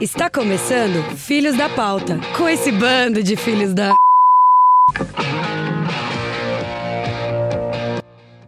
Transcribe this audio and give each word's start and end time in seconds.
Está 0.00 0.28
começando 0.28 1.02
Filhos 1.16 1.56
da 1.56 1.70
Pauta, 1.70 2.18
com 2.36 2.46
esse 2.46 2.70
bando 2.70 3.22
de 3.22 3.34
filhos 3.34 3.72
da. 3.72 3.94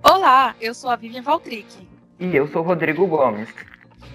Olá, 0.03 0.55
eu 0.61 0.75
sou 0.75 0.91
a 0.91 0.97
Vivian 0.97 1.23
Valtric. 1.23 1.67
E 2.21 2.37
eu 2.37 2.47
sou 2.49 2.61
o 2.61 2.65
Rodrigo 2.67 3.07
Gomes. 3.07 3.49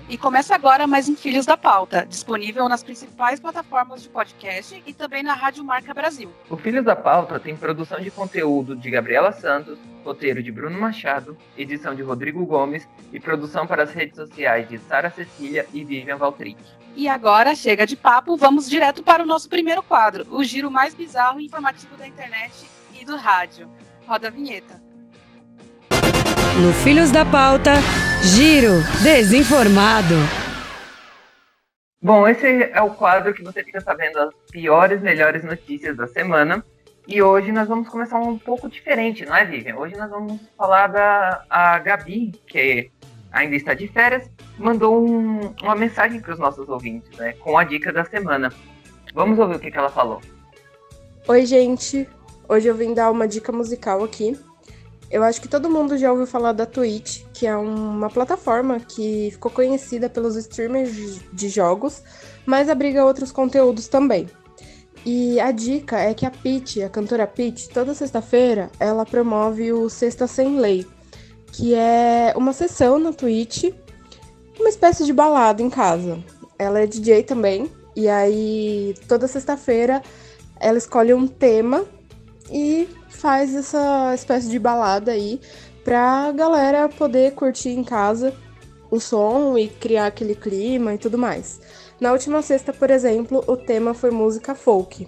E 0.09 0.17
começa 0.17 0.53
agora 0.53 0.85
mais 0.85 1.07
um 1.07 1.15
Filhos 1.15 1.45
da 1.45 1.55
Pauta, 1.55 2.05
disponível 2.05 2.67
nas 2.67 2.83
principais 2.83 3.39
plataformas 3.39 4.03
de 4.03 4.09
podcast 4.09 4.83
e 4.85 4.93
também 4.93 5.23
na 5.23 5.33
Rádio 5.33 5.63
Marca 5.63 5.93
Brasil. 5.93 6.29
O 6.49 6.57
Filhos 6.57 6.83
da 6.83 6.95
Pauta 6.95 7.39
tem 7.39 7.55
produção 7.55 7.99
de 7.99 8.11
conteúdo 8.11 8.75
de 8.75 8.91
Gabriela 8.91 9.31
Santos, 9.31 9.79
roteiro 10.03 10.43
de 10.43 10.51
Bruno 10.51 10.77
Machado, 10.77 11.37
edição 11.57 11.95
de 11.95 12.01
Rodrigo 12.01 12.45
Gomes 12.45 12.87
e 13.13 13.19
produção 13.19 13.65
para 13.65 13.83
as 13.83 13.93
redes 13.93 14.17
sociais 14.17 14.67
de 14.67 14.77
Sara 14.77 15.09
Cecília 15.09 15.65
e 15.73 15.85
Vivian 15.85 16.17
Valtric. 16.17 16.61
E 16.95 17.07
agora, 17.07 17.55
chega 17.55 17.87
de 17.87 17.95
papo, 17.95 18.35
vamos 18.35 18.69
direto 18.69 19.01
para 19.03 19.23
o 19.23 19.25
nosso 19.25 19.49
primeiro 19.49 19.81
quadro, 19.81 20.27
o 20.29 20.43
giro 20.43 20.69
mais 20.69 20.93
bizarro 20.93 21.39
e 21.39 21.45
informativo 21.45 21.95
da 21.95 22.05
internet 22.05 22.51
e 22.99 23.05
do 23.05 23.15
rádio. 23.15 23.69
Roda 24.05 24.27
a 24.27 24.31
vinheta. 24.31 24.82
No 26.61 26.73
Filhos 26.83 27.11
da 27.11 27.25
Pauta, 27.25 27.73
Giro 28.21 28.81
Desinformado. 29.03 30.15
Bom, 32.01 32.27
esse 32.27 32.63
é 32.63 32.81
o 32.81 32.91
quadro 32.91 33.33
que 33.33 33.43
você 33.43 33.63
fica 33.63 33.81
sabendo 33.81 34.19
as 34.19 34.33
piores, 34.51 35.01
melhores 35.01 35.43
notícias 35.43 35.97
da 35.97 36.07
semana. 36.07 36.63
E 37.07 37.21
hoje 37.21 37.51
nós 37.51 37.67
vamos 37.67 37.89
começar 37.89 38.19
um 38.19 38.37
pouco 38.37 38.69
diferente, 38.69 39.25
não 39.25 39.35
é, 39.35 39.45
Vivian? 39.45 39.75
Hoje 39.75 39.95
nós 39.95 40.09
vamos 40.09 40.39
falar 40.57 40.87
da 40.87 41.43
a 41.49 41.79
Gabi, 41.79 42.31
que 42.47 42.91
ainda 43.31 43.55
está 43.55 43.73
de 43.73 43.87
férias, 43.87 44.29
mandou 44.57 45.05
um, 45.05 45.53
uma 45.61 45.75
mensagem 45.75 46.21
para 46.21 46.33
os 46.33 46.39
nossos 46.39 46.69
ouvintes, 46.69 47.09
né, 47.17 47.33
com 47.33 47.57
a 47.57 47.63
dica 47.63 47.91
da 47.91 48.05
semana. 48.05 48.53
Vamos 49.13 49.37
ouvir 49.39 49.55
o 49.55 49.59
que, 49.59 49.71
que 49.71 49.77
ela 49.77 49.89
falou. 49.89 50.21
Oi, 51.27 51.45
gente. 51.45 52.07
Hoje 52.47 52.67
eu 52.67 52.75
vim 52.75 52.93
dar 52.93 53.09
uma 53.11 53.27
dica 53.27 53.51
musical 53.51 54.03
aqui. 54.03 54.37
Eu 55.13 55.21
acho 55.21 55.39
que 55.39 55.47
todo 55.47 55.69
mundo 55.69 55.95
já 55.95 56.11
ouviu 56.11 56.25
falar 56.25 56.53
da 56.53 56.65
Twitch, 56.65 57.21
que 57.35 57.45
é 57.45 57.55
uma 57.55 58.09
plataforma 58.09 58.79
que 58.79 59.29
ficou 59.29 59.51
conhecida 59.51 60.09
pelos 60.09 60.35
streamers 60.35 61.19
de 61.31 61.49
jogos, 61.49 62.01
mas 62.47 62.67
abriga 62.67 63.05
outros 63.05 63.31
conteúdos 63.31 63.87
também. 63.87 64.27
E 65.05 65.39
a 65.39 65.51
dica 65.51 65.99
é 65.99 66.15
que 66.15 66.25
a 66.25 66.31
Pete, 66.31 66.81
a 66.81 66.89
cantora 66.89 67.27
Pete, 67.27 67.69
toda 67.69 67.93
sexta-feira 67.93 68.71
ela 68.79 69.05
promove 69.05 69.71
o 69.71 69.87
Sexta 69.87 70.25
Sem 70.25 70.57
Lei, 70.59 70.83
que 71.51 71.75
é 71.75 72.33
uma 72.35 72.51
sessão 72.51 72.97
na 72.97 73.13
Twitch, 73.13 73.65
uma 74.59 74.69
espécie 74.69 75.05
de 75.05 75.13
balada 75.13 75.61
em 75.61 75.69
casa. 75.69 76.23
Ela 76.57 76.79
é 76.79 76.87
DJ 76.87 77.21
também, 77.21 77.69
e 77.95 78.09
aí 78.09 78.95
toda 79.07 79.27
sexta-feira 79.27 80.01
ela 80.59 80.79
escolhe 80.79 81.13
um 81.13 81.27
tema 81.27 81.85
e 82.51 82.89
faz 83.13 83.55
essa 83.55 84.13
espécie 84.13 84.49
de 84.49 84.59
balada 84.59 85.11
aí 85.11 85.39
pra 85.83 86.31
galera 86.31 86.89
poder 86.89 87.33
curtir 87.33 87.69
em 87.69 87.83
casa 87.83 88.33
o 88.89 88.99
som 88.99 89.57
e 89.57 89.67
criar 89.67 90.07
aquele 90.07 90.35
clima 90.35 90.93
e 90.93 90.97
tudo 90.97 91.17
mais. 91.17 91.59
Na 91.99 92.11
última 92.11 92.41
sexta, 92.41 92.73
por 92.73 92.89
exemplo, 92.89 93.43
o 93.47 93.55
tema 93.55 93.93
foi 93.93 94.11
música 94.11 94.53
folk. 94.53 95.07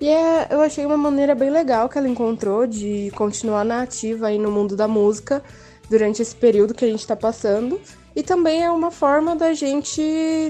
E 0.00 0.08
é, 0.08 0.48
eu 0.50 0.60
achei 0.60 0.84
uma 0.84 0.96
maneira 0.96 1.34
bem 1.34 1.50
legal 1.50 1.88
que 1.88 1.98
ela 1.98 2.08
encontrou 2.08 2.66
de 2.66 3.12
continuar 3.14 3.64
na 3.64 3.82
ativa 3.82 4.28
aí 4.28 4.38
no 4.38 4.50
mundo 4.50 4.74
da 4.74 4.88
música 4.88 5.42
durante 5.88 6.22
esse 6.22 6.34
período 6.34 6.74
que 6.74 6.84
a 6.84 6.88
gente 6.88 7.00
está 7.00 7.14
passando. 7.14 7.80
E 8.14 8.22
também 8.22 8.62
é 8.64 8.70
uma 8.70 8.90
forma 8.90 9.36
da 9.36 9.54
gente 9.54 10.02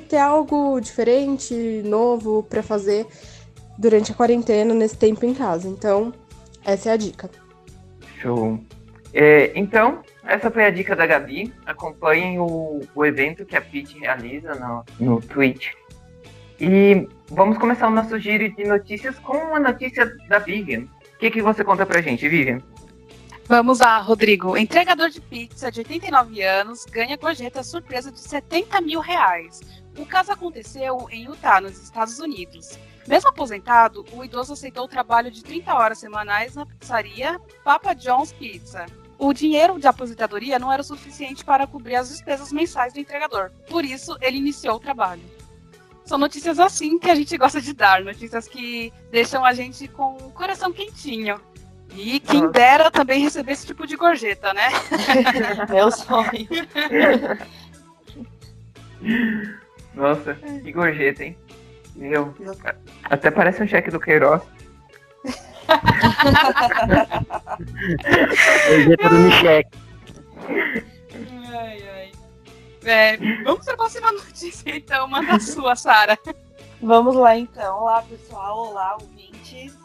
ter 0.08 0.16
algo 0.16 0.80
diferente, 0.80 1.82
novo 1.84 2.42
para 2.44 2.62
fazer 2.62 3.06
durante 3.78 4.12
a 4.12 4.14
quarentena, 4.14 4.72
nesse 4.72 4.96
tempo 4.96 5.26
em 5.26 5.34
casa. 5.34 5.68
Então, 5.68 6.12
essa 6.64 6.90
é 6.90 6.92
a 6.92 6.96
dica. 6.96 7.30
Show. 8.20 8.58
É, 9.14 9.52
então, 9.54 10.02
essa 10.24 10.50
foi 10.50 10.64
a 10.64 10.70
dica 10.70 10.96
da 10.96 11.06
Gabi. 11.06 11.52
Acompanhem 11.66 12.38
o, 12.38 12.80
o 12.94 13.04
evento 13.04 13.44
que 13.44 13.56
a 13.56 13.60
Pete 13.60 13.98
realiza 13.98 14.54
no, 14.54 14.84
no 14.98 15.20
Twitch. 15.20 15.72
E 16.60 17.08
vamos 17.28 17.58
começar 17.58 17.88
o 17.88 17.90
nosso 17.90 18.18
giro 18.18 18.48
de 18.54 18.64
notícias 18.64 19.18
com 19.18 19.36
uma 19.36 19.58
notícia 19.58 20.06
da 20.28 20.38
Vivian. 20.38 20.82
O 21.14 21.18
que, 21.18 21.30
que 21.30 21.42
você 21.42 21.64
conta 21.64 21.84
pra 21.84 22.00
gente, 22.00 22.28
Vivian? 22.28 22.60
Vamos 23.46 23.80
lá, 23.80 23.98
Rodrigo. 23.98 24.56
Entregador 24.56 25.10
de 25.10 25.20
pizza 25.20 25.70
de 25.70 25.80
89 25.80 26.42
anos 26.42 26.84
ganha 26.84 27.16
gorjeta 27.16 27.62
surpresa 27.62 28.10
de 28.10 28.20
70 28.20 28.80
mil 28.80 29.00
reais. 29.00 29.60
O 29.98 30.06
caso 30.06 30.32
aconteceu 30.32 31.06
em 31.10 31.24
Utah, 31.24 31.60
nos 31.60 31.82
Estados 31.82 32.18
Unidos. 32.18 32.78
Mesmo 33.06 33.30
aposentado, 33.30 34.04
o 34.12 34.24
idoso 34.24 34.52
aceitou 34.52 34.84
o 34.84 34.88
trabalho 34.88 35.30
de 35.30 35.42
30 35.42 35.74
horas 35.74 35.98
semanais 35.98 36.54
na 36.54 36.64
pizzaria 36.66 37.40
Papa 37.64 37.94
John's 37.94 38.32
Pizza. 38.32 38.86
O 39.18 39.32
dinheiro 39.32 39.78
de 39.78 39.86
aposentadoria 39.86 40.58
não 40.58 40.72
era 40.72 40.82
o 40.82 40.84
suficiente 40.84 41.44
para 41.44 41.66
cobrir 41.66 41.96
as 41.96 42.08
despesas 42.08 42.52
mensais 42.52 42.92
do 42.92 43.00
entregador. 43.00 43.50
Por 43.68 43.84
isso, 43.84 44.16
ele 44.20 44.38
iniciou 44.38 44.76
o 44.76 44.80
trabalho. 44.80 45.22
São 46.04 46.18
notícias 46.18 46.58
assim 46.58 46.98
que 46.98 47.08
a 47.08 47.14
gente 47.14 47.36
gosta 47.38 47.60
de 47.60 47.72
dar, 47.72 48.02
notícias 48.02 48.48
que 48.48 48.92
deixam 49.10 49.44
a 49.44 49.52
gente 49.52 49.86
com 49.86 50.16
o 50.16 50.32
coração 50.32 50.72
quentinho. 50.72 51.40
E 51.94 52.18
quem 52.20 52.50
dera 52.50 52.90
também 52.90 53.22
receber 53.22 53.52
esse 53.52 53.66
tipo 53.66 53.86
de 53.86 53.96
gorjeta, 53.96 54.52
né? 54.54 54.68
Meu 55.70 55.90
sonho. 55.90 56.48
Nossa, 59.94 60.34
que 60.34 60.72
gorjeta, 60.72 61.24
hein? 61.24 61.36
Meu, 61.94 62.34
até 63.04 63.30
parece 63.30 63.62
um 63.62 63.66
cheque 63.66 63.90
do 63.90 64.00
Queiroz. 64.00 64.42
do 69.02 69.18
Micheque. 69.18 69.78
Ai, 71.54 71.82
ai. 71.88 72.12
É, 72.84 73.16
vamos 73.44 73.64
para 73.64 73.74
a 73.74 73.76
próxima 73.76 74.10
notícia, 74.12 74.74
então. 74.74 75.06
Manda 75.06 75.34
a 75.36 75.40
sua, 75.40 75.76
Sara. 75.76 76.18
Vamos 76.80 77.14
lá, 77.14 77.36
então. 77.36 77.80
Olá, 77.80 78.02
pessoal. 78.02 78.70
Olá, 78.70 78.96
ouvintes. 79.00 79.76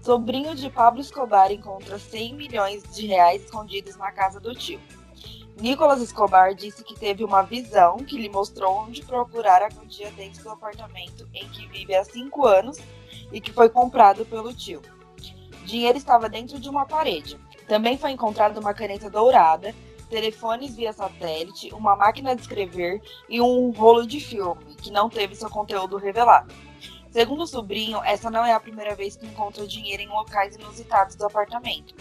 Sobrinho 0.00 0.54
de 0.54 0.70
Pablo 0.70 1.00
Escobar 1.00 1.50
encontra 1.50 1.98
100 1.98 2.34
milhões 2.34 2.82
de 2.94 3.06
reais 3.06 3.42
escondidos 3.42 3.96
na 3.96 4.12
casa 4.12 4.38
do 4.38 4.54
tio. 4.54 4.80
Nicolas 5.58 6.02
Escobar 6.02 6.54
disse 6.54 6.84
que 6.84 6.94
teve 6.94 7.24
uma 7.24 7.42
visão 7.42 7.96
que 7.96 8.18
lhe 8.18 8.28
mostrou 8.28 8.76
onde 8.76 9.02
procurar 9.02 9.62
a 9.62 9.70
quantia 9.70 10.10
dentro 10.10 10.42
do 10.42 10.50
apartamento 10.50 11.26
em 11.32 11.48
que 11.48 11.66
vive 11.68 11.94
há 11.94 12.04
cinco 12.04 12.46
anos 12.46 12.78
e 13.32 13.40
que 13.40 13.52
foi 13.52 13.70
comprado 13.70 14.26
pelo 14.26 14.52
tio. 14.52 14.82
Dinheiro 15.64 15.96
estava 15.96 16.28
dentro 16.28 16.60
de 16.60 16.68
uma 16.68 16.84
parede. 16.84 17.40
Também 17.66 17.96
foi 17.96 18.10
encontrada 18.10 18.60
uma 18.60 18.74
caneta 18.74 19.08
dourada, 19.08 19.74
telefones 20.10 20.76
via 20.76 20.92
satélite, 20.92 21.72
uma 21.72 21.96
máquina 21.96 22.36
de 22.36 22.42
escrever 22.42 23.00
e 23.26 23.40
um 23.40 23.70
rolo 23.70 24.06
de 24.06 24.20
filme, 24.20 24.76
que 24.76 24.90
não 24.90 25.08
teve 25.08 25.34
seu 25.34 25.48
conteúdo 25.48 25.96
revelado. 25.96 26.54
Segundo 27.10 27.44
o 27.44 27.46
sobrinho, 27.46 28.02
essa 28.04 28.30
não 28.30 28.44
é 28.44 28.52
a 28.52 28.60
primeira 28.60 28.94
vez 28.94 29.16
que 29.16 29.26
encontra 29.26 29.66
dinheiro 29.66 30.02
em 30.02 30.08
locais 30.08 30.54
inusitados 30.54 31.16
do 31.16 31.24
apartamento. 31.24 31.94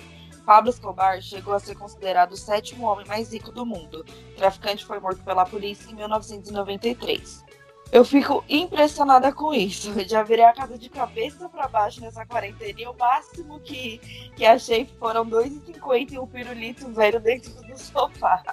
Pablo 0.45 0.69
Escobar 0.69 1.21
chegou 1.21 1.53
a 1.53 1.59
ser 1.59 1.75
considerado 1.75 2.33
o 2.33 2.37
sétimo 2.37 2.85
homem 2.85 3.05
mais 3.07 3.33
rico 3.33 3.51
do 3.51 3.65
mundo. 3.65 4.05
O 4.33 4.35
traficante 4.35 4.85
foi 4.85 4.99
morto 4.99 5.23
pela 5.23 5.45
polícia 5.45 5.91
em 5.91 5.95
1993. 5.95 7.43
Eu 7.91 8.03
fico 8.03 8.43
impressionada 8.49 9.31
com 9.31 9.53
isso. 9.53 9.93
Já 10.07 10.21
virei 10.23 10.45
a 10.45 10.53
casa 10.53 10.77
de 10.77 10.89
cabeça 10.89 11.49
para 11.49 11.67
baixo 11.67 12.01
nessa 12.01 12.25
quarentena 12.25 12.81
e 12.81 12.87
o 12.87 12.95
máximo 12.97 13.59
que, 13.59 13.99
que 14.35 14.45
achei 14.45 14.85
foram 14.99 15.25
2,50 15.25 16.11
e 16.11 16.19
um 16.19 16.27
pirulito 16.27 16.91
velho 16.91 17.19
dentro 17.19 17.51
do 17.63 17.77
sofá. 17.77 18.43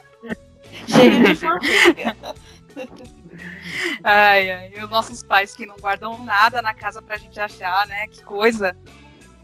Cheio 0.86 1.24
de 1.24 1.34
formiga. 1.36 2.16
Ai, 4.04 4.50
ai. 4.50 4.72
E 4.76 4.84
os 4.84 4.90
nossos 4.90 5.22
pais 5.22 5.54
que 5.54 5.66
não 5.66 5.76
guardam 5.76 6.22
nada 6.24 6.62
na 6.62 6.74
casa 6.74 7.02
pra 7.02 7.16
gente 7.16 7.38
achar, 7.40 7.86
né? 7.86 8.06
Que 8.08 8.22
coisa. 8.22 8.76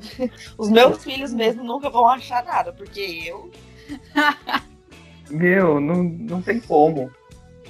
Os 0.56 0.70
meus 0.70 1.02
filhos 1.02 1.32
mesmo 1.32 1.62
nunca 1.64 1.90
vão 1.90 2.06
achar 2.08 2.44
nada, 2.44 2.72
porque 2.72 3.22
eu. 3.26 3.50
Meu, 5.30 5.80
não, 5.80 6.02
não 6.02 6.42
tem 6.42 6.60
como. 6.60 7.10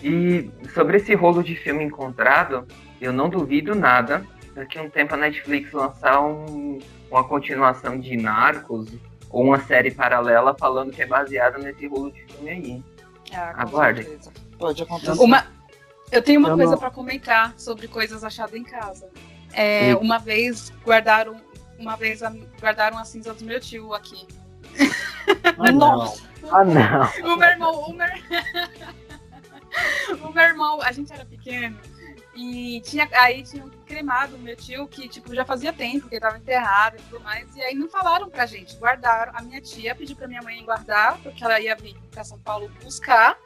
E 0.02 0.50
sobre 0.74 0.98
esse 0.98 1.14
rolo 1.14 1.42
de 1.42 1.56
filme 1.56 1.82
encontrado, 1.84 2.66
eu 3.00 3.12
não 3.12 3.28
duvido 3.28 3.74
nada 3.74 4.24
daqui 4.54 4.78
a 4.78 4.82
um 4.82 4.90
tempo 4.90 5.14
a 5.14 5.16
Netflix 5.16 5.72
lançar 5.72 6.20
um, 6.20 6.78
uma 7.10 7.24
continuação 7.24 7.98
de 7.98 8.16
Narcos 8.16 8.88
ou 9.30 9.44
uma 9.44 9.60
série 9.60 9.90
paralela 9.90 10.54
falando 10.58 10.92
que 10.92 11.02
é 11.02 11.06
baseada 11.06 11.58
nesse 11.58 11.86
rolo 11.86 12.10
de 12.12 12.22
filme 12.24 12.50
aí. 12.50 12.84
Ah, 13.32 13.62
Aguarde. 13.62 14.04
certeza. 14.04 14.32
Pode 14.58 14.82
acontecer. 14.82 15.20
Uma, 15.20 15.46
eu 16.10 16.22
tenho 16.22 16.40
uma 16.40 16.50
Eu 16.50 16.56
coisa 16.56 16.72
não. 16.72 16.78
pra 16.78 16.90
comentar 16.90 17.54
sobre 17.56 17.86
coisas 17.88 18.24
achadas 18.24 18.54
em 18.54 18.64
casa. 18.64 19.08
É, 19.52 19.94
uma 19.96 20.18
vez 20.18 20.72
guardaram, 20.84 21.36
uma 21.78 21.96
vez 21.96 22.20
guardaram 22.60 22.98
a 22.98 23.04
cinza 23.04 23.32
do 23.34 23.44
meu 23.44 23.60
tio 23.60 23.94
aqui. 23.94 24.26
Ah, 25.58 25.72
Nossa. 25.72 26.22
Ah, 26.50 26.64
não. 26.64 27.32
O 27.32 27.36
meu 27.36 27.48
irmão, 27.48 27.80
o 27.82 27.92
meu... 27.92 28.08
o 30.28 30.32
meu 30.32 30.44
irmão, 30.44 30.80
a 30.82 30.92
gente 30.92 31.12
era 31.12 31.24
pequeno 31.24 31.78
E 32.34 32.80
tinha, 32.80 33.08
aí 33.12 33.42
tinham 33.42 33.68
cremado 33.86 34.36
o 34.36 34.38
meu 34.38 34.56
tio, 34.56 34.88
que 34.88 35.08
tipo, 35.08 35.34
já 35.34 35.44
fazia 35.44 35.72
tempo 35.72 36.08
que 36.08 36.14
ele 36.14 36.20
tava 36.20 36.38
enterrado 36.38 36.96
e 36.96 37.02
tudo 37.02 37.20
mais. 37.20 37.54
E 37.56 37.62
aí 37.62 37.74
não 37.74 37.88
falaram 37.88 38.30
pra 38.30 38.46
gente, 38.46 38.76
guardaram. 38.76 39.32
A 39.34 39.42
minha 39.42 39.60
tia 39.60 39.94
pediu 39.94 40.16
pra 40.16 40.28
minha 40.28 40.42
mãe 40.42 40.64
guardar, 40.64 41.18
porque 41.18 41.44
ela 41.44 41.60
ia 41.60 41.76
vir 41.76 41.96
pra 42.10 42.24
São 42.24 42.38
Paulo 42.38 42.70
buscar 42.82 43.36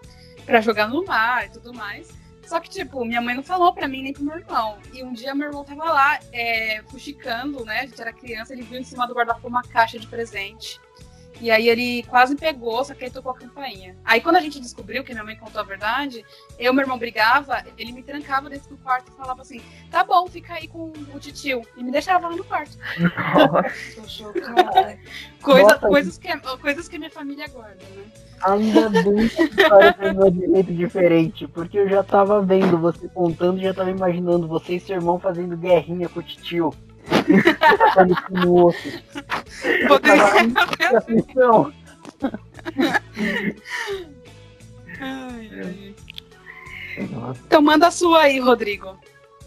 pra 0.45 0.61
jogar 0.61 0.89
no 0.89 1.05
mar 1.05 1.47
e 1.47 1.51
tudo 1.51 1.73
mais. 1.73 2.09
Só 2.47 2.61
que, 2.61 2.69
tipo, 2.69 3.05
minha 3.05 3.21
mãe 3.21 3.35
não 3.35 3.43
falou 3.43 3.73
pra 3.73 3.89
mim 3.89 4.03
nem 4.03 4.13
pro 4.13 4.25
meu 4.25 4.37
irmão. 4.37 4.79
E 4.93 5.03
um 5.03 5.13
dia 5.13 5.35
meu 5.35 5.49
irmão 5.49 5.65
tava 5.65 5.85
lá, 5.85 6.19
é, 6.33 6.83
fuxicando, 6.89 7.65
né? 7.65 7.81
A 7.81 7.87
gente 7.87 8.01
era 8.01 8.13
criança, 8.13 8.53
ele 8.53 8.63
viu 8.63 8.79
em 8.79 8.85
cima 8.85 9.07
do 9.07 9.15
guarda-roupa 9.15 9.49
uma 9.49 9.63
caixa 9.63 9.99
de 9.99 10.07
presente. 10.07 10.81
E 11.41 11.51
aí 11.51 11.69
ele 11.69 12.03
quase 12.05 12.37
pegou, 12.37 12.85
só 12.85 12.95
que 12.95 13.05
ele 13.05 13.11
tocou 13.11 13.33
a 13.33 13.37
campainha. 13.37 13.97
Aí 14.05 14.21
quando 14.21 14.37
a 14.37 14.41
gente 14.41 14.61
descobriu 14.61 15.03
que 15.03 15.13
minha 15.13 15.25
mãe 15.25 15.37
contou 15.37 15.61
a 15.61 15.65
verdade, 15.65 16.25
eu 16.59 16.73
e 16.73 16.75
meu 16.75 16.85
irmão 16.85 16.99
brigava, 16.99 17.65
ele 17.77 17.93
me 17.93 18.03
trancava 18.03 18.49
dentro 18.49 18.69
do 18.69 18.77
quarto 18.77 19.11
e 19.13 19.17
falava 19.17 19.43
assim, 19.43 19.61
tá 19.91 20.05
bom, 20.05 20.27
fica 20.29 20.55
aí 20.55 20.69
com 20.69 20.93
o 21.13 21.19
titio. 21.19 21.63
E 21.77 21.83
me 21.83 21.91
deixava 21.91 22.29
lá 22.29 22.37
no 22.37 22.45
quarto. 22.45 22.77
Coisa, 25.41 25.79
coisas, 25.79 26.19
que, 26.19 26.29
coisas 26.61 26.89
que 26.89 26.99
minha 26.99 27.11
família 27.11 27.49
guarda, 27.49 27.83
né? 27.97 28.05
Ainda 28.43 28.89
bem 28.91 29.29
que 29.29 29.43
história 29.43 29.93
terminou 29.93 30.31
de 30.31 30.41
jeito 30.41 30.73
diferente, 30.73 31.47
porque 31.47 31.79
eu 31.79 31.89
já 31.89 32.03
tava 32.03 32.43
vendo 32.43 32.77
você 32.77 33.09
contando, 33.09 33.61
já 33.61 33.73
tava 33.73 33.91
imaginando 33.91 34.49
você 34.49 34.75
e 34.75 34.81
seu 34.81 34.97
irmão 34.97 35.19
fazendo 35.19 35.57
guerrinha 35.57 36.09
com 36.09 36.21
o 36.21 36.23
titio. 36.23 36.73
No 38.31 38.67
osso. 38.67 39.03
Poderia 39.89 40.99
Atenção. 40.99 41.73
Então 47.47 47.63
manda 47.63 47.89
a 47.89 47.91
sua 47.91 48.23
aí, 48.23 48.39
Rodrigo. 48.39 48.97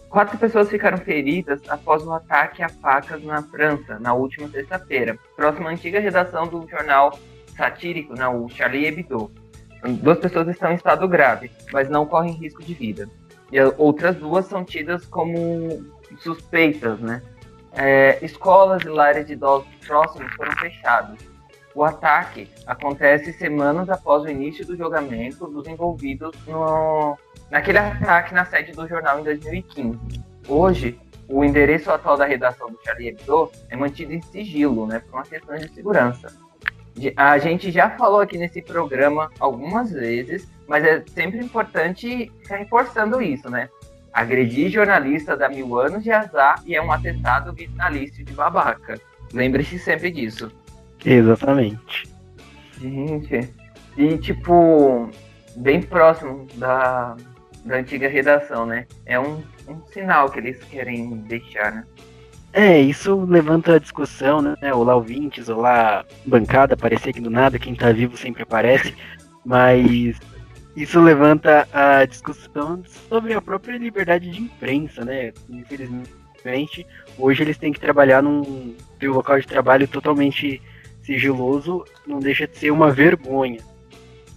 Quatro 0.09 0.37
pessoas 0.37 0.69
ficaram 0.69 0.97
feridas 0.97 1.59
após 1.67 2.03
o 2.03 2.13
ataque 2.13 2.63
a 2.63 2.69
facas 2.69 3.23
na 3.23 3.43
França, 3.43 3.99
na 3.99 4.13
última 4.13 4.47
sexta-feira, 4.47 5.19
próxima 5.35 5.69
à 5.69 5.73
antiga 5.73 5.99
redação 5.99 6.47
do 6.47 6.65
jornal 6.69 7.19
satírico, 7.57 8.13
na 8.15 8.29
o 8.29 8.47
Charlie 8.49 8.85
Hebdo. 8.85 9.31
Duas 10.01 10.17
pessoas 10.17 10.47
estão 10.47 10.71
em 10.71 10.75
estado 10.75 11.07
grave, 11.07 11.51
mas 11.71 11.89
não 11.89 12.05
correm 12.05 12.33
risco 12.33 12.63
de 12.63 12.73
vida. 12.73 13.09
E 13.51 13.59
outras 13.77 14.15
duas 14.15 14.45
são 14.45 14.63
tidas 14.63 15.05
como 15.05 15.85
suspeitas, 16.19 16.99
né? 16.99 17.21
É, 17.75 18.23
escolas 18.23 18.83
e 18.83 18.89
lares 18.89 19.25
de 19.25 19.33
idosos 19.33 19.67
próximos 19.85 20.33
foram 20.35 20.51
fechados. 20.53 21.19
O 21.73 21.83
ataque 21.83 22.49
acontece 22.65 23.33
semanas 23.33 23.89
após 23.89 24.23
o 24.23 24.29
início 24.29 24.65
do 24.65 24.77
julgamento 24.77 25.45
dos 25.47 25.67
envolvidos 25.67 26.33
no, 26.47 27.17
naquele 27.51 27.79
ataque 27.79 28.33
na 28.33 28.45
sede 28.45 28.71
do 28.71 28.87
jornal 28.87 29.19
em 29.19 29.23
2015. 29.23 30.23
Hoje, 30.47 30.97
o 31.27 31.43
endereço 31.43 31.91
atual 31.91 32.15
da 32.15 32.25
redação 32.25 32.71
do 32.71 32.79
Charlie 32.83 33.09
Hebdo 33.09 33.51
é 33.69 33.75
mantido 33.75 34.13
em 34.13 34.21
sigilo, 34.21 34.87
né, 34.87 34.99
por 34.99 35.15
uma 35.15 35.23
questão 35.23 35.55
de 35.57 35.67
segurança. 35.73 36.33
A 37.17 37.37
gente 37.39 37.71
já 37.71 37.89
falou 37.89 38.21
aqui 38.21 38.37
nesse 38.37 38.61
programa 38.61 39.29
algumas 39.37 39.91
vezes, 39.91 40.47
mas 40.65 40.83
é 40.85 41.03
sempre 41.07 41.39
importante 41.39 42.31
ficar 42.41 42.55
reforçando 42.55 43.21
isso, 43.21 43.49
né? 43.49 43.69
Agredir 44.15 44.69
jornalista 44.69 45.35
dá 45.35 45.49
mil 45.49 45.77
anos 45.77 46.01
de 46.01 46.09
azar 46.09 46.61
e 46.65 46.73
é 46.73 46.81
um 46.81 46.89
atestado 46.89 47.51
vitalício 47.51 48.23
de 48.23 48.31
babaca. 48.31 48.97
Lembre-se 49.33 49.77
sempre 49.77 50.09
disso. 50.09 50.49
Exatamente. 51.03 52.07
Gente, 52.79 53.53
e 53.97 54.17
tipo, 54.17 55.09
bem 55.57 55.81
próximo 55.81 56.47
da, 56.55 57.17
da 57.65 57.75
antiga 57.75 58.07
redação, 58.07 58.65
né? 58.65 58.87
É 59.05 59.19
um, 59.19 59.43
um 59.67 59.85
sinal 59.91 60.29
que 60.29 60.39
eles 60.39 60.63
querem 60.63 61.17
deixar, 61.17 61.73
né? 61.73 61.83
É, 62.53 62.79
isso 62.79 63.25
levanta 63.25 63.75
a 63.75 63.79
discussão, 63.79 64.41
né? 64.41 64.73
Olá 64.73 64.95
ouvintes, 64.95 65.49
olá 65.49 66.05
bancada, 66.25 66.73
aparecer 66.73 67.09
aqui 67.09 67.19
do 67.19 67.29
nada, 67.29 67.59
quem 67.59 67.75
tá 67.75 67.91
vivo 67.91 68.15
sempre 68.15 68.43
aparece, 68.43 68.95
mas 69.43 70.17
isso 70.75 70.99
levanta 70.99 71.67
a 71.71 72.05
discussão 72.05 72.83
sobre 73.09 73.33
a 73.33 73.41
própria 73.41 73.77
liberdade 73.77 74.29
de 74.29 74.41
imprensa, 74.41 75.05
né? 75.05 75.31
Infelizmente, 75.49 76.85
hoje 77.17 77.43
eles 77.43 77.57
têm 77.57 77.71
que 77.71 77.79
trabalhar 77.79 78.21
num 78.21 78.75
um 79.01 79.11
local 79.11 79.39
de 79.39 79.47
trabalho 79.47 79.87
totalmente 79.87 80.61
sigiloso, 81.01 81.85
não 82.05 82.19
deixa 82.19 82.47
de 82.47 82.57
ser 82.57 82.71
uma 82.71 82.91
vergonha. 82.91 83.59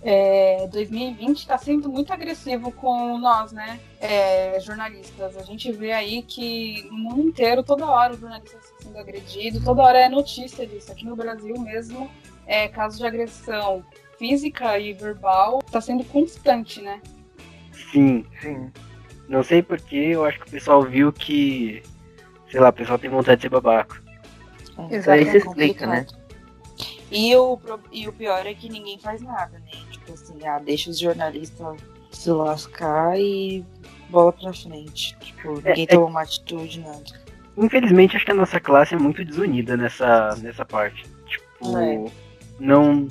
É, 0.01 0.69
2020 0.69 1.39
está 1.39 1.59
sendo 1.59 1.89
muito 1.89 2.13
agressivo 2.13 2.71
com 2.71 3.19
nós, 3.19 3.51
né, 3.51 3.81
é, 4.01 4.61
jornalistas. 4.61 5.37
A 5.37 5.43
gente 5.43 5.73
vê 5.73 5.91
aí 5.91 6.23
que 6.23 6.87
no 6.89 6.99
mundo 6.99 7.23
inteiro, 7.23 7.65
toda 7.65 7.85
hora 7.85 8.15
o 8.15 8.17
jornalista 8.17 8.59
está 8.59 8.85
sendo 8.85 8.99
agredido, 8.99 9.65
toda 9.65 9.83
hora 9.83 9.99
é 9.99 10.09
notícia 10.09 10.67
disso. 10.67 10.93
Aqui 10.93 11.05
no 11.05 11.17
Brasil 11.17 11.59
mesmo, 11.59 12.09
é, 12.47 12.69
casos 12.69 13.01
de 13.01 13.07
agressão 13.07 13.85
física 14.19 14.79
e 14.79 14.93
verbal 14.93 15.61
está 15.65 15.81
sendo 15.81 16.05
constante, 16.05 16.81
né? 16.83 17.01
Sim. 17.93 18.25
Sim. 18.41 18.71
Não 19.29 19.43
sei 19.43 19.63
porquê, 19.63 20.11
eu 20.13 20.25
acho 20.25 20.39
que 20.41 20.49
o 20.49 20.51
pessoal 20.51 20.83
viu 20.83 21.13
que, 21.13 21.83
sei 22.51 22.61
lá, 22.61 22.71
o 22.71 22.73
pessoal 22.73 22.99
tem 22.99 23.11
vontade 23.11 23.37
de 23.37 23.43
ser 23.43 23.49
babaca. 23.51 24.03
Isso 24.91 25.11
aí 25.11 25.31
se 25.31 25.39
explica, 25.39 25.87
né? 25.87 26.07
E 27.11 27.35
o, 27.37 27.59
e 27.91 28.07
o 28.07 28.13
pior 28.13 28.47
é 28.47 28.55
que 28.55 28.69
ninguém 28.69 28.99
faz 28.99 29.21
nada, 29.23 29.59
né? 29.59 29.71
Tipo 29.91 30.13
assim, 30.13 30.47
ah, 30.47 30.59
deixa 30.59 30.91
os 30.91 30.99
jornalistas 30.99 31.79
se 32.11 32.31
lascar 32.31 33.19
e 33.19 33.65
bola 34.11 34.33
pra 34.33 34.53
frente. 34.53 35.17
Tipo, 35.19 35.55
ninguém 35.55 35.85
é, 35.85 35.87
toma 35.87 36.07
uma 36.07 36.23
atitude, 36.23 36.81
nada. 36.81 37.03
Infelizmente, 37.57 38.17
acho 38.17 38.25
que 38.25 38.31
a 38.31 38.35
nossa 38.35 38.61
classe 38.61 38.95
é 38.95 38.99
muito 38.99 39.25
desunida 39.25 39.77
nessa, 39.77 40.37
nessa 40.37 40.65
parte. 40.65 41.05
Tipo, 41.27 41.79
É. 41.79 42.05
não. 42.61 43.09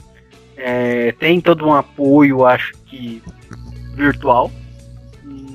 É, 0.58 1.12
tem 1.14 1.40
todo 1.40 1.66
um 1.66 1.74
apoio, 1.74 2.46
acho 2.46 2.74
que 2.86 3.22
virtual, 3.96 4.52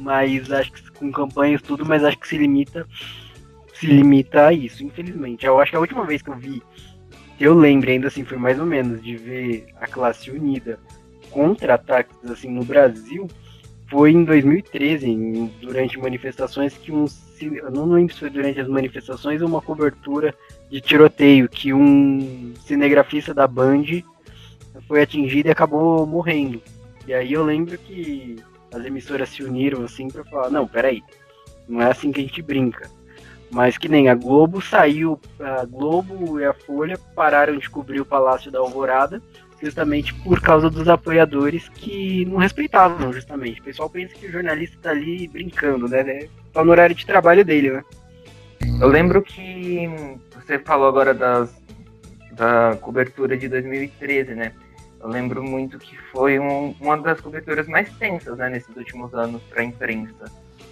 mas 0.03 0.51
acho 0.51 0.73
que 0.73 0.91
com 0.93 1.11
campanhas 1.13 1.61
tudo, 1.61 1.85
mas 1.85 2.05
acho 2.05 2.19
que 2.19 2.29
se 2.29 2.39
limita 2.39 2.87
se 3.75 3.87
limita 3.87 4.47
a 4.47 4.53
isso, 4.53 4.85
infelizmente. 4.85 5.45
Eu 5.45 5.59
acho 5.61 5.73
que 5.73 5.77
a 5.77 5.81
última 5.81 6.05
vez 6.05 6.23
que 6.23 6.31
eu 6.31 6.37
vi, 6.37 6.63
eu 7.41 7.53
lembro 7.53 7.91
ainda 7.91 8.07
assim, 8.07 8.25
foi 8.25 8.39
mais 8.39 8.61
ou 8.61 8.67
menos 8.67 9.03
de 9.03 9.17
ver 9.17 9.67
a 9.81 9.89
classe 9.89 10.31
unida 10.31 10.79
contra 11.31 11.75
ataques 11.75 12.31
assim 12.31 12.49
no 12.49 12.65
Brasil, 12.65 13.27
foi 13.89 14.13
em 14.13 14.23
2013, 14.25 15.09
em- 15.09 15.51
durante 15.61 15.99
manifestações 15.99 16.75
que 16.75 16.93
um 16.93 17.07
não 17.73 17.91
lembro 17.91 18.15
se 18.15 18.21
foi 18.21 18.31
durante 18.31 18.61
as 18.61 18.69
manifestações 18.69 19.43
ou 19.43 19.49
uma 19.49 19.61
cobertura 19.61 20.33
de 20.71 20.81
tiroteio 20.81 21.49
que 21.49 21.73
um 21.73 22.55
cinegrafista 22.65 23.35
da 23.35 23.49
Band 23.49 23.83
foi 24.87 25.03
atingido 25.03 25.49
e 25.49 25.53
acabou 25.53 26.07
morrendo. 26.07 26.63
E 27.07 27.13
aí 27.13 27.33
eu 27.33 27.45
lembro 27.45 27.77
que 27.79 28.37
as 28.73 28.85
emissoras 28.85 29.29
se 29.29 29.43
uniram 29.43 29.85
assim 29.85 30.09
para 30.09 30.25
falar, 30.25 30.51
não, 30.51 30.67
peraí, 30.67 31.03
não 31.69 31.83
é 31.83 31.91
assim 31.91 32.13
que 32.13 32.21
a 32.21 32.25
gente 32.25 32.43
brinca. 32.43 32.91
Mas 33.51 33.77
que 33.77 33.89
nem 33.89 34.09
a 34.09 34.15
Globo 34.15 34.63
saiu, 34.63 35.21
a 35.39 35.65
Globo 35.67 36.41
e 36.41 36.45
a 36.45 36.55
Folha 36.55 36.99
pararam 37.15 37.59
de 37.59 37.69
cobrir 37.69 38.01
o 38.01 38.05
Palácio 38.05 38.51
da 38.51 38.59
Alvorada 38.59 39.23
justamente 39.63 40.13
por 40.13 40.41
causa 40.41 40.69
dos 40.69 40.89
apoiadores 40.89 41.69
que 41.69 42.25
não 42.25 42.39
respeitavam, 42.39 43.13
justamente. 43.13 43.61
O 43.61 43.65
pessoal 43.65 43.89
pensa 43.89 44.15
que 44.15 44.27
o 44.27 44.33
jornalista 44.33 44.77
tá 44.83 44.91
ali 44.91 45.29
brincando, 45.29 45.87
né? 45.87 46.29
Tá 46.53 46.65
no 46.65 46.73
horário 46.73 46.97
de 46.97 47.07
trabalho 47.07 47.45
dele, 47.45 47.71
né? 47.71 47.85
Eu 48.81 48.89
lembro 48.89 49.23
que 49.23 49.89
você 50.35 50.59
falou 50.59 50.89
agora 50.89 51.15
das, 51.15 51.55
da 52.33 52.77
cobertura 52.81 53.37
de 53.37 53.49
2013, 53.49 54.35
né? 54.35 54.53
Eu 55.03 55.09
lembro 55.09 55.43
muito 55.43 55.79
que 55.79 55.97
foi 56.13 56.39
um- 56.39 56.75
uma 56.81 56.97
das 56.97 57.21
coberturas 57.21 57.67
mais 57.67 57.91
tensas 57.97 58.39
né, 58.39 58.49
nesses 58.49 58.75
últimos 58.77 59.13
anos 59.13 59.43
para 59.43 59.61
a 59.61 59.65
imprensa. 59.65 60.31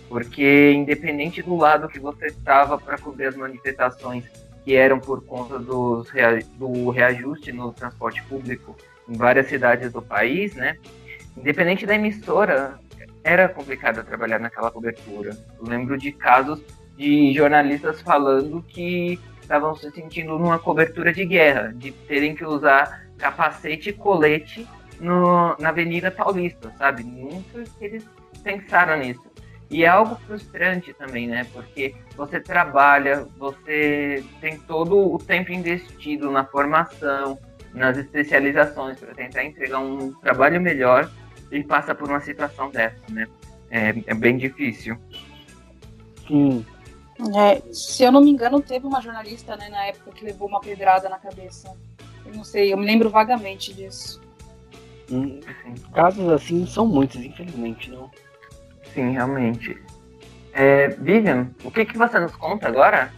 Porque, 0.09 0.73
independente 0.73 1.43
do 1.43 1.57
lado 1.57 1.89
que 1.89 1.99
você 1.99 2.27
estava 2.27 2.79
para 2.79 2.97
cobrir 2.97 3.27
as 3.27 3.37
manifestações 3.37 4.25
que 4.65 4.77
eram 4.77 5.01
por 5.01 5.25
conta 5.25 5.59
dos 5.59 6.09
do 6.57 6.91
reajuste 6.91 7.53
no 7.53 7.73
transporte 7.73 8.23
público 8.25 8.77
em 9.09 9.17
várias 9.17 9.49
cidades 9.49 9.93
do 9.93 10.03
país, 10.03 10.55
né? 10.55 10.77
Independente 11.37 11.87
da 11.87 11.95
emissora, 11.95 12.79
era 13.25 13.49
complicado 13.49 14.05
trabalhar 14.05 14.39
naquela 14.39 14.71
cobertura. 14.71 15.37
Eu 15.59 15.67
lembro 15.67 15.97
de 15.97 16.13
casos 16.13 16.61
de 16.97 17.33
jornalistas 17.33 18.01
falando 18.03 18.63
que 18.63 19.19
estavam 19.41 19.75
se 19.75 19.91
sentindo 19.91 20.39
numa 20.39 20.59
cobertura 20.59 21.13
de 21.13 21.25
guerra, 21.25 21.73
de 21.75 21.91
terem 21.93 22.35
que 22.35 22.45
usar 22.45 23.10
capacete 23.21 23.91
e 23.91 23.93
colete 23.93 24.67
no, 24.99 25.57
na 25.59 25.69
Avenida 25.69 26.11
Paulista, 26.11 26.73
sabe? 26.77 27.05
Nunca 27.05 27.63
que 27.79 27.85
eles 27.85 28.05
pensaram 28.43 28.99
nisso. 28.99 29.23
E 29.71 29.85
é 29.85 29.89
algo 29.89 30.17
frustrante 30.27 30.93
também, 30.93 31.29
né? 31.29 31.47
Porque 31.53 31.95
você 32.17 32.41
trabalha, 32.41 33.27
você 33.39 34.25
tem 34.41 34.59
todo 34.59 35.15
o 35.15 35.19
tempo 35.19 35.53
investido 35.53 36.31
na 36.31 36.45
formação, 36.45 37.39
nas 37.73 37.97
especializações 37.97 38.99
para 38.99 39.15
tentar 39.15 39.45
entregar 39.45 39.79
um 39.79 40.13
trabalho 40.15 40.61
melhor 40.61 41.09
e 41.53 41.63
passa 41.63 41.95
por 41.95 42.09
uma 42.09 42.21
situação 42.21 42.71
dessa, 42.71 43.01
né? 43.11 43.29
É, 43.71 43.95
é 44.07 44.15
bem 44.15 44.37
difícil. 44.37 44.99
Sim. 46.27 46.67
É, 47.37 47.63
se 47.73 48.03
eu 48.03 48.11
não 48.11 48.21
me 48.21 48.31
engano, 48.31 48.61
teve 48.61 48.87
uma 48.87 49.01
jornalista 49.01 49.57
né, 49.57 49.69
na 49.69 49.85
época 49.87 50.11
que 50.13 50.25
levou 50.25 50.49
uma 50.49 50.61
pedrada 50.61 51.09
na 51.09 51.19
cabeça. 51.19 51.73
Eu 52.25 52.35
não 52.35 52.45
sei, 52.45 52.73
eu 52.73 52.77
me 52.77 52.87
lembro 52.87 53.11
vagamente 53.11 53.73
disso. 53.75 54.21
Hum, 55.11 55.41
casos 55.93 56.29
assim 56.29 56.67
são 56.67 56.87
muitos, 56.87 57.17
infelizmente, 57.21 57.91
não. 57.91 58.11
Sim, 58.95 59.11
realmente. 59.11 59.81
É, 60.53 60.89
Vivian, 60.89 61.51
o 61.65 61.71
que, 61.71 61.85
que 61.85 61.99
você 61.99 62.19
nos 62.19 62.35
conta 62.37 62.69
agora? 62.69 63.13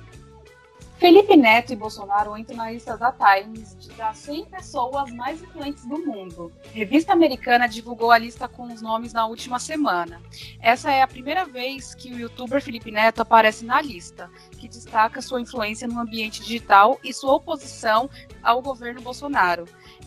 Felipe 1.03 1.37
Neto 1.37 1.73
e 1.73 1.77
Bolsonaro 1.77 2.39
entram 2.39 2.59
na 2.59 2.71
lista 2.71 2.97
da 2.97 3.11
Times 3.11 3.75
das 3.97 4.19
100 4.19 4.45
pessoas 4.45 5.11
mais 5.11 5.43
influentes 5.43 5.85
do 5.85 5.99
mundo. 5.99 6.53
A 6.65 6.69
revista 6.69 7.13
americana 7.13 7.67
divulgou 7.67 8.13
a 8.13 8.19
lista 8.19 8.47
com 8.47 8.73
os 8.73 8.81
nomes 8.81 9.13
na 9.13 9.27
última 9.27 9.59
semana. 9.59 10.23
Essa 10.61 10.93
é 10.93 11.03
a 11.03 11.09
primeira 11.09 11.45
vez 11.45 11.93
que 11.93 12.13
o 12.13 12.19
youtuber 12.21 12.63
Felipe 12.63 12.93
Neto 12.93 13.21
aparece 13.21 13.65
na 13.65 13.83
lista, 13.83 14.31
que 14.61 14.69
destaca 14.69 15.21
sua 15.21 15.41
influência 15.41 15.89
no 15.89 15.99
ambiente 15.99 16.41
digital 16.41 16.97
e 17.03 17.13
sua 17.13 17.35
oposição 17.35 18.09
ao 18.41 18.63
governo 18.63 19.03
Bolsonaro. 19.03 19.65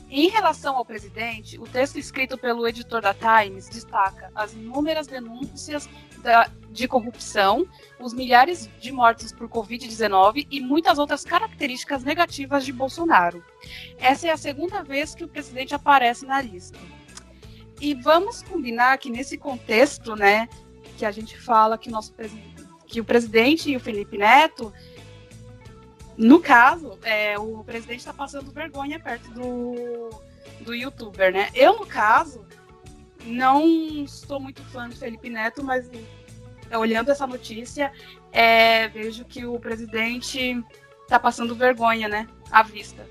Em 0.10 0.30
relação 0.30 0.76
ao 0.76 0.86
presidente, 0.86 1.60
o 1.60 1.64
texto 1.64 1.98
escrito 1.98 2.38
pelo 2.38 2.68
editor 2.68 3.02
da 3.02 3.14
Times 3.14 3.68
destaca 3.68 4.32
as 4.36 4.54
inúmeras 4.54 5.08
denúncias 5.08 5.90
da, 6.22 6.50
de 6.70 6.88
corrupção, 6.88 7.68
os 8.00 8.14
milhares 8.14 8.70
de 8.80 8.92
mortes 8.92 9.32
por 9.32 9.50
Covid-19 9.50 10.48
e 10.50 10.62
muitas 10.62 11.00
outras 11.00 11.24
características 11.24 12.04
negativas 12.04 12.66
de 12.66 12.72
Bolsonaro. 12.72 13.44
Essa 13.98 14.28
é 14.28 14.32
a 14.32 14.38
segunda 14.38 14.84
vez 14.84 15.16
que 15.16 15.24
o 15.24 15.28
presidente 15.28 15.74
aparece 15.74 16.26
na 16.26 16.42
lista. 16.42 16.78
E 17.82 17.94
vamos 17.94 18.42
combinar 18.42 18.98
que 18.98 19.10
nesse 19.10 19.38
contexto, 19.38 20.16
né, 20.16 20.48
que 20.98 21.06
a 21.06 21.12
gente 21.12 21.38
fala 21.38 21.78
que, 21.78 21.90
nosso, 21.90 22.14
que 22.86 23.02
o 23.02 23.06
presidente 23.06 23.70
e 23.70 23.76
o 23.76 23.80
Felipe 23.80 24.18
Neto 24.18 24.72
no 26.18 26.40
caso, 26.40 26.98
é, 27.04 27.38
o 27.38 27.64
presidente 27.64 28.00
está 28.00 28.14
passando 28.14 28.52
vergonha 28.52 29.00
perto 29.00 29.30
do, 29.32 30.10
do 30.62 30.74
youtuber, 30.74 31.34
né? 31.34 31.50
Eu, 31.54 31.78
no 31.78 31.86
caso, 31.86 32.46
não 33.26 34.08
sou 34.08 34.40
muito 34.40 34.64
fã 34.66 34.88
do 34.88 34.96
Felipe 34.96 35.30
Neto, 35.30 35.64
mas 35.64 35.90
olhando 36.72 37.12
essa 37.12 37.28
notícia, 37.28 37.92
é, 38.32 38.88
vejo 38.88 39.26
que 39.26 39.46
o 39.46 39.60
presidente 39.60 40.64
está 41.04 41.20
passando 41.20 41.56
vergonha, 41.56 42.08
né? 42.08 42.28
À 42.52 42.64
vista. 42.64 43.08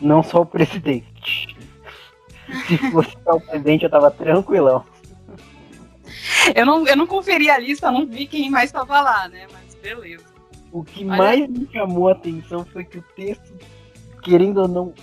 Não 0.00 0.22
só 0.22 0.42
o 0.42 0.46
presidente. 0.46 1.56
Se 2.66 2.78
fosse 2.90 3.16
o 3.26 3.40
presidente, 3.40 3.84
eu 3.84 3.90
tava 3.90 4.10
tranquilão. 4.10 4.84
Eu 6.54 6.64
não, 6.64 6.86
eu 6.86 6.96
não 6.96 7.06
conferi 7.06 7.50
a 7.50 7.58
lista, 7.58 7.90
não 7.90 8.06
vi 8.06 8.26
quem 8.26 8.50
mais 8.50 8.70
estava 8.70 9.00
lá, 9.00 9.28
né? 9.28 9.46
Mas 9.52 9.74
beleza. 9.74 10.37
O 10.72 10.84
que 10.84 11.04
Olha... 11.04 11.16
mais 11.16 11.48
me 11.48 11.68
chamou 11.72 12.08
a 12.08 12.12
atenção 12.12 12.64
foi 12.64 12.84
que 12.84 12.98
o 12.98 13.04
texto, 13.14 13.54
querendo 14.22 14.62
ou 14.62 14.68
não, 14.68 14.94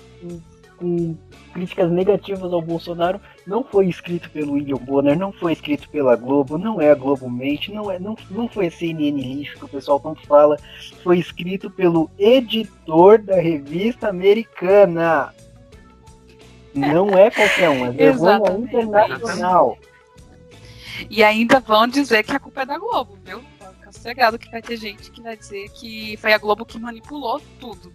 com 0.78 1.16
críticas 1.54 1.90
negativas 1.90 2.52
ao 2.52 2.62
Bolsonaro, 2.62 3.20
não 3.48 3.64
foi 3.64 3.88
escrito 3.88 4.30
pelo 4.30 4.54
William 4.54 4.78
Bonner, 4.78 5.18
não 5.18 5.32
foi 5.32 5.54
escrito 5.54 5.90
pela 5.90 6.16
Globo, 6.16 6.58
não 6.58 6.82
é 6.82 6.92
a 6.92 6.96
Globo 6.96 7.30
Mente, 7.30 7.72
não, 7.72 7.90
é, 7.90 7.98
não, 7.98 8.16
não 8.30 8.48
foi 8.50 8.68
a 8.68 8.72
CNN 8.72 9.22
lixo 9.22 9.58
que 9.58 9.66
o 9.66 9.70
pessoal 9.70 10.00
tanto 10.00 10.26
fala, 10.28 10.58
foi 11.04 11.18
escrito 11.18 11.70
pelo 11.70 12.10
editor 12.18 13.22
da 13.22 13.36
revista 13.36 14.10
americana. 14.10 15.34
Não 16.74 17.18
é 17.18 17.32
qualquer 17.32 17.70
um, 17.70 17.86
é 17.86 17.92
vergonha 17.92 18.58
internacional. 18.58 19.78
E 21.10 21.24
ainda 21.24 21.60
vão 21.60 21.88
dizer 21.88 22.24
que 22.24 22.34
a 22.34 22.40
culpa 22.40 22.62
é 22.62 22.66
da 22.66 22.78
Globo, 22.78 23.18
viu? 23.24 23.42
Sossegado 23.96 24.38
que 24.38 24.52
vai 24.52 24.62
ter 24.62 24.78
gente 24.78 25.12
que 25.12 25.22
vai 25.22 25.36
dizer 25.36 25.70
que 25.70 26.18
foi 26.18 26.34
a 26.34 26.38
Globo 26.38 26.66
que 26.66 26.80
manipulou 26.80 27.42
tudo. 27.60 27.92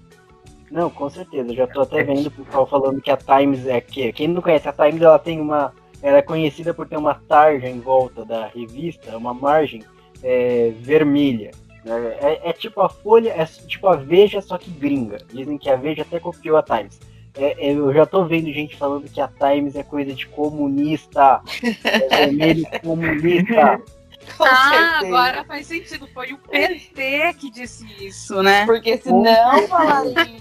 Não, 0.71 0.89
com 0.89 1.11
certeza. 1.11 1.53
Já 1.55 1.67
tô 1.67 1.83
até 1.83 2.03
vendo 2.03 2.29
o 2.29 2.31
pessoal 2.31 2.67
falando 2.67 3.01
que 3.01 3.11
a 3.11 3.17
Times 3.17 3.67
é 3.67 3.81
que 3.81 4.13
quem 4.13 4.29
não 4.29 4.41
conhece 4.41 4.69
a 4.69 4.73
Times, 4.73 5.03
ela 5.03 5.19
tem 5.19 5.41
uma, 5.41 5.73
ela 6.03 6.19
é 6.19 6.23
conhecida 6.23 6.73
por 6.73 6.87
ter 6.87 6.97
uma 6.97 7.15
tarja 7.15 7.69
em 7.69 7.81
volta 7.81 8.25
da 8.25 8.47
revista, 8.47 9.17
uma 9.17 9.35
margem 9.35 9.83
é, 10.23 10.73
vermelha. 10.81 11.51
É, 11.85 12.51
é, 12.51 12.53
tipo 12.53 12.81
a 12.83 12.89
Folha, 12.89 13.31
é 13.31 13.45
tipo 13.45 13.89
a 13.89 13.97
Veja, 13.97 14.41
só 14.41 14.59
que 14.59 14.71
gringa. 14.71 15.19
Dizem 15.33 15.59
que 15.59 15.69
a 15.69 15.77
Veja 15.77 16.03
até 16.03 16.21
copiou 16.21 16.57
a 16.57 16.63
Times. 16.63 17.01
É, 17.35 17.69
é 17.69 17.73
eu 17.73 17.93
já 17.93 18.07
tô 18.07 18.25
vendo 18.25 18.53
gente 18.53 18.77
falando 18.77 19.09
que 19.11 19.21
a 19.21 19.29
Times 19.29 19.75
é 19.75 19.83
coisa 19.83 20.13
de 20.13 20.27
comunista. 20.27 21.41
É 21.85 22.27
vermelho 22.27 22.65
comunista. 22.83 23.81
Com 24.37 24.45
ah, 24.45 24.71
certeza. 24.71 25.07
agora 25.07 25.45
faz 25.45 25.67
sentido. 25.67 26.07
Foi 26.09 26.33
o 26.33 26.39
PT 26.39 27.35
que 27.35 27.51
disse 27.51 27.87
isso, 28.05 28.43
né? 28.43 28.67
Porque 28.67 28.99
se 28.99 29.11
não 29.11 29.69
falarem 29.69 30.41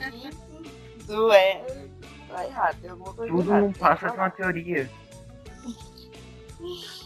isso, 0.97 1.31
é. 1.31 1.63
Tá 2.29 2.45
errado, 2.45 2.77
tem 2.81 2.91
alguma 2.91 3.13
coisa 3.13 3.33
Tudo 3.33 3.49
errada. 3.49 3.65
não 3.65 3.73
passa 3.73 4.09
de 4.09 4.17
uma 4.17 4.29
teoria. 4.29 4.89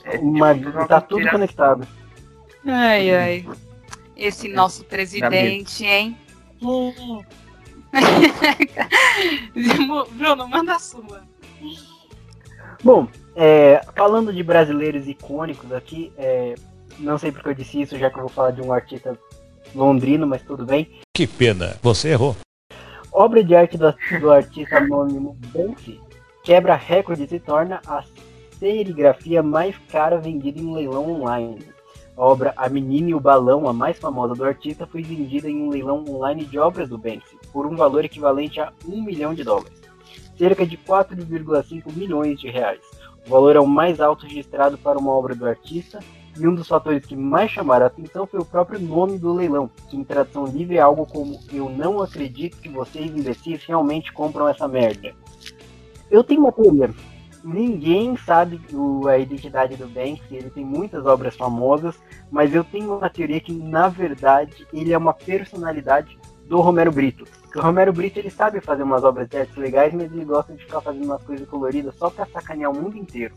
É, 0.03 0.17
Mas 0.19 0.57
tipo, 0.57 0.87
tá 0.87 0.99
tudo 0.99 1.29
conectado. 1.29 1.87
Ai, 2.65 3.15
ai. 3.15 3.49
Esse 4.15 4.47
nosso 4.47 4.83
presidente, 4.85 5.85
hein? 5.85 6.17
Bruno, 10.11 10.47
manda 10.47 10.75
a 10.75 10.79
sua. 10.79 11.23
Bom, 12.83 13.07
é, 13.35 13.81
falando 13.95 14.33
de 14.33 14.43
brasileiros 14.43 15.07
icônicos 15.07 15.71
aqui, 15.71 16.11
é, 16.17 16.55
não 16.99 17.17
sei 17.17 17.31
porque 17.31 17.49
eu 17.49 17.53
disse 17.53 17.81
isso, 17.81 17.97
já 17.97 18.09
que 18.09 18.17
eu 18.17 18.21
vou 18.21 18.29
falar 18.29 18.51
de 18.51 18.61
um 18.61 18.71
artista 18.71 19.17
londrino, 19.75 20.27
mas 20.27 20.41
tudo 20.41 20.65
bem. 20.65 20.89
Que 21.15 21.27
pena, 21.27 21.77
você 21.81 22.09
errou. 22.09 22.35
Obra 23.11 23.43
de 23.43 23.55
arte 23.55 23.77
do, 23.77 23.93
do 24.19 24.31
artista 24.31 24.77
anônimo 24.77 25.37
Banksy 25.53 25.99
quebra 26.43 26.75
recorde 26.75 27.23
e 27.23 27.27
se 27.27 27.39
torna 27.39 27.79
a 27.85 28.03
serigrafia 28.57 29.43
mais 29.43 29.75
cara 29.89 30.17
vendida 30.17 30.59
em 30.59 30.65
um 30.65 30.73
leilão 30.73 31.21
online. 31.21 31.59
A 32.15 32.21
obra 32.21 32.53
A 32.55 32.69
Menina 32.69 33.09
e 33.09 33.15
o 33.15 33.19
Balão, 33.19 33.67
a 33.67 33.73
mais 33.73 33.97
famosa 33.97 34.35
do 34.35 34.43
artista, 34.43 34.85
foi 34.85 35.01
vendida 35.01 35.49
em 35.49 35.61
um 35.61 35.69
leilão 35.69 36.03
online 36.07 36.45
de 36.45 36.59
obras 36.59 36.89
do 36.89 36.97
Banksy, 36.97 37.37
por 37.51 37.65
um 37.65 37.75
valor 37.75 38.05
equivalente 38.05 38.59
a 38.59 38.71
1 38.87 39.01
milhão 39.01 39.33
de 39.33 39.43
dólares, 39.43 39.81
cerca 40.37 40.65
de 40.65 40.77
4,5 40.77 41.91
milhões 41.95 42.39
de 42.39 42.49
reais. 42.49 42.81
O 43.25 43.29
valor 43.29 43.55
é 43.55 43.59
o 43.59 43.65
mais 43.65 43.99
alto 43.99 44.25
registrado 44.25 44.77
para 44.77 44.99
uma 44.99 45.11
obra 45.11 45.33
do 45.33 45.45
artista 45.45 45.99
e 46.37 46.47
um 46.47 46.55
dos 46.55 46.67
fatores 46.67 47.05
que 47.05 47.15
mais 47.15 47.51
chamaram 47.51 47.85
a 47.85 47.87
atenção 47.87 48.25
foi 48.25 48.39
o 48.39 48.45
próprio 48.45 48.79
nome 48.79 49.19
do 49.19 49.33
leilão, 49.33 49.69
que 49.89 49.95
em 49.95 50.03
tradução 50.03 50.45
livre 50.45 50.77
é 50.77 50.81
algo 50.81 51.05
como 51.05 51.39
Eu 51.51 51.69
não 51.69 52.01
acredito 52.01 52.57
que 52.57 52.69
vocês 52.69 53.11
imbecis 53.11 53.63
realmente 53.65 54.11
compram 54.11 54.47
essa 54.47 54.67
merda. 54.67 55.13
Eu 56.09 56.23
tenho 56.23 56.41
uma 56.41 56.51
teoria. 56.51 56.93
Ninguém 57.43 58.15
sabe 58.15 58.59
a 59.07 59.17
identidade 59.17 59.75
do 59.75 59.87
Banksy, 59.87 60.23
ele 60.35 60.49
tem 60.49 60.63
muitas 60.63 61.05
obras 61.05 61.35
famosas, 61.35 61.99
mas 62.31 62.55
eu 62.55 62.63
tenho 62.63 62.97
uma 62.97 63.09
teoria 63.09 63.39
que, 63.39 63.51
na 63.51 63.89
verdade, 63.89 64.65
ele 64.71 64.93
é 64.93 64.97
uma 64.97 65.13
personalidade 65.13 66.17
do 66.47 66.61
Romero 66.61 66.91
Brito. 66.91 67.25
O 67.53 67.59
Romero 67.59 67.91
Brito 67.91 68.17
ele 68.17 68.29
sabe 68.29 68.61
fazer 68.61 68.83
umas 68.83 69.03
obras 69.03 69.27
de 69.27 69.37
arte 69.37 69.59
legais, 69.59 69.93
mas 69.93 70.11
ele 70.11 70.25
gosta 70.25 70.53
de 70.53 70.63
ficar 70.63 70.81
fazendo 70.81 71.05
umas 71.05 71.21
coisas 71.23 71.47
coloridas 71.47 71.93
só 71.95 72.09
pra 72.09 72.25
sacanear 72.25 72.71
o 72.71 72.81
mundo 72.81 72.97
inteiro. 72.97 73.33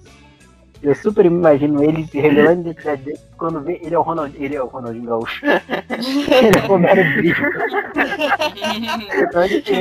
Eu 0.82 0.94
super 0.94 1.24
imagino 1.26 1.82
ele 1.82 2.06
se 2.06 2.20
revelando 2.20 2.60
a 2.68 2.70
identidade 2.70 3.02
dele 3.02 3.20
quando 3.36 3.60
vê 3.62 3.80
ele 3.82 3.94
é 3.94 3.98
o 3.98 4.02
Ronald, 4.02 4.34
ele 4.36 4.56
é 4.56 4.62
o 4.62 4.66
Ronaldinho 4.66 5.06
Gaúcho. 5.06 5.44
ele 5.46 6.58
é 6.58 6.64
o 6.64 6.66
Romero 6.66 7.02
Brito. 7.16 7.40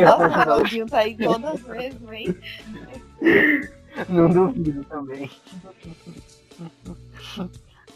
O 0.01 0.39
Ronaldinho 0.39 0.85
tá 0.87 0.99
aí 0.99 1.15
todas 1.15 1.45
as 1.45 1.61
vezes, 1.61 2.11
hein? 2.11 2.37
Não 4.09 4.29
duvido 4.29 4.83
também. 4.85 5.29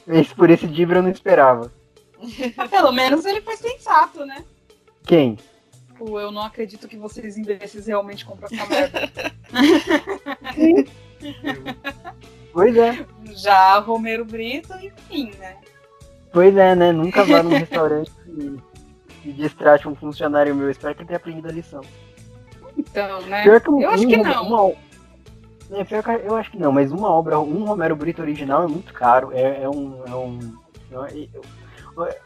Esse, 0.08 0.34
por 0.34 0.50
esse 0.50 0.68
Dibra 0.68 1.00
eu 1.00 1.04
não 1.04 1.10
esperava. 1.10 1.72
Pelo 2.70 2.92
menos 2.92 3.26
ele 3.26 3.42
foi 3.42 3.56
sensato, 3.58 4.26
né? 4.26 4.44
Quem? 5.06 5.38
O 6.00 6.20
eu 6.20 6.32
não 6.32 6.42
acredito 6.44 6.88
que 6.88 6.98
vocês 6.98 7.38
imbecis 7.38 7.88
realmente 7.88 8.26
compram 8.26 8.50
essa 8.52 8.66
merda. 8.68 9.12
pois 12.54 12.76
é. 12.76 13.06
Já 13.36 13.80
Romero 13.80 14.26
Brito, 14.26 14.74
enfim, 14.74 15.32
né? 15.40 15.58
Pois 16.32 16.56
é, 16.56 16.76
né? 16.76 16.92
Nunca 16.92 17.24
vá 17.24 17.42
num 17.42 17.50
restaurante 17.58 18.12
e, 19.26 19.32
distrate 19.32 19.88
um 19.88 19.96
funcionário 19.96 20.56
meu. 20.56 20.70
Espero 20.70 20.94
que 20.96 21.02
ele 21.02 21.08
tenha 21.08 21.18
aprendido 21.18 21.48
a 21.48 21.52
lição. 21.52 21.82
Então, 22.78 23.22
né? 23.24 23.44
Um, 23.68 23.82
eu 23.82 23.90
acho 23.90 24.08
que 24.08 24.18
não. 24.18 24.48
Uma, 24.48 24.74
é, 25.72 25.84
pior 25.84 26.04
que 26.04 26.10
eu 26.10 26.36
acho 26.36 26.52
que 26.52 26.58
não, 26.58 26.72
mas 26.72 26.92
uma 26.92 27.10
obra, 27.10 27.40
um 27.40 27.66
Romero 27.66 27.96
Brito 27.96 28.22
original 28.22 28.64
é 28.64 28.68
muito 28.68 28.94
caro. 28.94 29.32
É, 29.34 29.64
é 29.64 29.70
um. 29.70 30.04
É 30.08 30.16
um 30.16 30.40
é, 30.92 31.28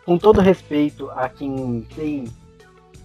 com 0.06 0.18
todo 0.18 0.42
respeito 0.42 1.10
a 1.12 1.27
quem 1.30 1.82
tem 1.96 2.25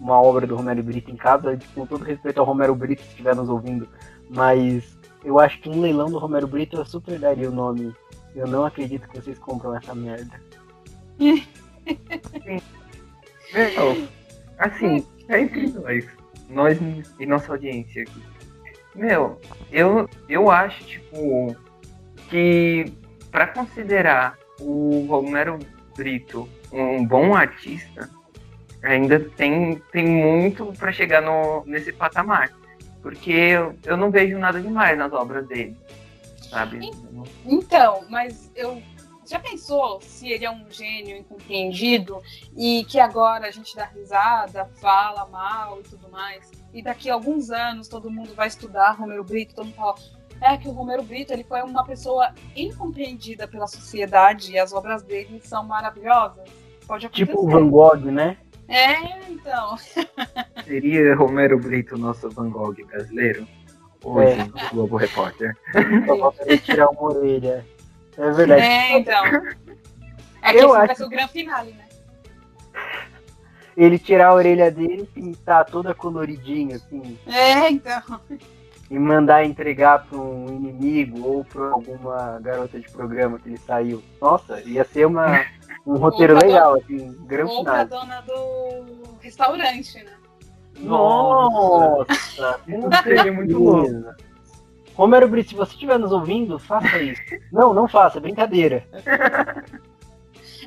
uma 0.00 0.20
obra 0.20 0.46
do 0.46 0.54
Romero 0.56 0.82
Brito 0.82 1.10
em 1.10 1.16
casa, 1.16 1.58
com 1.74 1.86
todo 1.86 2.04
respeito 2.04 2.38
ao 2.38 2.46
Romero 2.46 2.74
Brito 2.74 3.02
que 3.02 3.08
estiver 3.08 3.34
nos 3.34 3.48
ouvindo, 3.48 3.88
mas 4.28 4.97
eu 5.28 5.38
acho 5.38 5.60
que 5.60 5.68
um 5.68 5.82
leilão 5.82 6.10
do 6.10 6.16
Romero 6.16 6.46
Brito 6.46 6.78
eu 6.78 6.86
super 6.86 7.18
daria 7.18 7.50
o 7.50 7.54
nome. 7.54 7.94
Eu 8.34 8.46
não 8.46 8.64
acredito 8.64 9.06
que 9.06 9.20
vocês 9.20 9.38
compram 9.38 9.76
essa 9.76 9.94
merda. 9.94 10.40
meu, 13.52 14.08
assim, 14.58 15.06
é 15.28 15.40
entre 15.40 15.66
nós, 15.68 16.06
nós 16.48 16.78
e 17.20 17.26
nossa 17.26 17.52
audiência 17.52 18.04
aqui. 18.04 18.22
Meu, 18.94 19.38
eu, 19.70 20.08
eu 20.30 20.50
acho, 20.50 20.82
tipo, 20.84 21.54
que 22.30 22.90
para 23.30 23.48
considerar 23.48 24.38
o 24.58 25.04
Romero 25.10 25.58
Brito 25.94 26.48
um 26.72 27.04
bom 27.06 27.34
artista, 27.34 28.08
ainda 28.82 29.20
tem, 29.20 29.74
tem 29.92 30.06
muito 30.06 30.72
para 30.78 30.90
chegar 30.90 31.20
no, 31.20 31.66
nesse 31.66 31.92
patamar. 31.92 32.50
Porque 33.02 33.30
eu, 33.30 33.78
eu 33.84 33.96
não 33.96 34.10
vejo 34.10 34.38
nada 34.38 34.60
demais 34.60 34.98
nas 34.98 35.12
obras 35.12 35.46
dele, 35.46 35.76
sabe? 36.50 36.90
Então, 37.44 38.04
mas 38.08 38.50
eu 38.54 38.82
já 39.24 39.38
pensou 39.38 40.00
se 40.00 40.30
ele 40.30 40.44
é 40.44 40.50
um 40.50 40.64
gênio 40.70 41.16
incompreendido 41.16 42.20
e 42.56 42.84
que 42.84 42.98
agora 42.98 43.46
a 43.46 43.50
gente 43.50 43.76
dá 43.76 43.84
risada, 43.84 44.64
fala 44.80 45.26
mal 45.26 45.80
e 45.80 45.82
tudo 45.82 46.08
mais, 46.10 46.50
e 46.72 46.82
daqui 46.82 47.10
a 47.10 47.14
alguns 47.14 47.50
anos 47.50 47.88
todo 47.88 48.10
mundo 48.10 48.34
vai 48.34 48.48
estudar 48.48 48.92
Romero 48.92 49.22
Brito, 49.22 49.54
todo 49.54 49.66
mundo 49.66 49.76
fala 49.76 49.94
é 50.40 50.56
que 50.56 50.68
o 50.68 50.72
Romero 50.72 51.02
Brito 51.02 51.32
ele 51.32 51.44
foi 51.44 51.62
uma 51.62 51.84
pessoa 51.84 52.32
incompreendida 52.54 53.48
pela 53.48 53.66
sociedade 53.66 54.52
e 54.52 54.58
as 54.58 54.72
obras 54.72 55.02
dele 55.02 55.40
são 55.42 55.64
maravilhosas. 55.64 56.48
Pode 56.86 57.06
acontecer. 57.06 57.26
Tipo 57.26 57.44
o 57.44 57.50
Van 57.50 57.68
Gogh, 57.68 58.10
né? 58.10 58.36
É, 58.68 59.28
então. 59.28 59.76
Seria 60.72 61.14
Romero 61.16 61.58
Brito 61.58 61.94
o 61.94 61.98
nosso 61.98 62.28
Van 62.28 62.50
Gogh 62.50 62.74
brasileiro? 62.86 63.48
Hoje, 64.04 64.32
É. 64.38 64.44
no 64.44 64.70
Globo 64.70 64.96
Repórter. 64.98 65.56
Tirar 66.62 66.90
uma 66.90 67.04
orelha. 67.14 67.66
É 68.18 68.30
verdade. 68.30 68.60
É, 68.62 68.98
então. 68.98 69.24
É 70.42 70.52
que 70.52 70.58
Eu 70.58 70.66
esse 70.66 70.66
vai 70.68 70.84
acho- 70.86 70.96
ser 70.96 71.04
o 71.04 71.08
grande 71.08 71.32
finale, 71.32 71.72
né? 71.72 71.84
Ele 73.76 73.98
tirar 73.98 74.28
a 74.28 74.34
orelha 74.34 74.70
dele, 74.70 75.08
pintar 75.14 75.64
toda 75.64 75.94
coloridinha, 75.94 76.76
assim, 76.76 77.18
É, 77.26 77.70
então. 77.70 78.02
e 78.90 78.98
mandar 78.98 79.44
entregar 79.44 80.04
para 80.04 80.18
um 80.18 80.46
inimigo 80.48 81.26
ou 81.26 81.44
para 81.44 81.70
alguma 81.70 82.38
garota 82.40 82.78
de 82.78 82.90
programa 82.90 83.38
que 83.38 83.48
ele 83.48 83.56
saiu. 83.58 84.02
Nossa, 84.20 84.60
ia 84.62 84.84
ser 84.84 85.06
uma, 85.06 85.44
um 85.86 85.96
roteiro 85.96 86.34
legal, 86.36 86.74
assim, 86.74 87.16
grande 87.26 87.52
Ou 87.52 87.64
pra 87.64 87.84
final. 87.86 88.00
dona 88.00 88.20
do 88.22 89.16
restaurante, 89.20 90.02
né? 90.04 90.12
Nossa, 90.78 92.60
seria 93.02 93.32
muito 93.32 93.58
louco. 93.58 94.14
Romero 94.94 95.28
Brito, 95.28 95.50
se 95.50 95.54
você 95.54 95.72
estiver 95.72 95.98
nos 95.98 96.10
ouvindo, 96.10 96.58
faça 96.58 96.98
isso. 97.00 97.22
Não, 97.52 97.72
não 97.72 97.86
faça, 97.86 98.18
é 98.18 98.20
brincadeira. 98.20 98.84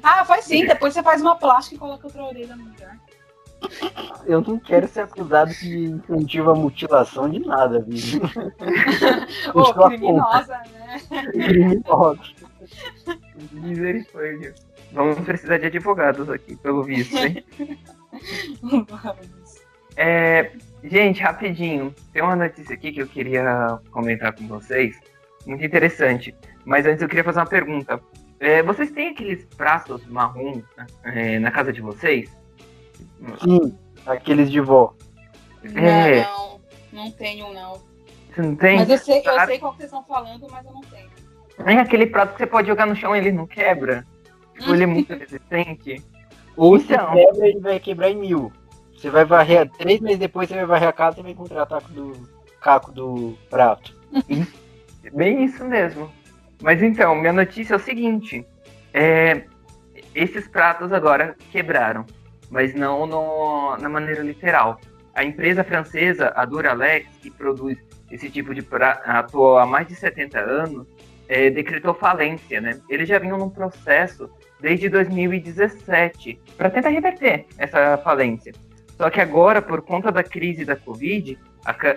Ah, 0.02 0.24
faz 0.26 0.46
sim. 0.46 0.66
Depois 0.66 0.94
você 0.94 1.04
faz 1.04 1.22
uma 1.22 1.36
plástica 1.36 1.76
e 1.76 1.80
coloca 1.80 2.08
outra 2.08 2.24
orelha 2.24 2.56
no 2.56 2.64
lugar. 2.64 2.98
Eu 4.26 4.42
não 4.42 4.58
quero 4.58 4.88
ser 4.88 5.02
acusado 5.02 5.52
de 5.54 5.86
incentivo 5.86 6.50
à 6.50 6.56
mutilação 6.56 7.30
de 7.30 7.40
nada, 7.40 7.86
viu? 7.88 8.22
Ô, 9.54 9.74
criminosa, 9.74 10.62
né? 10.72 11.00
Criminoso. 11.32 12.36
Misericórdia. 13.52 14.56
Vamos 14.92 15.20
precisar 15.20 15.58
de 15.58 15.68
advogados 15.68 16.30
aqui, 16.30 16.56
pelo 16.56 16.84
visto, 16.84 17.16
hein? 17.18 17.46
É, 19.96 20.52
gente, 20.84 21.22
rapidinho. 21.22 21.94
Tem 22.14 22.22
uma 22.22 22.36
notícia 22.36 22.74
aqui 22.74 22.92
que 22.92 23.02
eu 23.02 23.08
queria 23.08 23.80
comentar 23.92 24.34
com 24.34 24.48
vocês. 24.48 24.96
Muito 25.46 25.64
interessante. 25.66 26.36
Mas 26.66 26.86
antes 26.86 27.02
eu 27.02 27.08
queria 27.10 27.24
fazer 27.24 27.40
uma 27.40 27.46
pergunta. 27.48 28.00
É, 28.40 28.64
vocês 28.64 28.92
têm 28.92 29.10
aqueles 29.10 29.44
pratos 29.56 30.06
marrom 30.08 30.62
é, 31.04 31.38
na 31.40 31.52
casa 31.52 31.72
de 31.72 31.82
vocês? 31.82 32.30
Sim, 33.44 33.78
aqueles 34.06 34.50
de 34.52 34.60
vó. 34.60 34.94
É. 35.76 36.22
Não, 36.24 36.62
não 36.92 37.12
tenho, 37.12 37.54
não. 37.54 37.74
Você 38.34 38.42
não 38.42 38.56
tem? 38.56 38.78
Mas 38.80 38.90
eu 38.90 38.98
sei, 38.98 39.22
eu 39.26 39.40
Ah. 39.40 39.46
sei 39.46 39.60
qual 39.60 39.72
que 39.74 39.78
vocês 39.80 39.92
estão 39.92 40.04
falando, 40.04 40.48
mas 40.50 40.66
eu 40.66 40.72
não 40.72 40.82
tenho. 40.82 41.10
É 41.66 41.74
aquele 41.76 42.08
prato 42.08 42.32
que 42.34 42.40
você 42.40 42.48
pode 42.48 42.68
jogar 42.68 42.88
no 42.88 42.96
chão 42.96 43.16
e 43.16 43.20
ele 43.20 43.32
não 43.32 43.46
quebra. 43.46 44.06
Tipo, 44.58 44.74
ele 44.74 44.84
é 44.84 44.88
muito 44.88 45.14
resistente. 45.14 46.04
Ou 46.56 46.80
se 46.80 46.94
Então. 46.94 47.14
quebra, 47.14 47.48
ele 47.48 47.60
vai 47.60 47.80
quebrar 47.80 48.10
em 48.10 48.16
mil. 48.18 48.52
Você 49.02 49.10
vai 49.10 49.26
varrer, 49.26 49.68
três 49.80 50.00
meses 50.00 50.20
depois 50.20 50.48
você 50.48 50.54
vai 50.56 50.66
varrer 50.68 50.90
a 50.90 50.94
casa 50.94 51.20
e 51.20 51.24
vai 51.24 51.32
encontrar 51.32 51.66
taco 51.66 51.92
do 51.92 52.12
caco 52.62 52.92
do 52.92 53.36
prato. 53.50 53.98
Bem 55.12 55.44
isso 55.44 55.66
mesmo. 55.66 56.12
Mas 56.62 56.84
então, 56.84 57.16
minha 57.16 57.34
notícia 57.34 57.74
é 57.74 57.78
o 57.78 57.80
seguinte: 57.80 58.46
é, 58.94 59.46
esses 60.14 60.48
pratos 60.48 60.94
agora 60.94 61.36
quebraram, 61.52 62.06
mas 62.52 62.76
não 62.76 63.08
no- 63.08 63.76
na 63.78 63.90
maneira 63.90 64.22
literal. 64.22 64.80
A 65.16 65.24
empresa 65.24 65.64
francesa, 65.64 66.32
a 66.36 66.46
Duralex, 66.46 67.08
que 67.24 67.32
produz 67.32 67.80
esse 68.12 68.30
tipo 68.30 68.54
de 68.54 68.62
prato, 68.62 69.58
há 69.58 69.66
mais 69.66 69.88
de 69.88 69.96
70 69.96 70.40
anos, 70.40 70.86
é, 71.28 71.50
decretou 71.50 71.96
falência, 71.96 72.62
né? 72.62 72.80
Eles 72.88 73.10
já 73.10 73.18
vinham 73.18 73.40
num 73.40 73.50
processo 73.50 74.30
desde 74.60 74.88
2017 74.90 76.40
para 76.56 76.70
tentar 76.70 76.90
reverter 76.90 77.48
essa 77.58 77.98
falência. 77.98 78.54
Só 79.02 79.10
que 79.10 79.20
agora, 79.20 79.64
por 79.64 79.82
conta 79.82 80.12
da 80.12 80.22
crise 80.22 80.64
da 80.64 80.76
Covid, 80.76 81.36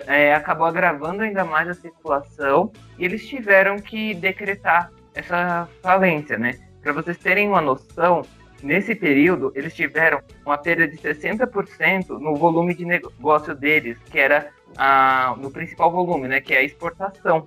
é, 0.07 0.33
acabou 0.33 0.65
agravando 0.65 1.21
ainda 1.21 1.45
mais 1.45 1.69
a 1.69 1.75
situação 1.75 2.71
e 2.97 3.05
eles 3.05 3.27
tiveram 3.27 3.77
que 3.77 4.15
decretar 4.15 4.91
essa 5.13 5.69
falência, 5.83 6.35
né? 6.35 6.57
Para 6.81 6.93
vocês 6.93 7.15
terem 7.19 7.47
uma 7.47 7.61
noção, 7.61 8.23
nesse 8.63 8.95
período 8.95 9.51
eles 9.53 9.75
tiveram 9.75 10.19
uma 10.43 10.57
perda 10.57 10.87
de 10.87 10.97
60% 10.97 12.17
no 12.17 12.35
volume 12.37 12.73
de 12.73 12.85
negócio 12.85 13.53
deles, 13.53 13.99
que 14.09 14.17
era 14.17 14.49
a, 14.75 15.35
no 15.37 15.51
principal 15.51 15.91
volume, 15.91 16.27
né? 16.27 16.41
Que 16.41 16.55
é 16.55 16.57
a 16.57 16.63
exportação, 16.63 17.45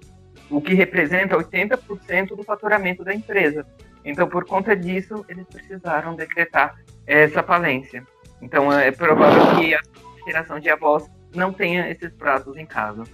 o 0.49 0.61
que 0.61 0.73
representa 0.73 1.37
80% 1.37 2.37
do 2.37 2.45
faturamento 2.45 3.03
da 3.03 3.13
empresa. 3.13 3.67
Então, 4.05 4.29
por 4.29 4.45
conta 4.45 4.77
disso, 4.77 5.27
eles 5.29 5.45
precisaram 5.49 6.15
decretar 6.15 6.77
essa 7.05 7.43
falência. 7.43 8.07
Então, 8.41 8.73
é 8.73 8.91
provável 8.91 9.57
que 9.57 9.75
a 9.75 9.81
geração 10.27 10.61
de 10.61 10.69
avós 10.71 11.09
não 11.35 11.53
tenha 11.53 11.91
esses 11.91 12.13
pratos 12.13 12.57
em 12.57 12.67
casa. 12.67 13.05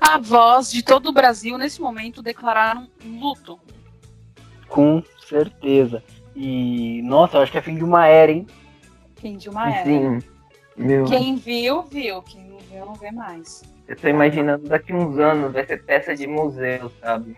A 0.00 0.18
voz 0.18 0.70
de 0.70 0.82
todo 0.82 1.08
o 1.08 1.12
Brasil, 1.12 1.56
nesse 1.56 1.80
momento, 1.80 2.22
declararam 2.22 2.88
luto. 3.04 3.58
Com 4.68 5.02
certeza. 5.26 6.02
E, 6.34 7.00
nossa, 7.02 7.38
eu 7.38 7.42
acho 7.42 7.52
que 7.52 7.58
é 7.58 7.62
fim 7.62 7.76
de 7.76 7.84
uma 7.84 8.06
era, 8.06 8.30
hein? 8.32 8.46
Fim 9.16 9.36
de 9.36 9.48
uma 9.48 9.70
era. 9.70 9.84
Sim. 9.84 10.18
Meu, 10.76 11.04
Quem 11.06 11.36
viu, 11.36 11.82
viu. 11.84 12.20
Quem 12.22 12.44
não 12.50 12.58
viu, 12.58 12.84
não 12.84 12.94
vê 12.94 13.10
mais. 13.10 13.62
eu 13.88 13.96
tô 13.96 14.08
imaginando 14.08 14.68
daqui 14.68 14.92
uns 14.92 15.18
anos 15.18 15.52
vai 15.52 15.64
ser 15.64 15.82
peça 15.84 16.14
de 16.14 16.26
museu, 16.26 16.92
sabe? 17.00 17.34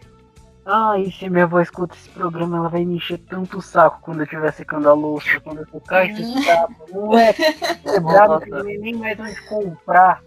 Ai, 0.70 1.10
se 1.10 1.30
minha 1.30 1.44
avó 1.44 1.62
escuta 1.62 1.94
esse 1.94 2.10
programa, 2.10 2.58
ela 2.58 2.68
vai 2.68 2.84
me 2.84 2.96
encher 2.96 3.16
tanto 3.16 3.56
o 3.56 3.62
saco 3.62 4.00
quando 4.02 4.18
eu 4.18 4.24
estiver 4.24 4.52
secando 4.52 4.86
a 4.86 4.92
louça, 4.92 5.40
quando 5.40 5.60
eu 5.60 5.66
tocar 5.66 6.04
esse 6.04 6.44
sapo. 6.44 6.74
Não 6.92 7.18
é 7.18 7.32
quebrado, 7.32 8.40
que 8.40 8.50
não 8.50 8.62
tem 8.62 8.78
nem 8.78 8.94
mais 8.94 9.18
onde 9.18 9.40
comprar. 9.48 10.22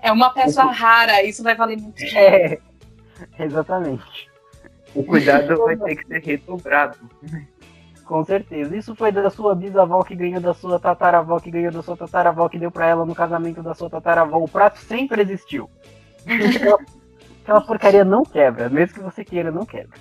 É 0.00 0.10
uma 0.10 0.30
peça 0.30 0.64
rara, 0.64 1.22
isso 1.22 1.42
vai 1.42 1.54
valer 1.54 1.76
muito 1.76 1.94
dinheiro. 1.94 2.62
É, 3.38 3.44
exatamente. 3.44 4.30
O 4.94 5.04
cuidado 5.04 5.54
vai 5.58 5.76
ter 5.76 5.96
que 5.96 6.06
ser 6.06 6.24
redobrado. 6.24 6.96
Com 8.06 8.24
certeza. 8.24 8.74
Isso 8.74 8.94
foi 8.94 9.12
da 9.12 9.28
sua 9.28 9.54
bisavó 9.54 10.02
que 10.02 10.14
ganhou 10.14 10.40
da 10.40 10.54
sua 10.54 10.80
tataravó, 10.80 11.38
que 11.38 11.50
ganhou 11.50 11.72
da 11.72 11.82
sua 11.82 11.98
tataravó, 11.98 12.48
que 12.48 12.58
deu 12.58 12.70
pra 12.70 12.86
ela 12.86 13.04
no 13.04 13.14
casamento 13.14 13.62
da 13.62 13.74
sua 13.74 13.90
tataravó. 13.90 14.38
O 14.38 14.48
prato 14.48 14.78
sempre 14.78 15.20
existiu. 15.20 15.68
Aquela, 17.46 17.60
porcaria 17.60 18.04
não 18.04 18.24
quebra, 18.24 18.68
mesmo 18.68 18.96
que 18.96 19.00
você 19.00 19.24
queira, 19.24 19.52
não 19.52 19.64
quebra. 19.64 19.96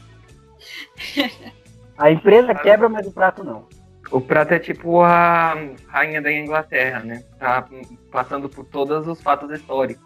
A 1.95 2.09
empresa 2.09 2.55
quebra, 2.57 2.89
mas 2.89 3.05
o 3.05 3.11
prato 3.11 3.43
não. 3.43 3.67
O 4.11 4.19
prato 4.19 4.55
é 4.55 4.59
tipo 4.59 5.01
a 5.01 5.53
rainha 5.87 6.23
da 6.23 6.33
Inglaterra, 6.33 7.01
né? 7.01 7.23
Tá 7.37 7.69
passando 8.11 8.49
por 8.49 8.65
todos 8.65 9.07
os 9.07 9.21
fatos 9.21 9.51
históricos. 9.51 10.03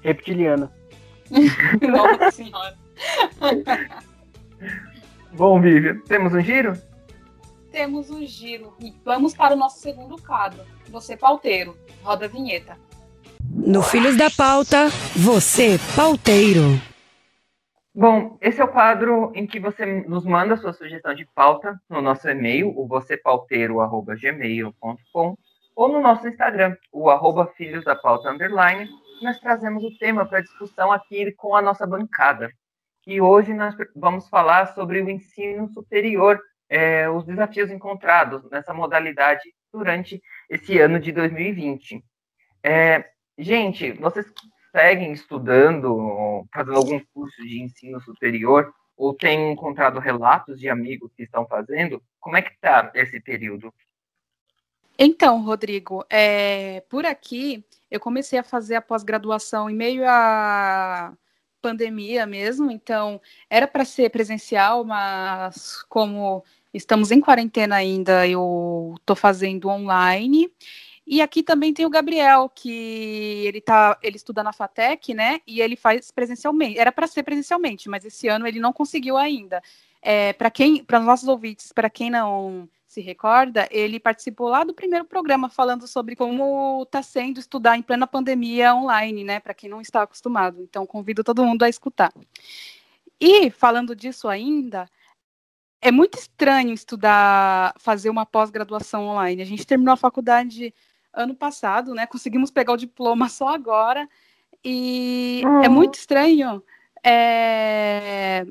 Reptiliana. 0.00 0.72
Nossa 1.86 2.30
senhora. 2.30 2.74
Bom, 5.32 5.60
Vivian, 5.60 6.00
temos 6.06 6.32
um 6.32 6.40
giro? 6.40 6.72
Temos 7.70 8.08
um 8.08 8.24
giro. 8.24 8.74
E 8.80 8.94
vamos 9.04 9.34
para 9.34 9.52
o 9.52 9.58
nosso 9.58 9.80
segundo 9.80 10.16
quadro. 10.22 10.64
Você, 10.88 11.18
pauteiro. 11.18 11.76
Roda 12.02 12.24
a 12.24 12.28
vinheta. 12.28 12.78
No 13.50 13.82
Filhos 13.82 14.14
da 14.16 14.30
Pauta, 14.30 14.88
você, 15.16 15.78
pauteiro. 15.96 16.80
Bom, 17.94 18.36
esse 18.40 18.60
é 18.60 18.64
o 18.64 18.68
quadro 18.68 19.32
em 19.34 19.46
que 19.46 19.58
você 19.58 19.86
nos 19.86 20.24
manda 20.24 20.56
sua 20.56 20.72
sugestão 20.72 21.12
de 21.14 21.26
pauta 21.34 21.80
no 21.88 22.02
nosso 22.02 22.28
e-mail, 22.28 22.72
o 22.76 22.86
vocêpauteiro.gmail.com 22.86 25.36
ou 25.74 25.88
no 25.88 26.00
nosso 26.00 26.28
Instagram, 26.28 26.76
o 26.92 27.08
arroba 27.08 27.46
filhos 27.56 27.82
da 27.84 27.96
pauta 27.96 28.30
underline. 28.30 28.86
Nós 29.22 29.40
trazemos 29.40 29.82
o 29.82 29.96
tema 29.98 30.26
para 30.26 30.42
discussão 30.42 30.92
aqui 30.92 31.32
com 31.32 31.56
a 31.56 31.62
nossa 31.62 31.86
bancada. 31.86 32.50
E 33.06 33.18
hoje 33.20 33.54
nós 33.54 33.74
vamos 33.96 34.28
falar 34.28 34.74
sobre 34.74 35.00
o 35.00 35.08
ensino 35.08 35.68
superior 35.72 36.38
é, 36.68 37.08
os 37.08 37.24
desafios 37.24 37.70
encontrados 37.70 38.42
nessa 38.50 38.74
modalidade 38.74 39.54
durante 39.72 40.20
esse 40.50 40.78
ano 40.78 41.00
de 41.00 41.12
2020. 41.12 42.04
É, 42.62 43.08
gente, 43.38 43.92
vocês 43.92 44.26
seguem 44.72 45.12
estudando, 45.12 46.46
fazendo 46.52 46.76
algum 46.76 47.00
curso 47.14 47.42
de 47.42 47.62
ensino 47.62 48.00
superior, 48.00 48.72
ou 48.96 49.14
têm 49.14 49.52
encontrado 49.52 50.00
relatos 50.00 50.58
de 50.58 50.68
amigos 50.68 51.12
que 51.16 51.22
estão 51.22 51.46
fazendo? 51.46 52.02
Como 52.18 52.36
é 52.36 52.42
que 52.42 52.50
está 52.50 52.90
esse 52.94 53.20
período? 53.20 53.72
Então, 54.98 55.40
Rodrigo, 55.42 56.04
é, 56.10 56.80
por 56.88 57.06
aqui 57.06 57.64
eu 57.88 58.00
comecei 58.00 58.38
a 58.38 58.42
fazer 58.42 58.74
a 58.74 58.82
pós-graduação 58.82 59.70
em 59.70 59.74
meio 59.74 60.02
à 60.04 61.16
pandemia 61.62 62.26
mesmo, 62.26 62.70
então 62.70 63.20
era 63.48 63.66
para 63.66 63.84
ser 63.84 64.10
presencial, 64.10 64.84
mas 64.84 65.82
como 65.88 66.44
estamos 66.74 67.10
em 67.10 67.20
quarentena 67.20 67.76
ainda, 67.76 68.26
eu 68.26 68.94
estou 68.98 69.14
fazendo 69.16 69.68
online. 69.68 70.52
E 71.10 71.22
aqui 71.22 71.42
também 71.42 71.72
tem 71.72 71.86
o 71.86 71.90
Gabriel, 71.90 72.50
que 72.54 73.46
ele 73.46 73.62
tá, 73.62 73.98
ele 74.02 74.16
estuda 74.16 74.42
na 74.42 74.52
FATEC, 74.52 75.14
né? 75.14 75.40
E 75.46 75.58
ele 75.62 75.74
faz 75.74 76.10
presencialmente. 76.10 76.78
Era 76.78 76.92
para 76.92 77.06
ser 77.06 77.22
presencialmente, 77.22 77.88
mas 77.88 78.04
esse 78.04 78.28
ano 78.28 78.46
ele 78.46 78.60
não 78.60 78.74
conseguiu 78.74 79.16
ainda. 79.16 79.62
É, 80.02 80.34
para 80.34 80.50
quem, 80.50 80.84
para 80.84 81.00
nossos 81.00 81.26
ouvintes, 81.26 81.72
para 81.72 81.88
quem 81.88 82.10
não 82.10 82.68
se 82.86 83.00
recorda, 83.00 83.66
ele 83.70 83.98
participou 83.98 84.48
lá 84.48 84.64
do 84.64 84.74
primeiro 84.74 85.06
programa 85.06 85.48
falando 85.48 85.86
sobre 85.86 86.14
como 86.14 86.82
está 86.82 87.02
sendo 87.02 87.40
estudar 87.40 87.78
em 87.78 87.82
plena 87.82 88.06
pandemia 88.06 88.74
online, 88.74 89.24
né? 89.24 89.40
Para 89.40 89.54
quem 89.54 89.70
não 89.70 89.80
está 89.80 90.02
acostumado. 90.02 90.62
Então 90.62 90.86
convido 90.86 91.24
todo 91.24 91.42
mundo 91.42 91.62
a 91.62 91.70
escutar. 91.70 92.12
E 93.18 93.48
falando 93.50 93.96
disso 93.96 94.28
ainda, 94.28 94.86
é 95.80 95.90
muito 95.90 96.18
estranho 96.18 96.74
estudar, 96.74 97.74
fazer 97.78 98.10
uma 98.10 98.26
pós-graduação 98.26 99.06
online. 99.06 99.40
A 99.40 99.46
gente 99.46 99.66
terminou 99.66 99.94
a 99.94 99.96
faculdade 99.96 100.74
ano 101.18 101.34
passado, 101.34 101.94
né? 101.94 102.06
Conseguimos 102.06 102.50
pegar 102.50 102.72
o 102.72 102.76
diploma 102.76 103.28
só 103.28 103.48
agora. 103.48 104.08
E 104.64 105.42
uhum. 105.44 105.62
é 105.62 105.68
muito 105.68 105.94
estranho 105.94 106.62
é... 107.04 108.46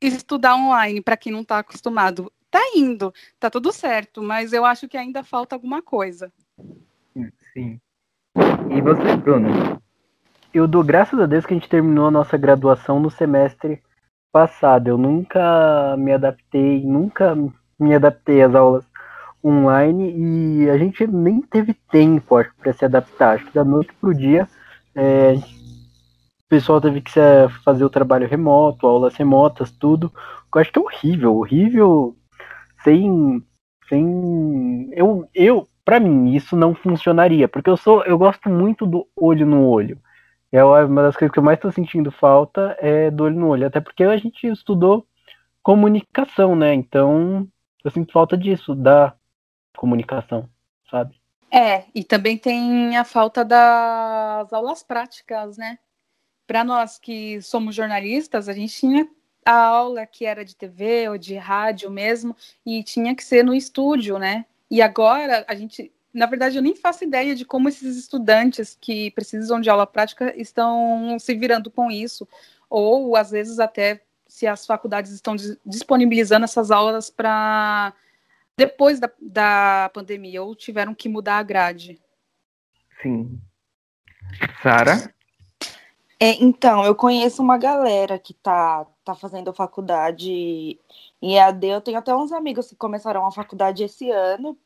estudar 0.00 0.56
online 0.56 1.00
para 1.00 1.16
quem 1.16 1.32
não 1.32 1.42
está 1.42 1.58
acostumado. 1.58 2.32
Tá 2.50 2.60
indo, 2.74 3.12
tá 3.38 3.50
tudo 3.50 3.70
certo, 3.72 4.22
mas 4.22 4.54
eu 4.54 4.64
acho 4.64 4.88
que 4.88 4.96
ainda 4.96 5.22
falta 5.22 5.54
alguma 5.54 5.82
coisa. 5.82 6.32
Sim. 7.52 7.78
E 8.70 8.80
você, 8.80 9.16
Bruno? 9.16 9.82
Eu 10.52 10.66
dou 10.66 10.82
graças 10.82 11.18
a 11.20 11.26
Deus 11.26 11.44
que 11.44 11.52
a 11.52 11.56
gente 11.56 11.68
terminou 11.68 12.06
a 12.06 12.10
nossa 12.10 12.38
graduação 12.38 12.98
no 12.98 13.10
semestre 13.10 13.82
passado. 14.32 14.88
Eu 14.88 14.96
nunca 14.96 15.94
me 15.98 16.12
adaptei, 16.12 16.82
nunca 16.84 17.36
me 17.78 17.94
adaptei 17.94 18.42
às 18.42 18.54
aulas 18.54 18.87
online 19.44 20.14
e 20.64 20.70
a 20.70 20.78
gente 20.78 21.06
nem 21.06 21.40
teve 21.40 21.74
tempo, 21.90 22.36
acho, 22.36 22.50
para 22.56 22.72
se 22.72 22.84
adaptar. 22.84 23.36
Acho 23.36 23.46
que 23.46 23.54
da 23.54 23.64
noite 23.64 23.92
pro 24.00 24.14
dia 24.14 24.48
é, 24.94 25.34
o 25.34 26.48
pessoal 26.48 26.80
teve 26.80 27.00
que 27.00 27.12
fazer 27.64 27.84
o 27.84 27.90
trabalho 27.90 28.28
remoto, 28.28 28.86
aulas 28.86 29.14
remotas, 29.16 29.70
tudo. 29.70 30.12
Eu 30.54 30.60
acho 30.60 30.72
que 30.72 30.78
é 30.78 30.82
horrível, 30.82 31.36
horrível 31.36 32.16
sem. 32.82 33.42
sem 33.88 34.88
eu, 34.92 35.28
eu 35.34 35.68
para 35.84 36.00
mim, 36.00 36.34
isso 36.34 36.54
não 36.56 36.74
funcionaria, 36.74 37.48
porque 37.48 37.70
eu 37.70 37.76
sou 37.76 38.04
eu 38.04 38.18
gosto 38.18 38.50
muito 38.50 38.86
do 38.86 39.06
olho 39.16 39.46
no 39.46 39.66
olho. 39.66 39.98
É 40.52 40.62
uma 40.64 41.02
das 41.02 41.16
coisas 41.16 41.32
que 41.32 41.38
eu 41.38 41.42
mais 41.42 41.58
estou 41.58 41.72
sentindo 41.72 42.10
falta 42.10 42.76
é 42.80 43.10
do 43.10 43.24
olho 43.24 43.38
no 43.38 43.48
olho, 43.48 43.66
até 43.66 43.80
porque 43.80 44.04
a 44.04 44.16
gente 44.16 44.46
estudou 44.46 45.06
comunicação, 45.62 46.56
né? 46.56 46.72
Então, 46.74 47.46
eu 47.84 47.90
sinto 47.90 48.12
falta 48.12 48.36
disso, 48.36 48.74
da 48.74 49.14
comunicação, 49.78 50.48
sabe? 50.90 51.14
É, 51.50 51.84
e 51.94 52.04
também 52.04 52.36
tem 52.36 52.96
a 52.96 53.04
falta 53.04 53.44
das 53.44 54.52
aulas 54.52 54.82
práticas, 54.82 55.56
né? 55.56 55.78
Para 56.46 56.64
nós 56.64 56.98
que 56.98 57.40
somos 57.40 57.74
jornalistas, 57.74 58.48
a 58.48 58.52
gente 58.52 58.74
tinha 58.74 59.08
a 59.46 59.52
aula 59.52 60.04
que 60.04 60.26
era 60.26 60.44
de 60.44 60.56
TV 60.56 61.08
ou 61.08 61.16
de 61.16 61.36
rádio 61.36 61.90
mesmo, 61.90 62.36
e 62.66 62.82
tinha 62.82 63.14
que 63.14 63.24
ser 63.24 63.44
no 63.44 63.54
estúdio, 63.54 64.18
né? 64.18 64.44
E 64.70 64.82
agora 64.82 65.44
a 65.48 65.54
gente, 65.54 65.90
na 66.12 66.26
verdade, 66.26 66.56
eu 66.56 66.62
nem 66.62 66.74
faço 66.74 67.04
ideia 67.04 67.34
de 67.34 67.44
como 67.44 67.68
esses 67.68 67.96
estudantes 67.96 68.76
que 68.78 69.10
precisam 69.12 69.60
de 69.60 69.70
aula 69.70 69.86
prática 69.86 70.34
estão 70.36 71.16
se 71.18 71.34
virando 71.34 71.70
com 71.70 71.90
isso, 71.90 72.28
ou 72.68 73.16
às 73.16 73.30
vezes 73.30 73.58
até 73.58 74.02
se 74.26 74.46
as 74.46 74.66
faculdades 74.66 75.12
estão 75.12 75.34
disponibilizando 75.64 76.44
essas 76.44 76.70
aulas 76.70 77.08
para 77.08 77.94
depois 78.58 78.98
da, 78.98 79.08
da 79.22 79.88
pandemia, 79.94 80.42
ou 80.42 80.52
tiveram 80.52 80.92
que 80.92 81.08
mudar 81.08 81.38
a 81.38 81.42
grade? 81.44 82.02
Sim. 83.00 83.40
Sara? 84.60 85.14
É, 86.18 86.42
então, 86.42 86.84
eu 86.84 86.92
conheço 86.92 87.40
uma 87.40 87.56
galera 87.56 88.18
que 88.18 88.34
tá, 88.34 88.84
tá 89.04 89.14
fazendo 89.14 89.52
faculdade 89.52 90.76
em 91.22 91.36
EAD. 91.36 91.68
Eu 91.68 91.80
tenho 91.80 91.98
até 91.98 92.12
uns 92.12 92.32
amigos 92.32 92.68
que 92.68 92.74
começaram 92.74 93.24
a 93.24 93.30
faculdade 93.30 93.84
esse 93.84 94.10
ano 94.10 94.58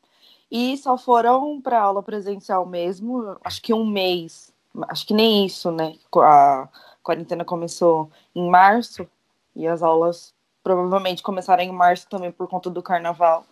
e 0.49 0.75
só 0.77 0.97
foram 0.97 1.61
para 1.61 1.79
aula 1.79 2.01
presencial 2.01 2.65
mesmo, 2.65 3.37
acho 3.43 3.61
que 3.61 3.75
um 3.75 3.85
mês. 3.85 4.51
Acho 4.89 5.05
que 5.05 5.13
nem 5.13 5.45
isso, 5.45 5.71
né? 5.71 5.95
A 6.17 6.67
quarentena 7.03 7.45
começou 7.45 8.09
em 8.33 8.49
março 8.49 9.07
e 9.55 9.67
as 9.67 9.83
aulas 9.83 10.33
provavelmente 10.63 11.21
começaram 11.21 11.61
em 11.61 11.71
março 11.71 12.09
também 12.09 12.31
por 12.31 12.47
conta 12.47 12.71
do 12.71 12.81
carnaval. 12.81 13.45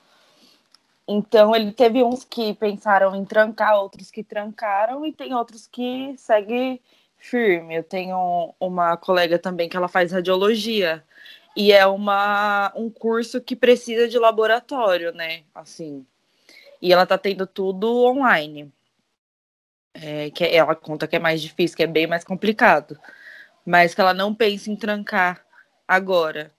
Então 1.08 1.56
ele 1.56 1.72
teve 1.72 2.04
uns 2.04 2.24
que 2.24 2.54
pensaram 2.54 3.16
em 3.16 3.26
trancar, 3.26 3.78
outros 3.80 4.12
que 4.12 4.24
trancaram, 4.24 5.06
e 5.06 5.12
tem 5.12 5.34
outros 5.34 5.68
que 5.68 6.16
seguem 6.18 6.80
firme. 7.18 7.76
Eu 7.76 7.84
tenho 7.84 8.54
uma 8.60 8.98
colega 8.98 9.38
também 9.40 9.70
que 9.70 9.78
ela 9.78 9.88
faz 9.88 10.12
radiologia 10.12 11.04
e 11.56 11.72
é 11.72 11.86
uma, 11.86 12.72
um 12.76 12.90
curso 12.90 13.42
que 13.42 13.56
precisa 13.56 14.08
de 14.08 14.18
laboratório, 14.18 15.14
né? 15.14 15.44
Assim. 15.54 16.06
E 16.82 16.92
ela 16.94 17.06
tá 17.06 17.18
tendo 17.18 17.46
tudo 17.46 18.06
online. 18.06 18.72
É, 19.94 20.32
que 20.32 20.46
ela 20.46 20.74
conta 20.76 21.08
que 21.08 21.18
é 21.18 21.20
mais 21.20 21.42
difícil, 21.42 21.76
que 21.76 21.84
é 21.84 21.88
bem 21.88 22.08
mais 22.08 22.24
complicado. 22.24 22.98
Mas 23.66 23.94
que 23.94 24.02
ela 24.02 24.14
não 24.14 24.34
pensa 24.34 24.72
em 24.72 24.76
trancar 24.76 25.46
agora. 25.88 26.52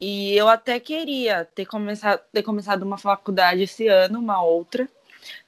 E 0.00 0.36
eu 0.36 0.48
até 0.48 0.78
queria 0.78 1.44
ter 1.44 1.64
começado, 1.66 2.20
ter 2.32 2.42
começado 2.42 2.82
uma 2.82 2.98
faculdade 2.98 3.62
esse 3.62 3.88
ano, 3.88 4.18
uma 4.18 4.42
outra. 4.42 4.88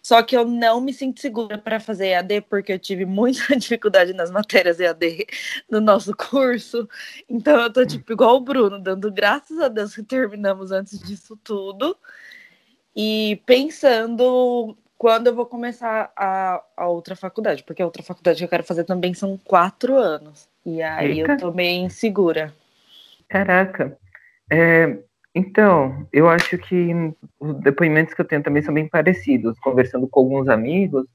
Só 0.02 0.22
que 0.22 0.36
eu 0.36 0.44
não 0.44 0.80
me 0.80 0.92
sinto 0.92 1.20
segura 1.20 1.58
para 1.58 1.78
fazer 1.78 2.08
EAD, 2.08 2.40
porque 2.42 2.72
eu 2.72 2.78
tive 2.78 3.04
muita 3.04 3.42
dificuldade 3.56 4.12
nas 4.12 4.30
matérias 4.30 4.80
EAD 4.80 5.26
no 5.70 5.80
nosso 5.80 6.16
curso. 6.16 6.88
Então 7.28 7.60
eu 7.60 7.72
tô 7.72 7.84
tipo 7.86 8.12
igual 8.12 8.36
o 8.36 8.40
Bruno, 8.40 8.78
dando 8.78 9.12
graças 9.12 9.58
a 9.60 9.68
Deus 9.68 9.94
que 9.94 10.02
terminamos 10.02 10.72
antes 10.72 10.98
disso 10.98 11.38
tudo. 11.42 11.96
E 12.96 13.40
pensando 13.46 14.76
quando 14.96 15.28
eu 15.28 15.34
vou 15.34 15.46
começar 15.46 16.10
a, 16.16 16.60
a 16.76 16.88
outra 16.88 17.14
faculdade, 17.14 17.62
porque 17.62 17.80
a 17.80 17.84
outra 17.84 18.02
faculdade 18.02 18.38
que 18.38 18.44
eu 18.44 18.48
quero 18.48 18.64
fazer 18.64 18.82
também 18.84 19.14
são 19.14 19.38
quatro 19.38 19.96
anos. 19.96 20.48
E 20.66 20.82
aí 20.82 21.20
Eita. 21.20 21.32
eu 21.32 21.38
tô 21.38 21.52
meio 21.52 21.86
insegura. 21.86 22.52
Caraca. 23.28 23.96
É, 24.50 24.98
então, 25.34 26.08
eu 26.12 26.28
acho 26.28 26.58
que 26.58 26.92
os 27.38 27.54
depoimentos 27.60 28.14
que 28.14 28.20
eu 28.20 28.24
tenho 28.24 28.42
também 28.42 28.62
são 28.62 28.74
bem 28.74 28.88
parecidos. 28.88 29.58
Conversando 29.60 30.08
com 30.08 30.20
alguns 30.20 30.48
amigos, 30.48 31.06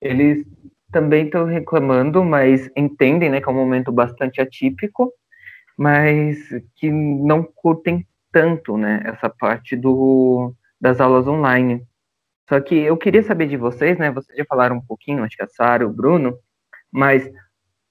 eles 0.00 0.44
também 0.90 1.26
estão 1.26 1.44
reclamando, 1.44 2.24
mas 2.24 2.70
entendem 2.76 3.30
né, 3.30 3.40
que 3.40 3.48
é 3.48 3.52
um 3.52 3.54
momento 3.54 3.92
bastante 3.92 4.40
atípico, 4.40 5.12
mas 5.76 6.38
que 6.76 6.90
não 6.90 7.42
curtem 7.42 8.06
tanto 8.32 8.76
né, 8.76 9.00
essa 9.04 9.28
parte 9.28 9.76
do, 9.76 10.54
das 10.80 11.00
aulas 11.00 11.26
online. 11.26 11.86
Só 12.48 12.60
que 12.60 12.74
eu 12.74 12.96
queria 12.96 13.22
saber 13.22 13.46
de 13.46 13.56
vocês, 13.56 13.98
né? 13.98 14.10
Vocês 14.10 14.36
já 14.36 14.44
falaram 14.46 14.76
um 14.76 14.80
pouquinho, 14.80 15.22
acho 15.22 15.36
que 15.36 15.42
a 15.42 15.48
Sara, 15.48 15.86
o 15.86 15.92
Bruno, 15.92 16.38
mas 16.90 17.30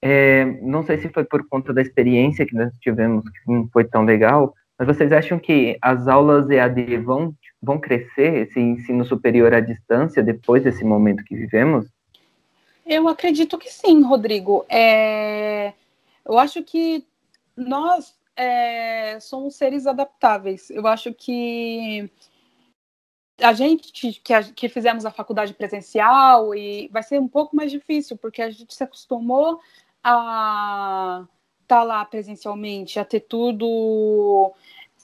é, 0.01 0.45
não 0.61 0.83
sei 0.83 0.97
se 0.97 1.09
foi 1.09 1.23
por 1.23 1.47
conta 1.47 1.71
da 1.73 1.81
experiência 1.81 2.45
que 2.45 2.55
nós 2.55 2.73
tivemos, 2.79 3.23
que 3.29 3.51
não 3.51 3.69
foi 3.71 3.83
tão 3.85 4.03
legal, 4.03 4.53
mas 4.77 4.87
vocês 4.87 5.11
acham 5.11 5.39
que 5.39 5.77
as 5.81 6.07
aulas 6.07 6.49
EAD 6.49 6.97
vão, 6.97 7.33
vão 7.61 7.79
crescer, 7.79 8.47
esse 8.47 8.59
ensino 8.59 9.03
superior 9.03 9.53
à 9.53 9.59
distância, 9.59 10.21
depois 10.21 10.63
desse 10.63 10.83
momento 10.83 11.23
que 11.23 11.35
vivemos? 11.35 11.87
Eu 12.85 13.07
acredito 13.07 13.57
que 13.57 13.71
sim, 13.71 14.01
Rodrigo. 14.03 14.65
É... 14.69 15.73
Eu 16.23 16.37
acho 16.37 16.63
que 16.63 17.05
nós 17.55 18.15
é... 18.35 19.19
somos 19.19 19.55
seres 19.55 19.87
adaptáveis. 19.87 20.69
Eu 20.69 20.85
acho 20.85 21.13
que 21.13 22.09
a 23.41 23.53
gente 23.53 24.13
que, 24.21 24.33
a, 24.33 24.43
que 24.43 24.69
fizemos 24.69 25.05
a 25.05 25.11
faculdade 25.11 25.53
presencial 25.53 26.53
e 26.55 26.87
vai 26.89 27.03
ser 27.03 27.19
um 27.19 27.27
pouco 27.27 27.55
mais 27.55 27.71
difícil, 27.71 28.17
porque 28.17 28.41
a 28.41 28.49
gente 28.49 28.73
se 28.73 28.83
acostumou 28.83 29.59
a 30.03 31.25
estar 31.67 31.79
tá 31.79 31.83
lá 31.83 32.05
presencialmente, 32.05 32.97
a 32.97 33.03
ter 33.03 33.19
tudo 33.19 34.53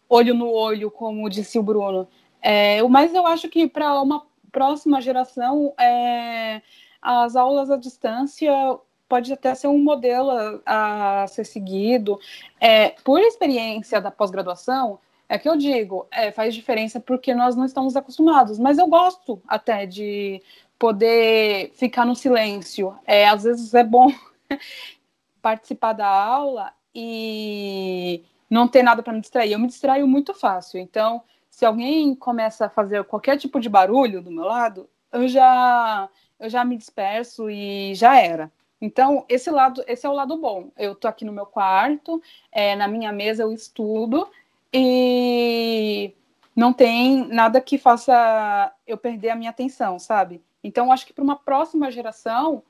olho 0.09 0.33
no 0.33 0.49
olho, 0.49 0.89
como 0.89 1.29
disse 1.29 1.59
o 1.59 1.63
Bruno. 1.63 2.07
É, 2.41 2.81
mas 2.83 3.13
eu 3.13 3.27
acho 3.27 3.49
que 3.49 3.67
para 3.67 4.01
uma 4.01 4.25
próxima 4.51 5.01
geração, 5.01 5.73
é, 5.77 6.61
as 7.01 7.35
aulas 7.35 7.69
à 7.69 7.75
distância 7.75 8.51
pode 9.09 9.31
até 9.33 9.53
ser 9.53 9.67
um 9.67 9.77
modelo 9.77 10.61
a, 10.65 11.23
a 11.23 11.27
ser 11.27 11.45
seguido. 11.45 12.19
É, 12.59 12.89
por 13.03 13.19
experiência 13.19 13.99
da 13.99 14.09
pós-graduação, 14.09 14.99
é 15.27 15.37
que 15.37 15.49
eu 15.49 15.57
digo, 15.57 16.07
é, 16.11 16.31
faz 16.31 16.53
diferença 16.53 16.99
porque 16.99 17.33
nós 17.33 17.55
não 17.55 17.65
estamos 17.65 17.95
acostumados. 17.95 18.57
Mas 18.57 18.77
eu 18.77 18.87
gosto 18.87 19.41
até 19.47 19.85
de 19.85 20.41
poder 20.79 21.71
ficar 21.75 22.05
no 22.05 22.15
silêncio. 22.15 22.95
É, 23.05 23.27
às 23.27 23.43
vezes 23.43 23.73
é 23.73 23.83
bom 23.83 24.11
participar 25.43 25.91
da 25.91 26.07
aula 26.07 26.71
e 26.95 28.23
não 28.49 28.65
ter 28.65 28.81
nada 28.81 29.03
para 29.03 29.13
me 29.13 29.19
distrair. 29.19 29.51
Eu 29.51 29.59
me 29.59 29.67
distraio 29.67 30.07
muito 30.07 30.33
fácil. 30.33 30.79
Então, 30.79 31.21
se 31.49 31.65
alguém 31.65 32.15
começa 32.15 32.65
a 32.65 32.69
fazer 32.69 33.03
qualquer 33.03 33.37
tipo 33.37 33.59
de 33.59 33.67
barulho 33.67 34.21
do 34.21 34.31
meu 34.31 34.45
lado, 34.45 34.89
eu 35.11 35.27
já 35.27 36.09
eu 36.39 36.49
já 36.49 36.63
me 36.65 36.77
disperso 36.77 37.49
e 37.49 37.93
já 37.93 38.19
era. 38.19 38.51
Então, 38.81 39.25
esse 39.29 39.49
lado, 39.49 39.83
esse 39.87 40.05
é 40.05 40.09
o 40.09 40.13
lado 40.13 40.37
bom. 40.37 40.71
Eu 40.77 40.95
tô 40.95 41.07
aqui 41.07 41.23
no 41.23 41.31
meu 41.31 41.45
quarto, 41.45 42.21
é, 42.51 42.75
na 42.75 42.87
minha 42.87 43.11
mesa 43.11 43.43
eu 43.43 43.51
estudo 43.51 44.27
e 44.73 46.13
não 46.55 46.73
tem 46.73 47.27
nada 47.27 47.61
que 47.61 47.77
faça 47.77 48.73
eu 48.87 48.97
perder 48.97 49.29
a 49.29 49.35
minha 49.35 49.51
atenção, 49.51 49.99
sabe? 49.99 50.41
Então, 50.63 50.91
acho 50.91 51.05
que 51.05 51.13
para 51.13 51.23
uma 51.23 51.35
próxima 51.35 51.91
geração, 51.91 52.63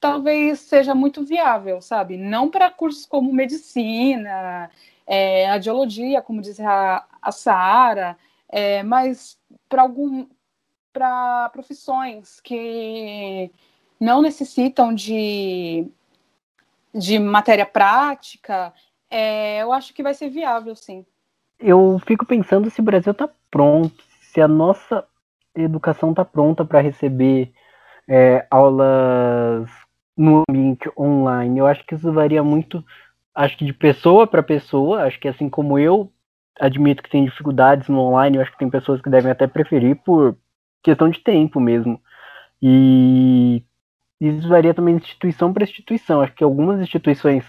talvez 0.00 0.60
seja 0.60 0.94
muito 0.94 1.24
viável, 1.24 1.80
sabe? 1.80 2.16
Não 2.16 2.50
para 2.50 2.70
cursos 2.70 3.06
como 3.06 3.32
medicina, 3.32 4.70
é, 5.06 5.46
radiologia, 5.46 6.22
como 6.22 6.42
diz 6.42 6.58
a, 6.60 7.04
a 7.20 7.32
Sara, 7.32 8.16
é, 8.48 8.82
mas 8.82 9.38
para 9.68 9.82
algum 9.82 10.26
para 10.92 11.50
profissões 11.50 12.40
que 12.40 13.50
não 14.00 14.22
necessitam 14.22 14.94
de, 14.94 15.86
de 16.94 17.18
matéria 17.18 17.66
prática, 17.66 18.72
é, 19.10 19.62
eu 19.62 19.74
acho 19.74 19.92
que 19.92 20.02
vai 20.02 20.14
ser 20.14 20.30
viável, 20.30 20.74
sim. 20.74 21.04
Eu 21.58 22.00
fico 22.06 22.24
pensando 22.24 22.70
se 22.70 22.80
o 22.80 22.84
Brasil 22.84 23.12
está 23.12 23.28
pronto, 23.50 24.02
se 24.22 24.40
a 24.40 24.48
nossa 24.48 25.06
educação 25.54 26.10
está 26.10 26.24
pronta 26.24 26.64
para 26.64 26.80
receber 26.80 27.52
é, 28.08 28.46
aulas 28.50 29.68
no 30.16 30.42
ambiente 30.48 30.90
online. 30.98 31.58
Eu 31.58 31.66
acho 31.66 31.84
que 31.84 31.94
isso 31.94 32.12
varia 32.12 32.42
muito, 32.42 32.84
acho 33.34 33.56
que 33.56 33.64
de 33.64 33.72
pessoa 33.72 34.26
para 34.26 34.42
pessoa. 34.42 35.02
Acho 35.02 35.20
que 35.20 35.28
assim 35.28 35.48
como 35.48 35.78
eu 35.78 36.10
admito 36.58 37.02
que 37.02 37.10
tem 37.10 37.24
dificuldades 37.24 37.88
no 37.88 38.00
online, 38.00 38.36
eu 38.36 38.42
acho 38.42 38.52
que 38.52 38.58
tem 38.58 38.70
pessoas 38.70 39.00
que 39.00 39.10
devem 39.10 39.30
até 39.30 39.46
preferir 39.46 39.96
por 39.96 40.36
questão 40.82 41.08
de 41.10 41.20
tempo 41.20 41.60
mesmo. 41.60 42.00
E 42.62 43.62
isso 44.20 44.48
varia 44.48 44.72
também 44.72 44.96
de 44.96 45.02
instituição 45.02 45.52
para 45.52 45.64
instituição. 45.64 46.20
Acho 46.22 46.34
que 46.34 46.44
algumas 46.44 46.80
instituições 46.80 47.44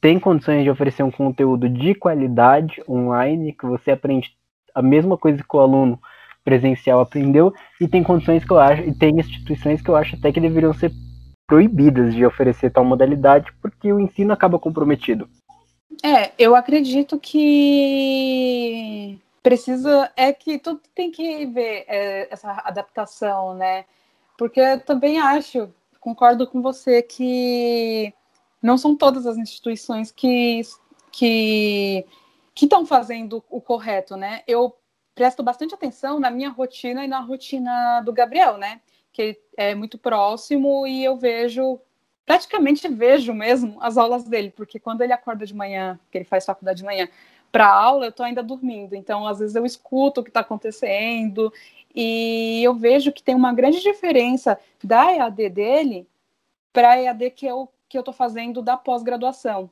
têm 0.00 0.18
condições 0.18 0.62
de 0.62 0.70
oferecer 0.70 1.02
um 1.02 1.10
conteúdo 1.10 1.68
de 1.68 1.94
qualidade 1.94 2.82
online, 2.88 3.52
que 3.52 3.66
você 3.66 3.92
aprende 3.92 4.36
a 4.74 4.82
mesma 4.82 5.16
coisa 5.16 5.42
que 5.42 5.56
o 5.56 5.60
aluno 5.60 6.00
presencial 6.44 7.00
aprendeu, 7.00 7.54
e 7.80 7.86
tem 7.86 8.02
condições 8.02 8.44
que 8.44 8.50
eu 8.50 8.58
acho, 8.58 8.82
e 8.82 8.92
tem 8.92 9.18
instituições 9.18 9.80
que 9.80 9.88
eu 9.88 9.94
acho 9.94 10.16
até 10.16 10.32
que 10.32 10.40
deveriam 10.40 10.72
ser 10.74 10.90
proibidas 11.52 12.14
de 12.14 12.24
oferecer 12.24 12.70
tal 12.70 12.82
modalidade, 12.82 13.52
porque 13.60 13.92
o 13.92 14.00
ensino 14.00 14.32
acaba 14.32 14.58
comprometido. 14.58 15.28
É, 16.02 16.32
eu 16.38 16.56
acredito 16.56 17.18
que 17.18 19.18
precisa 19.42 20.10
é 20.16 20.32
que 20.32 20.58
tudo 20.58 20.80
tem 20.94 21.10
que 21.10 21.44
ver 21.44 21.84
é, 21.88 22.32
essa 22.32 22.52
adaptação, 22.64 23.52
né? 23.52 23.84
Porque 24.38 24.58
eu 24.58 24.80
também 24.80 25.20
acho, 25.20 25.68
concordo 26.00 26.46
com 26.46 26.62
você 26.62 27.02
que 27.02 28.14
não 28.62 28.78
são 28.78 28.96
todas 28.96 29.26
as 29.26 29.36
instituições 29.36 30.10
que 30.10 30.62
que 31.10 32.06
que 32.54 32.64
estão 32.64 32.86
fazendo 32.86 33.44
o 33.50 33.60
correto, 33.60 34.16
né? 34.16 34.40
Eu 34.48 34.74
presto 35.14 35.42
bastante 35.42 35.74
atenção 35.74 36.18
na 36.18 36.30
minha 36.30 36.48
rotina 36.48 37.04
e 37.04 37.08
na 37.08 37.20
rotina 37.20 38.00
do 38.00 38.10
Gabriel, 38.10 38.56
né? 38.56 38.80
Que 39.12 39.38
é 39.56 39.74
muito 39.74 39.98
próximo 39.98 40.86
e 40.86 41.04
eu 41.04 41.16
vejo, 41.16 41.78
praticamente 42.24 42.88
vejo 42.88 43.34
mesmo 43.34 43.76
as 43.80 43.96
aulas 43.98 44.24
dele, 44.24 44.50
porque 44.50 44.78
quando 44.78 45.02
ele 45.02 45.12
acorda 45.12 45.44
de 45.44 45.54
manhã, 45.54 46.00
que 46.10 46.18
ele 46.18 46.24
faz 46.24 46.46
faculdade 46.46 46.78
de 46.78 46.84
manhã, 46.84 47.08
para 47.50 47.70
aula, 47.70 48.06
eu 48.06 48.10
estou 48.10 48.24
ainda 48.24 48.42
dormindo. 48.42 48.94
Então, 48.94 49.26
às 49.26 49.38
vezes 49.38 49.54
eu 49.54 49.66
escuto 49.66 50.20
o 50.20 50.24
que 50.24 50.30
está 50.30 50.40
acontecendo 50.40 51.52
e 51.94 52.62
eu 52.64 52.74
vejo 52.74 53.12
que 53.12 53.22
tem 53.22 53.34
uma 53.34 53.52
grande 53.52 53.80
diferença 53.82 54.58
da 54.82 55.12
EAD 55.12 55.50
dele 55.50 56.08
para 56.72 56.92
a 56.92 57.00
EAD 57.00 57.30
que 57.32 57.46
eu 57.46 57.68
que 57.92 57.98
eu 57.98 58.00
estou 58.00 58.14
fazendo 58.14 58.62
da 58.62 58.74
pós-graduação. 58.74 59.70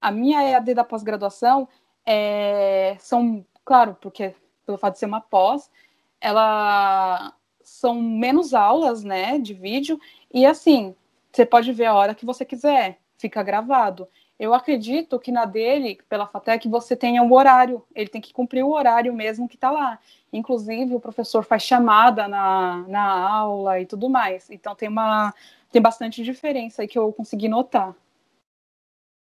A 0.00 0.10
minha 0.10 0.42
EAD 0.42 0.72
da 0.72 0.82
pós-graduação 0.82 1.68
é, 2.06 2.96
são, 2.98 3.44
claro, 3.62 3.94
porque 4.00 4.34
pelo 4.64 4.78
fato 4.78 4.94
de 4.94 5.00
ser 5.00 5.04
uma 5.04 5.20
pós, 5.20 5.70
ela 6.18 7.34
são 7.68 8.00
menos 8.00 8.54
aulas, 8.54 9.04
né, 9.04 9.38
de 9.38 9.54
vídeo, 9.54 10.00
e 10.32 10.44
assim, 10.46 10.94
você 11.32 11.44
pode 11.46 11.72
ver 11.72 11.86
a 11.86 11.94
hora 11.94 12.14
que 12.14 12.26
você 12.26 12.44
quiser, 12.44 12.98
fica 13.16 13.42
gravado. 13.42 14.08
Eu 14.38 14.54
acredito 14.54 15.18
que 15.18 15.32
na 15.32 15.44
dele, 15.44 15.98
pela 16.08 16.26
FATEC, 16.26 16.68
você 16.68 16.94
tenha 16.94 17.22
um 17.22 17.32
horário, 17.32 17.84
ele 17.94 18.08
tem 18.08 18.20
que 18.20 18.32
cumprir 18.32 18.62
o 18.62 18.70
horário 18.70 19.12
mesmo 19.12 19.48
que 19.48 19.56
está 19.56 19.70
lá. 19.70 19.98
Inclusive, 20.32 20.94
o 20.94 21.00
professor 21.00 21.44
faz 21.44 21.64
chamada 21.64 22.28
na, 22.28 22.84
na 22.86 23.28
aula 23.28 23.80
e 23.80 23.86
tudo 23.86 24.08
mais. 24.08 24.48
Então, 24.48 24.76
tem, 24.76 24.88
uma, 24.88 25.34
tem 25.72 25.82
bastante 25.82 26.22
diferença 26.22 26.82
aí 26.82 26.88
que 26.88 26.96
eu 26.98 27.12
consegui 27.12 27.48
notar. 27.48 27.96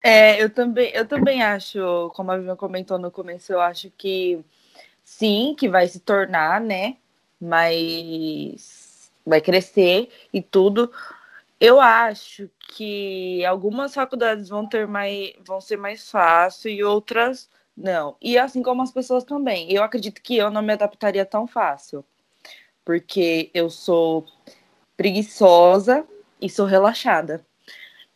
É, 0.04 0.42
eu 0.42 0.52
também, 0.52 0.92
eu 0.94 1.08
também 1.08 1.42
acho, 1.42 2.12
como 2.16 2.32
a 2.32 2.38
Vivian 2.38 2.56
comentou 2.56 3.00
no 3.00 3.10
começo, 3.10 3.52
eu 3.52 3.60
acho 3.60 3.90
que 3.98 4.40
sim, 5.04 5.56
que 5.58 5.68
vai 5.68 5.88
se 5.88 6.00
tornar, 6.00 6.62
né? 6.62 6.98
Mas 7.40 9.12
vai 9.26 9.42
crescer 9.42 10.10
e 10.34 10.42
tudo. 10.42 10.92
Eu 11.60 11.82
acho 11.82 12.50
que 12.70 13.44
algumas 13.46 13.94
faculdades 13.94 14.50
vão 14.50 14.68
ter 14.68 14.88
mais, 14.88 15.34
vão 15.46 15.60
ser 15.60 15.78
mais 15.78 16.10
fácil 16.10 16.70
e 16.72 16.84
outras 16.84 17.50
não. 17.78 18.18
E 18.20 18.38
assim 18.40 18.64
como 18.64 18.82
as 18.82 18.92
pessoas 18.92 19.24
também. 19.24 19.72
Eu 19.72 19.84
acredito 19.84 20.22
que 20.22 20.36
eu 20.36 20.50
não 20.50 20.64
me 20.64 20.74
adaptaria 20.74 21.26
tão 21.26 21.46
fácil, 21.46 22.04
porque 22.84 23.52
eu 23.54 23.70
sou 23.70 24.26
preguiçosa 24.98 26.06
e 26.42 26.50
sou 26.50 26.66
relaxada. 26.66 27.46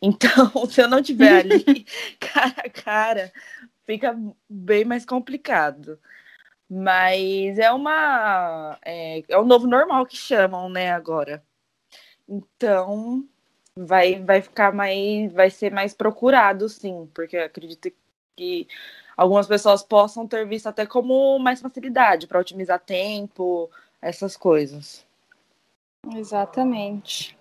Então, 0.04 0.66
se 0.68 0.82
eu 0.82 0.88
não 0.88 1.00
tiver 1.00 1.30
ali 1.30 1.86
cara 2.18 2.54
a 2.64 2.68
cara, 2.68 3.32
fica 3.86 4.18
bem 4.50 4.84
mais 4.84 5.06
complicado. 5.06 5.96
Mas 6.74 7.58
é 7.58 7.70
uma. 7.70 8.78
É, 8.82 9.22
é 9.28 9.36
o 9.36 9.44
novo 9.44 9.66
normal 9.66 10.06
que 10.06 10.16
chamam, 10.16 10.70
né, 10.70 10.90
agora. 10.90 11.42
Então, 12.26 13.28
vai, 13.76 14.18
vai 14.22 14.40
ficar 14.40 14.72
mais. 14.72 15.30
Vai 15.34 15.50
ser 15.50 15.70
mais 15.70 15.92
procurado, 15.92 16.66
sim, 16.70 17.06
porque 17.12 17.36
eu 17.36 17.44
acredito 17.44 17.92
que 18.34 18.66
algumas 19.14 19.46
pessoas 19.46 19.82
possam 19.82 20.26
ter 20.26 20.46
visto 20.46 20.66
até 20.66 20.86
como 20.86 21.38
mais 21.38 21.60
facilidade 21.60 22.26
para 22.26 22.40
otimizar 22.40 22.80
tempo, 22.80 23.70
essas 24.00 24.34
coisas. 24.34 25.06
Exatamente. 26.16 27.36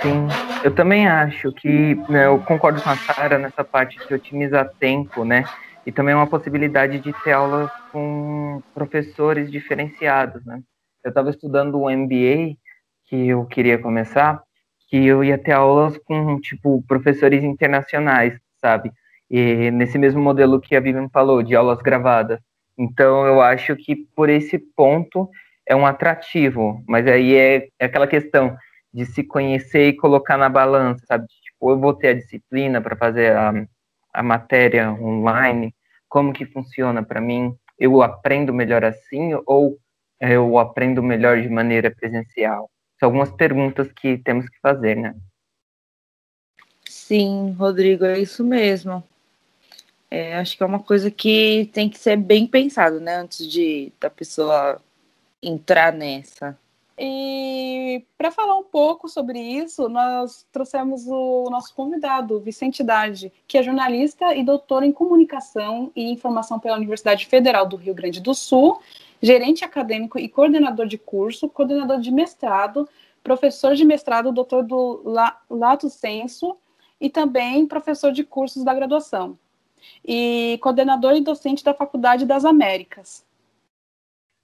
Sim, 0.00 0.28
eu 0.64 0.74
também 0.74 1.06
acho 1.06 1.52
que 1.52 1.94
né, 2.08 2.24
eu 2.24 2.42
concordo 2.42 2.80
com 2.80 2.88
a 2.88 2.96
Sara 2.96 3.38
nessa 3.38 3.62
parte 3.62 3.98
de 4.08 4.14
otimizar 4.14 4.72
tempo, 4.80 5.26
né? 5.26 5.44
E 5.84 5.92
também 5.92 6.14
uma 6.14 6.26
possibilidade 6.26 7.00
de 7.00 7.12
ter 7.24 7.32
aulas 7.32 7.70
com 7.90 8.62
professores 8.74 9.50
diferenciados, 9.50 10.44
né? 10.44 10.60
Eu 11.04 11.08
estava 11.08 11.30
estudando 11.30 11.80
um 11.80 11.90
MBA 11.90 12.56
que 13.06 13.28
eu 13.28 13.44
queria 13.46 13.78
começar, 13.78 14.42
que 14.88 15.06
eu 15.06 15.24
ia 15.24 15.36
ter 15.36 15.52
aulas 15.52 15.98
com 15.98 16.40
tipo 16.40 16.82
professores 16.86 17.42
internacionais, 17.42 18.38
sabe? 18.60 18.92
E 19.28 19.70
nesse 19.70 19.98
mesmo 19.98 20.20
modelo 20.20 20.60
que 20.60 20.76
a 20.76 20.80
Vivian 20.80 21.08
falou, 21.08 21.42
de 21.42 21.56
aulas 21.56 21.80
gravadas. 21.82 22.38
Então 22.78 23.26
eu 23.26 23.40
acho 23.40 23.74
que 23.76 23.96
por 24.14 24.28
esse 24.28 24.58
ponto 24.58 25.28
é 25.66 25.74
um 25.74 25.86
atrativo, 25.86 26.82
mas 26.86 27.06
aí 27.06 27.34
é, 27.34 27.68
é 27.78 27.86
aquela 27.86 28.06
questão 28.06 28.56
de 28.92 29.06
se 29.06 29.24
conhecer 29.24 29.88
e 29.88 29.96
colocar 29.96 30.36
na 30.36 30.48
balança, 30.48 31.04
sabe? 31.06 31.26
Tipo, 31.26 31.70
eu 31.70 31.78
vou 31.80 31.94
ter 31.94 32.08
a 32.08 32.14
disciplina 32.14 32.80
para 32.80 32.96
fazer 32.96 33.34
a, 33.34 33.52
a 34.12 34.22
matéria 34.22 34.92
online, 34.92 35.74
como 36.08 36.32
que 36.32 36.44
funciona 36.46 37.02
para 37.02 37.20
mim? 37.20 37.56
Eu 37.78 38.02
aprendo 38.02 38.52
melhor 38.52 38.84
assim 38.84 39.32
ou 39.46 39.78
eu 40.20 40.58
aprendo 40.58 41.02
melhor 41.02 41.40
de 41.40 41.48
maneira 41.48 41.90
presencial? 41.90 42.70
São 42.98 43.08
algumas 43.08 43.32
perguntas 43.32 43.90
que 43.92 44.18
temos 44.18 44.48
que 44.48 44.60
fazer, 44.60 44.96
né? 44.96 45.14
Sim, 46.84 47.52
Rodrigo, 47.58 48.04
é 48.04 48.18
isso 48.18 48.44
mesmo. 48.44 49.02
É, 50.10 50.36
acho 50.36 50.56
que 50.56 50.62
é 50.62 50.66
uma 50.66 50.78
coisa 50.78 51.10
que 51.10 51.70
tem 51.72 51.88
que 51.88 51.98
ser 51.98 52.16
bem 52.16 52.46
pensado, 52.46 53.00
né? 53.00 53.16
Antes 53.16 53.50
de 53.50 53.90
da 53.98 54.10
pessoa 54.10 54.80
entrar 55.42 55.92
nessa. 55.92 56.56
E 56.98 58.04
para 58.18 58.30
falar 58.30 58.56
um 58.56 58.64
pouco 58.64 59.08
sobre 59.08 59.40
isso, 59.40 59.88
nós 59.88 60.46
trouxemos 60.52 61.06
o 61.06 61.48
nosso 61.50 61.74
convidado, 61.74 62.38
Vicente 62.40 62.82
Dade, 62.82 63.32
que 63.46 63.56
é 63.56 63.62
jornalista 63.62 64.34
e 64.34 64.44
doutor 64.44 64.82
em 64.82 64.92
comunicação 64.92 65.90
e 65.96 66.10
informação 66.10 66.58
pela 66.58 66.76
Universidade 66.76 67.26
Federal 67.26 67.66
do 67.66 67.76
Rio 67.76 67.94
Grande 67.94 68.20
do 68.20 68.34
Sul, 68.34 68.80
gerente 69.22 69.64
acadêmico 69.64 70.18
e 70.18 70.28
coordenador 70.28 70.86
de 70.86 70.98
curso, 70.98 71.48
coordenador 71.48 71.98
de 71.98 72.10
mestrado, 72.10 72.88
professor 73.22 73.74
de 73.74 73.84
mestrado, 73.84 74.32
doutor 74.32 74.62
do 74.62 75.02
Lato 75.48 75.88
Senso 75.88 76.56
e 77.00 77.08
também 77.08 77.66
professor 77.66 78.12
de 78.12 78.22
cursos 78.22 78.64
da 78.64 78.74
graduação. 78.74 79.38
E 80.04 80.58
coordenador 80.62 81.14
e 81.16 81.20
docente 81.20 81.64
da 81.64 81.74
Faculdade 81.74 82.26
das 82.26 82.44
Américas. 82.44 83.24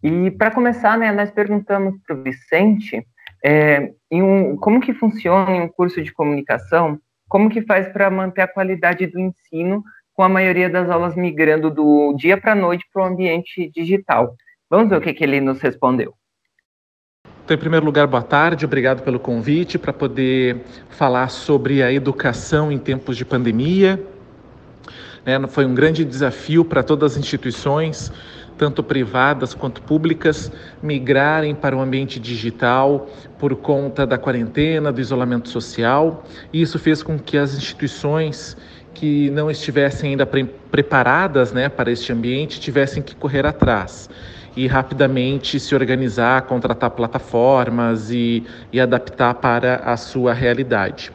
E 0.02 0.30
para 0.30 0.50
começar, 0.50 0.96
né, 0.96 1.10
nós 1.12 1.30
perguntamos 1.30 1.94
para 2.06 2.16
o 2.16 2.22
Vicente 2.22 3.04
é, 3.44 3.92
um, 4.12 4.56
como 4.56 4.80
que 4.80 4.94
funciona 4.94 5.50
em 5.50 5.62
um 5.62 5.68
curso 5.68 6.02
de 6.02 6.12
comunicação, 6.12 6.98
como 7.28 7.50
que 7.50 7.62
faz 7.62 7.88
para 7.88 8.10
manter 8.10 8.42
a 8.42 8.48
qualidade 8.48 9.06
do 9.06 9.18
ensino 9.18 9.82
com 10.14 10.22
a 10.22 10.28
maioria 10.28 10.68
das 10.68 10.88
aulas 10.88 11.14
migrando 11.14 11.70
do 11.70 12.14
dia 12.16 12.36
para 12.36 12.52
a 12.52 12.56
noite 12.56 12.84
para 12.92 13.02
o 13.02 13.06
ambiente 13.06 13.70
digital. 13.74 14.34
Vamos 14.70 14.88
ver 14.88 14.96
o 14.96 15.00
que, 15.00 15.12
que 15.12 15.24
ele 15.24 15.40
nos 15.40 15.60
respondeu. 15.60 16.14
Então, 17.44 17.56
em 17.56 17.60
primeiro 17.60 17.86
lugar, 17.86 18.06
boa 18.06 18.22
tarde, 18.22 18.64
obrigado 18.64 19.02
pelo 19.02 19.18
convite 19.18 19.78
para 19.78 19.92
poder 19.92 20.64
falar 20.90 21.28
sobre 21.28 21.82
a 21.82 21.92
educação 21.92 22.70
em 22.70 22.78
tempos 22.78 23.16
de 23.16 23.24
pandemia. 23.24 24.04
É, 25.24 25.38
foi 25.46 25.64
um 25.64 25.74
grande 25.74 26.04
desafio 26.04 26.64
para 26.64 26.82
todas 26.82 27.12
as 27.12 27.18
instituições 27.18 28.12
tanto 28.58 28.82
privadas 28.82 29.54
quanto 29.54 29.80
públicas, 29.80 30.50
migrarem 30.82 31.54
para 31.54 31.76
o 31.76 31.80
ambiente 31.80 32.18
digital 32.18 33.08
por 33.38 33.54
conta 33.54 34.04
da 34.04 34.18
quarentena, 34.18 34.92
do 34.92 35.00
isolamento 35.00 35.48
social. 35.48 36.24
E 36.52 36.60
isso 36.60 36.78
fez 36.78 37.02
com 37.02 37.18
que 37.18 37.38
as 37.38 37.56
instituições 37.56 38.56
que 38.92 39.30
não 39.30 39.48
estivessem 39.48 40.10
ainda 40.10 40.26
pre 40.26 40.44
preparadas 40.44 41.50
né, 41.50 41.68
para 41.68 41.90
este 41.90 42.12
ambiente 42.12 42.60
tivessem 42.60 43.02
que 43.02 43.14
correr 43.14 43.46
atrás 43.46 44.10
e 44.54 44.66
rapidamente 44.66 45.58
se 45.58 45.74
organizar, 45.74 46.42
contratar 46.42 46.90
plataformas 46.90 48.10
e, 48.10 48.44
e 48.72 48.80
adaptar 48.80 49.34
para 49.34 49.76
a 49.76 49.96
sua 49.96 50.34
realidade. 50.34 51.10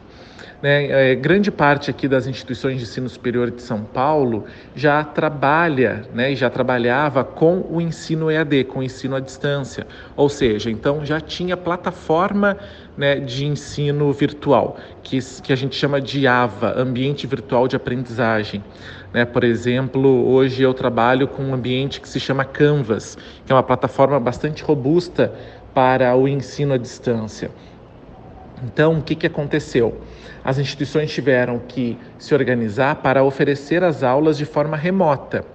Né, 0.63 1.11
é, 1.11 1.15
grande 1.15 1.51
parte 1.51 1.89
aqui 1.89 2.07
das 2.07 2.25
instituições 2.25 2.77
de 2.77 2.83
ensino 2.83 3.09
superior 3.09 3.51
de 3.51 3.61
São 3.61 3.83
Paulo 3.83 4.45
já 4.73 5.03
trabalha, 5.03 6.05
né, 6.13 6.33
já 6.35 6.49
trabalhava 6.49 7.21
com 7.21 7.65
o 7.69 7.81
ensino 7.81 8.31
EAD, 8.31 8.63
com 8.63 8.79
o 8.79 8.83
ensino 8.83 9.13
à 9.13 9.19
distância, 9.19 9.85
ou 10.15 10.29
seja, 10.29 10.71
então 10.71 11.05
já 11.05 11.19
tinha 11.19 11.57
plataforma 11.57 12.55
né, 12.95 13.19
de 13.19 13.45
ensino 13.45 14.13
virtual, 14.13 14.77
que, 15.03 15.19
que 15.41 15.51
a 15.51 15.55
gente 15.57 15.75
chama 15.75 15.99
de 15.99 16.25
AVA, 16.25 16.79
Ambiente 16.79 17.27
Virtual 17.27 17.67
de 17.67 17.75
Aprendizagem. 17.75 18.63
Né, 19.13 19.25
por 19.25 19.43
exemplo, 19.43 20.29
hoje 20.29 20.63
eu 20.63 20.73
trabalho 20.73 21.27
com 21.27 21.43
um 21.43 21.53
ambiente 21.53 21.99
que 21.99 22.07
se 22.07 22.21
chama 22.21 22.45
Canvas, 22.45 23.17
que 23.45 23.51
é 23.51 23.55
uma 23.55 23.63
plataforma 23.63 24.17
bastante 24.17 24.63
robusta 24.63 25.29
para 25.73 26.15
o 26.15 26.25
ensino 26.25 26.73
à 26.73 26.77
distância. 26.77 27.51
Então, 28.63 28.99
o 28.99 29.01
que, 29.01 29.13
que 29.13 29.27
aconteceu? 29.27 30.01
As 30.43 30.59
instituições 30.59 31.11
tiveram 31.11 31.59
que 31.59 31.97
se 32.17 32.33
organizar 32.33 32.95
para 32.95 33.23
oferecer 33.23 33.83
as 33.83 34.03
aulas 34.03 34.37
de 34.37 34.45
forma 34.45 34.75
remota. 34.75 35.45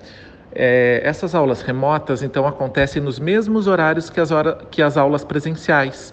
É, 0.55 1.01
essas 1.05 1.35
aulas 1.35 1.61
remotas, 1.61 2.23
então, 2.23 2.47
acontecem 2.47 3.03
nos 3.03 3.19
mesmos 3.19 3.67
horários 3.67 4.09
que 4.09 4.19
as, 4.19 4.31
hora, 4.31 4.59
que 4.71 4.81
as 4.81 4.97
aulas 4.97 5.25
presenciais, 5.25 6.13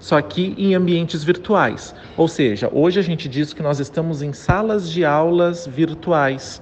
só 0.00 0.20
que 0.20 0.54
em 0.58 0.74
ambientes 0.74 1.22
virtuais. 1.22 1.94
Ou 2.16 2.26
seja, 2.26 2.68
hoje 2.72 2.98
a 2.98 3.02
gente 3.02 3.28
diz 3.28 3.52
que 3.52 3.62
nós 3.62 3.78
estamos 3.78 4.22
em 4.22 4.32
salas 4.32 4.90
de 4.90 5.04
aulas 5.04 5.66
virtuais 5.66 6.60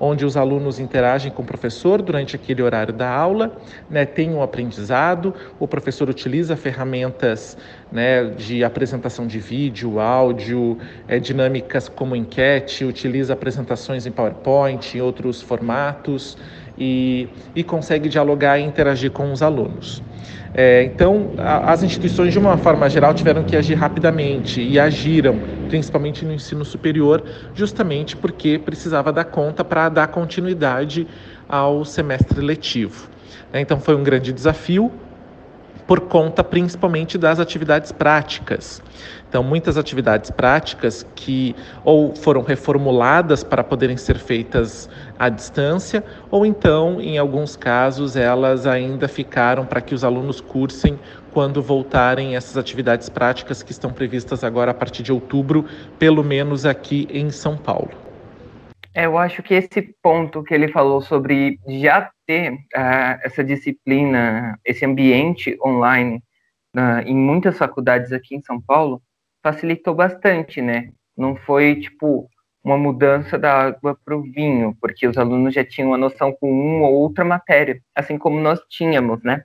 onde 0.00 0.24
os 0.24 0.36
alunos 0.36 0.78
interagem 0.78 1.30
com 1.30 1.42
o 1.42 1.44
professor 1.44 2.00
durante 2.00 2.36
aquele 2.36 2.62
horário 2.62 2.92
da 2.92 3.10
aula, 3.10 3.56
né, 3.90 4.04
tem 4.04 4.30
um 4.30 4.42
aprendizado, 4.42 5.34
o 5.58 5.66
professor 5.66 6.08
utiliza 6.08 6.56
ferramentas 6.56 7.56
né, 7.90 8.24
de 8.24 8.62
apresentação 8.62 9.26
de 9.26 9.38
vídeo, 9.38 9.98
áudio, 9.98 10.78
é, 11.06 11.18
dinâmicas 11.18 11.88
como 11.88 12.14
enquete, 12.14 12.84
utiliza 12.84 13.32
apresentações 13.32 14.06
em 14.06 14.10
PowerPoint, 14.10 14.96
em 14.96 15.00
outros 15.00 15.42
formatos 15.42 16.36
e, 16.78 17.28
e 17.54 17.64
consegue 17.64 18.08
dialogar 18.08 18.58
e 18.58 18.62
interagir 18.62 19.10
com 19.10 19.32
os 19.32 19.42
alunos. 19.42 20.02
É, 20.54 20.82
então, 20.84 21.30
a, 21.38 21.72
as 21.72 21.82
instituições, 21.82 22.32
de 22.32 22.38
uma 22.38 22.56
forma 22.56 22.88
geral, 22.88 23.12
tiveram 23.14 23.42
que 23.44 23.56
agir 23.56 23.74
rapidamente 23.74 24.60
e 24.60 24.78
agiram, 24.78 25.40
principalmente 25.68 26.24
no 26.24 26.32
ensino 26.32 26.64
superior, 26.64 27.22
justamente 27.54 28.16
porque 28.16 28.58
precisava 28.58 29.12
dar 29.12 29.24
conta 29.24 29.64
para 29.64 29.88
dar 29.88 30.08
continuidade 30.08 31.06
ao 31.48 31.84
semestre 31.84 32.40
letivo. 32.40 33.08
É, 33.52 33.60
então, 33.60 33.78
foi 33.80 33.94
um 33.94 34.02
grande 34.02 34.32
desafio, 34.32 34.90
por 35.86 36.00
conta 36.02 36.44
principalmente 36.44 37.16
das 37.16 37.40
atividades 37.40 37.90
práticas. 37.90 38.82
Então, 39.28 39.42
muitas 39.42 39.76
atividades 39.76 40.30
práticas 40.30 41.06
que 41.14 41.54
ou 41.84 42.16
foram 42.16 42.42
reformuladas 42.42 43.44
para 43.44 43.62
poderem 43.62 43.96
ser 43.96 44.18
feitas 44.18 44.88
à 45.18 45.28
distância, 45.28 46.02
ou 46.30 46.46
então, 46.46 46.98
em 46.98 47.18
alguns 47.18 47.54
casos, 47.54 48.16
elas 48.16 48.66
ainda 48.66 49.06
ficaram 49.06 49.66
para 49.66 49.82
que 49.82 49.94
os 49.94 50.02
alunos 50.02 50.40
cursem 50.40 50.98
quando 51.30 51.62
voltarem 51.62 52.36
essas 52.36 52.56
atividades 52.56 53.10
práticas 53.10 53.62
que 53.62 53.70
estão 53.70 53.92
previstas 53.92 54.42
agora 54.42 54.70
a 54.70 54.74
partir 54.74 55.02
de 55.02 55.12
outubro, 55.12 55.66
pelo 55.98 56.24
menos 56.24 56.64
aqui 56.64 57.06
em 57.10 57.30
São 57.30 57.56
Paulo. 57.56 57.90
É, 58.94 59.04
eu 59.04 59.18
acho 59.18 59.42
que 59.42 59.54
esse 59.54 59.94
ponto 60.02 60.42
que 60.42 60.54
ele 60.54 60.68
falou 60.68 61.02
sobre 61.02 61.60
já 61.68 62.10
ter 62.26 62.54
uh, 62.54 63.20
essa 63.22 63.44
disciplina, 63.44 64.58
esse 64.64 64.84
ambiente 64.84 65.56
online 65.64 66.22
uh, 66.74 67.06
em 67.06 67.14
muitas 67.14 67.56
faculdades 67.58 68.10
aqui 68.10 68.34
em 68.34 68.42
São 68.42 68.60
Paulo, 68.60 69.00
facilitou 69.42 69.94
bastante, 69.94 70.60
né? 70.60 70.90
Não 71.16 71.36
foi 71.36 71.80
tipo 71.80 72.28
uma 72.62 72.76
mudança 72.76 73.38
da 73.38 73.66
água 73.66 73.98
para 74.04 74.16
o 74.16 74.22
vinho, 74.22 74.76
porque 74.80 75.06
os 75.06 75.16
alunos 75.16 75.54
já 75.54 75.64
tinham 75.64 75.90
uma 75.90 75.98
noção 75.98 76.32
com 76.32 76.50
uma 76.50 76.88
ou 76.88 76.94
outra 76.94 77.24
matéria, 77.24 77.80
assim 77.94 78.18
como 78.18 78.40
nós 78.40 78.60
tínhamos, 78.68 79.22
né? 79.22 79.44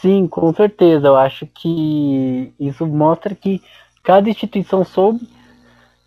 Sim, 0.00 0.26
com 0.26 0.52
certeza. 0.52 1.06
Eu 1.06 1.16
acho 1.16 1.46
que 1.46 2.52
isso 2.58 2.86
mostra 2.86 3.34
que 3.34 3.62
cada 4.02 4.28
instituição 4.28 4.84
soube. 4.84 5.28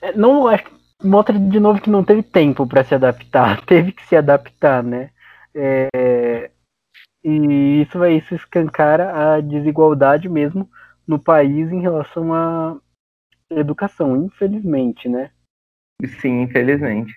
É, 0.02 0.12
não 0.14 0.48
acho 0.48 0.76
mostra 1.04 1.38
de 1.38 1.60
novo 1.60 1.82
que 1.82 1.90
não 1.90 2.04
teve 2.04 2.24
tempo 2.24 2.66
para 2.66 2.84
se 2.84 2.96
adaptar, 2.96 3.62
teve 3.66 3.92
que 3.92 4.06
se 4.06 4.16
adaptar, 4.16 4.84
né? 4.84 5.10
É, 5.54 6.52
e 7.24 7.82
isso 7.82 7.98
vai 7.98 8.14
isso 8.14 8.36
escancara 8.36 9.36
a 9.36 9.42
desigualdade 9.42 10.28
mesmo 10.30 10.70
no 11.08 11.20
país 11.20 11.72
em 11.72 11.82
relação 11.82 12.34
à 12.34 12.78
educação, 13.50 14.26
infelizmente, 14.26 15.08
né? 15.08 15.32
Sim, 16.20 16.42
infelizmente. 16.42 17.14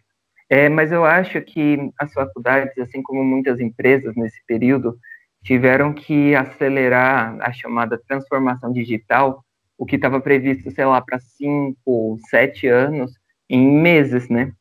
É, 0.51 0.68
mas 0.68 0.92
eu 0.92 1.05
acho 1.05 1.40
que 1.42 1.90
as 1.98 2.12
faculdades, 2.12 2.77
assim 2.79 3.03
como 3.03 3.22
muitas 3.22 3.61
empresas 3.61 4.14
nesse 4.16 4.40
período, 4.46 4.98
tiveram 5.42 5.92
que 5.92 6.35
acelerar 6.35 7.37
a 7.40 7.53
chamada 7.53 7.98
transformação 7.98 8.72
digital, 8.72 9.44
o 9.77 9.85
que 9.85 9.96
estava 9.96 10.20
previsto, 10.20 10.70
sei 10.70 10.85
lá, 10.85 11.01
para 11.01 11.18
cinco, 11.18 12.18
sete 12.29 12.66
anos, 12.66 13.12
em 13.49 13.80
meses, 13.80 14.28
né? 14.28 14.53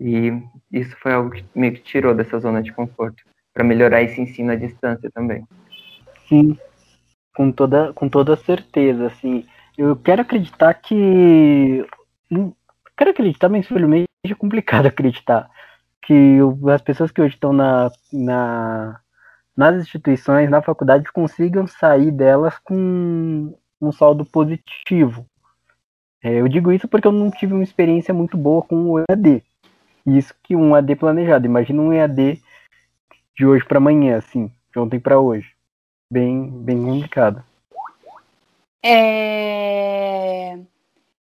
E 0.00 0.32
isso 0.72 0.96
foi 0.98 1.12
algo 1.12 1.30
que 1.30 1.44
meio 1.54 1.74
que 1.74 1.82
tirou 1.82 2.14
dessa 2.14 2.38
zona 2.38 2.62
de 2.62 2.72
conforto, 2.72 3.22
para 3.52 3.64
melhorar 3.64 4.02
esse 4.02 4.20
ensino 4.20 4.50
à 4.52 4.56
distância 4.56 5.10
também. 5.10 5.46
Sim, 6.28 6.58
com 7.34 7.50
toda, 7.52 7.92
com 7.92 8.08
toda 8.08 8.36
certeza, 8.36 9.06
assim. 9.06 9.44
Eu 9.76 9.96
quero 9.96 10.22
acreditar 10.22 10.74
que. 10.74 11.86
Hum, 12.30 12.52
quero 12.96 13.10
acreditar, 13.10 13.48
mas 13.48 13.64
infelizmente 13.64 14.08
é 14.24 14.34
complicado 14.34 14.86
acreditar 14.86 15.50
que 16.02 16.38
as 16.72 16.82
pessoas 16.82 17.10
que 17.10 17.20
hoje 17.20 17.34
estão 17.34 17.52
na, 17.52 17.90
na, 18.12 19.00
nas 19.56 19.76
instituições, 19.82 20.50
na 20.50 20.62
faculdade, 20.62 21.10
consigam 21.12 21.66
sair 21.66 22.10
delas 22.10 22.58
com 22.58 23.56
um 23.80 23.92
saldo 23.92 24.24
positivo. 24.24 25.26
É, 26.22 26.40
eu 26.40 26.48
digo 26.48 26.72
isso 26.72 26.88
porque 26.88 27.06
eu 27.06 27.12
não 27.12 27.30
tive 27.30 27.52
uma 27.52 27.62
experiência 27.62 28.14
muito 28.14 28.36
boa 28.36 28.62
com 28.62 28.90
o 28.90 28.98
EAD. 28.98 29.42
Isso 30.06 30.34
que 30.42 30.54
um 30.54 30.76
EAD 30.76 30.96
planejado. 30.96 31.46
Imagina 31.46 31.82
um 31.82 31.92
EAD 31.92 32.40
de 33.36 33.46
hoje 33.46 33.64
para 33.64 33.78
amanhã, 33.78 34.18
assim, 34.18 34.50
de 34.72 34.78
ontem 34.78 35.00
para 35.00 35.18
hoje. 35.18 35.53
Bem, 36.14 36.48
bem 36.48 36.80
complicado. 36.80 37.44
É... 38.80 40.56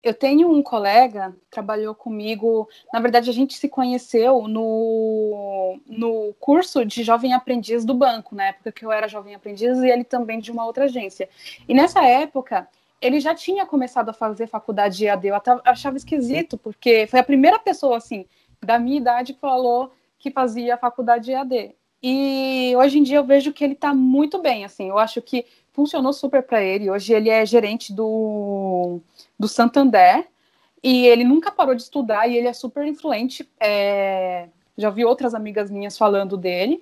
eu 0.03 0.13
tenho 0.13 0.51
um 0.51 0.61
colega 0.61 1.33
trabalhou 1.49 1.95
comigo. 1.95 2.67
Na 2.91 2.99
verdade, 2.99 3.29
a 3.29 3.33
gente 3.33 3.53
se 3.53 3.69
conheceu 3.69 4.49
no, 4.49 5.79
no 5.87 6.33
curso 6.41 6.83
de 6.83 7.03
jovem 7.03 7.31
aprendiz 7.31 7.85
do 7.85 7.93
banco, 7.93 8.35
na 8.35 8.47
época 8.47 8.69
que 8.69 8.83
eu 8.83 8.91
era 8.91 9.07
jovem 9.07 9.33
aprendiz, 9.33 9.77
e 9.77 9.87
ele 9.87 10.03
também 10.03 10.41
de 10.41 10.51
uma 10.51 10.65
outra 10.65 10.83
agência. 10.83 11.29
E 11.69 11.73
nessa 11.73 12.05
época, 12.05 12.67
ele 12.99 13.21
já 13.21 13.33
tinha 13.33 13.65
começado 13.65 14.09
a 14.09 14.13
fazer 14.13 14.47
faculdade 14.47 14.97
de 14.97 15.05
EAD. 15.05 15.27
Eu 15.27 15.41
achava 15.63 15.95
esquisito, 15.95 16.57
porque 16.57 17.07
foi 17.07 17.21
a 17.21 17.23
primeira 17.23 17.57
pessoa, 17.57 17.95
assim, 17.95 18.25
da 18.61 18.77
minha 18.77 18.97
idade 18.97 19.35
que 19.35 19.39
falou 19.39 19.93
que 20.19 20.29
fazia 20.29 20.75
faculdade 20.75 21.23
de 21.23 21.31
EAD. 21.31 21.75
E 22.02 22.74
hoje 22.76 22.97
em 22.97 23.04
dia 23.04 23.18
eu 23.18 23.24
vejo 23.24 23.54
que 23.54 23.64
ele 23.64 23.74
está 23.74 23.93
muito 23.93 24.41
bem, 24.41 24.66
assim. 24.66 24.89
Eu 24.89 24.97
acho 24.97 25.22
que 25.22 25.45
funcionou 25.72 26.14
super 26.14 26.43
para 26.43 26.62
ele. 26.64 26.89
Hoje 26.89 27.14
ele 27.14 27.30
é 27.30 27.45
gerente 27.45 27.93
do, 27.93 28.99
do 29.38 29.47
Santander 29.47 30.28
e 30.84 31.06
ele 31.06 31.24
nunca 31.24 31.52
parou 31.52 31.76
de 31.76 31.84
estudar 31.84 32.28
e 32.28 32.36
ele 32.36 32.47
é 32.47 32.54
super 32.54 32.86
influente. 32.86 33.47
É, 33.60 34.49
já 34.78 34.89
vi 34.89 35.06
outras 35.06 35.34
amigas 35.36 35.70
minhas 35.70 35.97
falando 35.97 36.38
dele. 36.38 36.82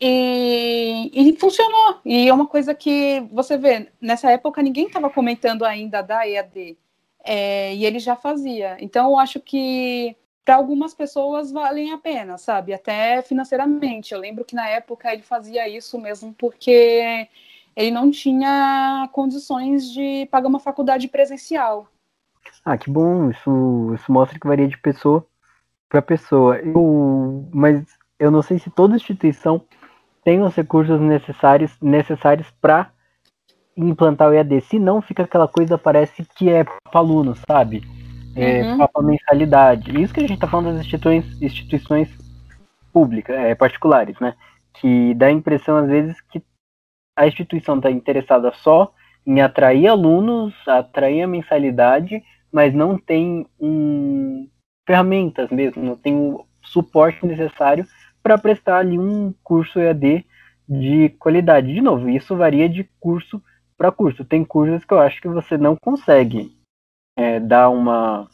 E, 0.00 1.10
e, 1.12 1.36
funcionou. 1.36 2.00
E 2.04 2.28
é 2.28 2.32
uma 2.32 2.46
coisa 2.46 2.74
que 2.74 3.20
você 3.32 3.58
vê, 3.58 3.88
nessa 4.00 4.30
época 4.30 4.62
ninguém 4.62 4.86
estava 4.86 5.10
comentando 5.10 5.64
ainda 5.64 6.00
da 6.02 6.26
EAD. 6.26 6.78
É, 7.24 7.74
e 7.74 7.84
ele 7.84 7.98
já 7.98 8.16
fazia. 8.16 8.76
Então 8.80 9.10
eu 9.10 9.18
acho 9.18 9.40
que 9.40 10.16
para 10.48 10.56
algumas 10.56 10.94
pessoas 10.94 11.52
valem 11.52 11.92
a 11.92 11.98
pena, 11.98 12.38
sabe? 12.38 12.72
Até 12.72 13.20
financeiramente. 13.20 14.14
Eu 14.14 14.18
lembro 14.18 14.46
que 14.46 14.54
na 14.54 14.66
época 14.66 15.12
ele 15.12 15.20
fazia 15.20 15.68
isso 15.68 16.00
mesmo 16.00 16.32
porque 16.32 17.28
ele 17.76 17.90
não 17.90 18.10
tinha 18.10 19.10
condições 19.12 19.92
de 19.92 20.26
pagar 20.30 20.48
uma 20.48 20.58
faculdade 20.58 21.06
presencial. 21.06 21.86
Ah, 22.64 22.78
que 22.78 22.90
bom. 22.90 23.28
Isso, 23.28 23.92
isso 23.94 24.10
mostra 24.10 24.40
que 24.40 24.48
varia 24.48 24.66
de 24.66 24.78
pessoa 24.78 25.22
para 25.86 26.00
pessoa. 26.00 26.56
Eu, 26.60 27.46
mas 27.52 27.84
eu 28.18 28.30
não 28.30 28.40
sei 28.40 28.58
se 28.58 28.70
toda 28.70 28.96
instituição 28.96 29.62
tem 30.24 30.40
os 30.40 30.54
recursos 30.54 30.98
necessários 30.98 31.76
necessários 31.78 32.50
para 32.58 32.90
implantar 33.76 34.30
o 34.30 34.32
EAD. 34.32 34.62
Se 34.62 34.78
não, 34.78 35.02
fica 35.02 35.24
aquela 35.24 35.46
coisa, 35.46 35.76
parece 35.76 36.24
que 36.24 36.48
é 36.48 36.64
para 36.64 37.00
aluno, 37.00 37.36
sabe? 37.46 37.82
É 38.40 38.62
uhum. 38.62 38.86
para 38.86 39.06
mensalidade. 39.06 40.00
Isso 40.00 40.12
que 40.12 40.20
a 40.20 40.22
gente 40.22 40.34
está 40.34 40.46
falando 40.46 40.74
das 40.74 40.86
instituições, 40.86 41.42
instituições 41.42 42.08
públicas, 42.92 43.36
é, 43.36 43.54
particulares, 43.54 44.18
né? 44.20 44.34
Que 44.74 45.14
dá 45.14 45.26
a 45.26 45.32
impressão, 45.32 45.76
às 45.76 45.88
vezes, 45.88 46.20
que 46.20 46.42
a 47.16 47.26
instituição 47.26 47.76
está 47.76 47.90
interessada 47.90 48.52
só 48.52 48.92
em 49.26 49.40
atrair 49.40 49.88
alunos, 49.88 50.54
atrair 50.66 51.22
a 51.22 51.26
mensalidade, 51.26 52.22
mas 52.50 52.72
não 52.72 52.96
tem 52.96 53.46
um, 53.60 54.48
ferramentas 54.86 55.50
mesmo, 55.50 55.82
não 55.82 55.96
tem 55.96 56.14
o 56.14 56.46
suporte 56.62 57.26
necessário 57.26 57.86
para 58.22 58.38
prestar 58.38 58.78
ali 58.78 58.98
um 58.98 59.34
curso 59.42 59.78
EAD 59.78 60.24
de 60.68 61.10
qualidade. 61.18 61.72
De 61.72 61.80
novo, 61.80 62.08
isso 62.08 62.36
varia 62.36 62.68
de 62.68 62.88
curso 62.98 63.42
para 63.76 63.92
curso. 63.92 64.24
Tem 64.24 64.44
cursos 64.44 64.84
que 64.84 64.92
eu 64.92 65.00
acho 65.00 65.20
que 65.20 65.28
você 65.28 65.58
não 65.58 65.76
consegue 65.76 66.57
é, 67.18 67.40
dar 67.40 67.68
uma 67.68 68.28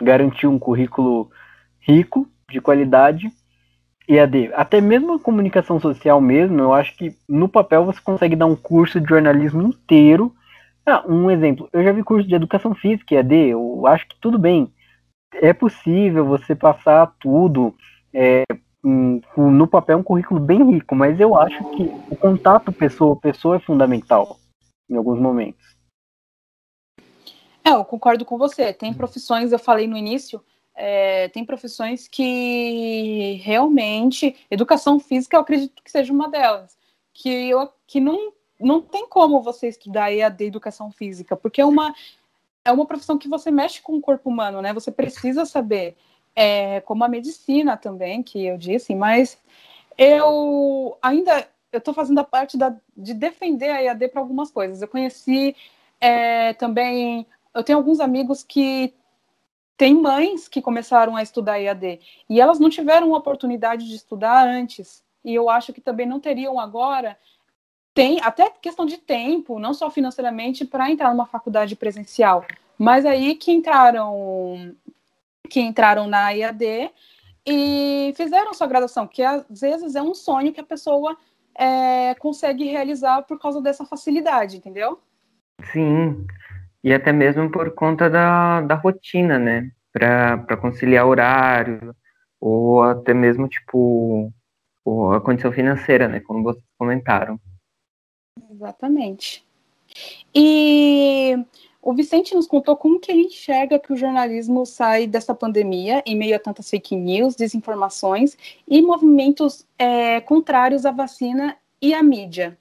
garantir 0.00 0.48
um 0.48 0.58
currículo 0.58 1.30
rico 1.80 2.28
de 2.50 2.60
qualidade 2.60 3.32
EAD, 4.08 4.50
até 4.54 4.80
mesmo 4.80 5.14
a 5.14 5.18
comunicação 5.20 5.78
social 5.78 6.20
mesmo, 6.20 6.58
eu 6.58 6.72
acho 6.72 6.96
que 6.96 7.16
no 7.28 7.48
papel 7.48 7.84
você 7.84 8.00
consegue 8.00 8.34
dar 8.34 8.46
um 8.46 8.56
curso 8.56 9.00
de 9.00 9.08
jornalismo 9.08 9.62
inteiro. 9.62 10.34
Ah, 10.84 11.04
um 11.06 11.30
exemplo, 11.30 11.68
eu 11.72 11.84
já 11.84 11.92
vi 11.92 12.02
curso 12.02 12.26
de 12.26 12.34
educação 12.34 12.74
física 12.74 13.14
EAD, 13.14 13.50
eu 13.50 13.86
acho 13.86 14.08
que 14.08 14.16
tudo 14.20 14.36
bem. 14.36 14.72
É 15.34 15.52
possível 15.52 16.26
você 16.26 16.56
passar 16.56 17.14
tudo 17.20 17.74
é, 18.12 18.42
no 18.82 19.66
papel 19.68 19.98
um 19.98 20.02
currículo 20.02 20.40
bem 20.40 20.72
rico, 20.72 20.96
mas 20.96 21.20
eu 21.20 21.36
acho 21.36 21.62
que 21.70 21.84
o 22.10 22.16
contato 22.16 22.72
pessoa-pessoa 22.72 23.56
é 23.56 23.60
fundamental 23.60 24.36
em 24.90 24.96
alguns 24.96 25.20
momentos. 25.20 25.71
É, 27.64 27.70
eu 27.70 27.84
concordo 27.84 28.24
com 28.24 28.36
você. 28.36 28.72
Tem 28.72 28.92
profissões, 28.92 29.52
eu 29.52 29.58
falei 29.58 29.86
no 29.86 29.96
início, 29.96 30.42
é, 30.74 31.28
tem 31.28 31.44
profissões 31.44 32.08
que 32.08 33.40
realmente. 33.42 34.36
Educação 34.50 34.98
física, 34.98 35.36
eu 35.36 35.40
acredito 35.40 35.82
que 35.82 35.90
seja 35.90 36.12
uma 36.12 36.28
delas. 36.28 36.76
Que, 37.12 37.50
eu, 37.50 37.70
que 37.86 38.00
não, 38.00 38.32
não 38.58 38.80
tem 38.80 39.06
como 39.08 39.42
você 39.42 39.68
estudar 39.68 40.12
EAD 40.12 40.44
Educação 40.44 40.90
Física, 40.90 41.36
porque 41.36 41.60
é 41.60 41.66
uma, 41.66 41.94
é 42.64 42.72
uma 42.72 42.86
profissão 42.86 43.18
que 43.18 43.28
você 43.28 43.50
mexe 43.50 43.82
com 43.82 43.96
o 43.96 44.00
corpo 44.00 44.30
humano, 44.30 44.62
né? 44.62 44.72
Você 44.72 44.90
precisa 44.90 45.44
saber. 45.44 45.96
É, 46.34 46.80
como 46.80 47.04
a 47.04 47.08
medicina 47.08 47.76
também, 47.76 48.22
que 48.22 48.46
eu 48.46 48.56
disse, 48.56 48.94
mas 48.94 49.36
eu 49.98 50.96
ainda 51.02 51.46
eu 51.72 51.78
estou 51.78 51.94
fazendo 51.94 52.18
a 52.18 52.24
parte 52.24 52.56
da, 52.56 52.74
de 52.96 53.14
defender 53.14 53.70
a 53.70 53.82
EAD 53.82 54.08
para 54.08 54.20
algumas 54.20 54.50
coisas. 54.50 54.82
Eu 54.82 54.88
conheci 54.88 55.56
é, 55.98 56.52
também, 56.54 57.26
eu 57.54 57.62
tenho 57.62 57.78
alguns 57.78 58.00
amigos 58.00 58.42
que 58.42 58.94
tem 59.76 59.94
mães 59.94 60.48
que 60.48 60.62
começaram 60.62 61.16
a 61.16 61.22
estudar 61.22 61.60
EAD 61.60 62.00
e 62.28 62.40
elas 62.40 62.58
não 62.58 62.70
tiveram 62.70 63.12
oportunidade 63.12 63.88
de 63.88 63.96
estudar 63.96 64.46
antes. 64.46 65.02
E 65.24 65.34
eu 65.34 65.48
acho 65.48 65.72
que 65.72 65.80
também 65.80 66.06
não 66.06 66.20
teriam 66.20 66.58
agora. 66.58 67.18
Tem 67.94 68.20
até 68.22 68.50
questão 68.50 68.86
de 68.86 68.96
tempo, 68.96 69.58
não 69.58 69.74
só 69.74 69.90
financeiramente, 69.90 70.64
para 70.64 70.90
entrar 70.90 71.10
numa 71.10 71.26
faculdade 71.26 71.76
presencial. 71.76 72.44
Mas 72.78 73.04
aí 73.04 73.34
que 73.34 73.52
entraram 73.52 74.74
que 75.48 75.60
entraram 75.60 76.06
na 76.06 76.34
EAD 76.34 76.90
e 77.46 78.14
fizeram 78.16 78.54
sua 78.54 78.66
graduação, 78.66 79.06
que 79.06 79.22
às 79.22 79.60
vezes 79.60 79.94
é 79.94 80.02
um 80.02 80.14
sonho 80.14 80.52
que 80.52 80.60
a 80.60 80.64
pessoa 80.64 81.16
é, 81.54 82.14
consegue 82.14 82.64
realizar 82.64 83.22
por 83.22 83.38
causa 83.38 83.60
dessa 83.60 83.84
facilidade, 83.84 84.56
entendeu? 84.56 85.00
Sim, 85.72 86.26
e 86.82 86.92
até 86.92 87.12
mesmo 87.12 87.50
por 87.50 87.74
conta 87.74 88.10
da, 88.10 88.60
da 88.62 88.74
rotina, 88.74 89.38
né? 89.38 89.70
Para 89.92 90.56
conciliar 90.56 91.06
horário, 91.06 91.94
ou 92.40 92.82
até 92.82 93.14
mesmo, 93.14 93.48
tipo, 93.48 94.32
a 95.14 95.20
condição 95.20 95.52
financeira, 95.52 96.08
né? 96.08 96.20
Como 96.20 96.42
vocês 96.42 96.64
comentaram. 96.76 97.38
Exatamente. 98.50 99.44
E 100.34 101.36
o 101.80 101.92
Vicente 101.92 102.34
nos 102.34 102.46
contou 102.46 102.76
como 102.76 102.98
que 102.98 103.10
ele 103.10 103.22
enxerga 103.22 103.78
que 103.78 103.92
o 103.92 103.96
jornalismo 103.96 104.64
sai 104.64 105.06
dessa 105.06 105.34
pandemia 105.34 106.02
em 106.06 106.16
meio 106.16 106.36
a 106.36 106.38
tantas 106.38 106.70
fake 106.70 106.96
news, 106.96 107.36
desinformações 107.36 108.36
e 108.66 108.80
movimentos 108.80 109.66
é, 109.78 110.20
contrários 110.20 110.86
à 110.86 110.90
vacina 110.90 111.56
e 111.80 111.92
à 111.92 112.02
mídia. 112.02 112.56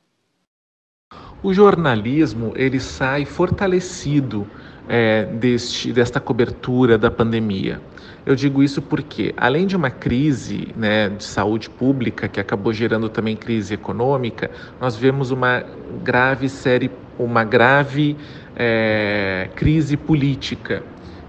O 1.44 1.52
jornalismo 1.54 2.54
ele 2.56 2.80
sai 2.80 3.26
fortalecido 3.26 4.46
é, 4.88 5.26
deste, 5.26 5.92
desta 5.92 6.20
cobertura 6.20 7.00
da 7.00 7.10
pandemia. 7.10 7.82
Eu 8.24 8.36
digo 8.36 8.62
isso 8.62 8.80
porque, 8.80 9.34
além 9.36 9.66
de 9.66 9.76
uma 9.76 9.90
crise 9.90 10.68
né, 10.76 11.10
de 11.10 11.24
saúde 11.24 11.68
pública, 11.68 12.28
que 12.28 12.40
acabou 12.40 12.72
gerando 12.72 13.10
também 13.10 13.36
crise 13.36 13.74
econômica, 13.74 14.52
nós 14.80 14.96
vemos 14.96 15.32
uma 15.32 15.64
grave 16.04 16.48
série, 16.48 16.92
uma 17.18 17.44
grave 17.44 18.16
é, 18.56 19.50
crise 19.56 19.98
política 19.98 20.84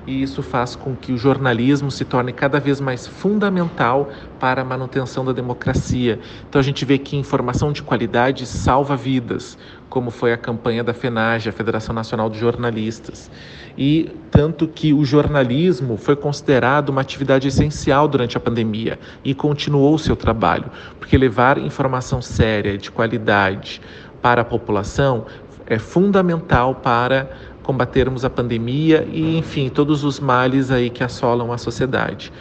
e 0.07 0.23
isso 0.23 0.43
faz 0.43 0.75
com 0.75 0.97
que 0.97 1.13
o 1.13 1.19
jornalismo 1.19 1.91
se 1.91 2.05
torne 2.05 2.33
cada 2.33 2.59
vez 2.59 2.81
mais 2.81 3.07
fundamental 3.07 4.11
para 4.41 4.63
a 4.63 4.65
manutenção 4.65 5.25
da 5.25 5.33
democracia. 5.33 6.19
Então 6.49 6.61
a 6.61 6.63
gente 6.63 6.85
vê 6.85 6.99
que 6.99 7.17
informação 7.17 7.73
de 7.73 7.83
qualidade 7.83 8.47
salva 8.47 8.97
vidas, 8.97 9.57
como 9.89 10.11
foi 10.11 10.33
a 10.33 10.37
campanha 10.37 10.83
da 10.83 10.93
FENAGE, 10.93 11.49
a 11.49 11.53
Federação 11.53 11.95
Nacional 11.95 12.29
de 12.29 12.39
Jornalistas. 12.39 13.31
E 13.77 14.11
tanto 14.31 14.67
que 14.67 14.93
o 14.93 15.05
jornalismo 15.05 15.97
foi 15.97 16.17
considerado 16.17 16.89
uma 16.89 17.01
atividade 17.01 17.49
essencial 17.49 18.09
durante 18.09 18.37
a 18.37 18.41
pandemia 18.41 18.99
e 19.25 19.35
continuou 19.35 19.97
seu 19.99 20.17
trabalho, 20.17 20.71
porque 20.99 21.17
levar 21.17 21.59
informação 21.59 22.21
séria, 22.21 22.77
de 22.77 22.91
qualidade 22.91 23.81
para 24.21 24.43
a 24.43 24.45
população 24.45 25.27
é 25.67 25.79
fundamental 25.79 26.75
para 26.75 27.31
combatermos 27.63 28.25
a 28.25 28.31
pandemia 28.31 29.07
e, 29.11 29.39
enfim, 29.39 29.69
todos 29.69 30.05
os 30.05 30.19
males 30.19 30.71
aí 30.71 30.91
que 30.91 31.05
assolam 31.05 31.53
a 31.53 31.59
sociedade. 31.59 32.33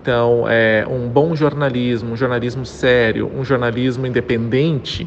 Então, 0.00 0.44
é, 0.48 0.86
um 0.88 1.08
bom 1.08 1.36
jornalismo, 1.36 2.12
um 2.12 2.16
jornalismo 2.16 2.64
sério, 2.64 3.30
um 3.34 3.44
jornalismo 3.44 4.06
independente, 4.06 5.06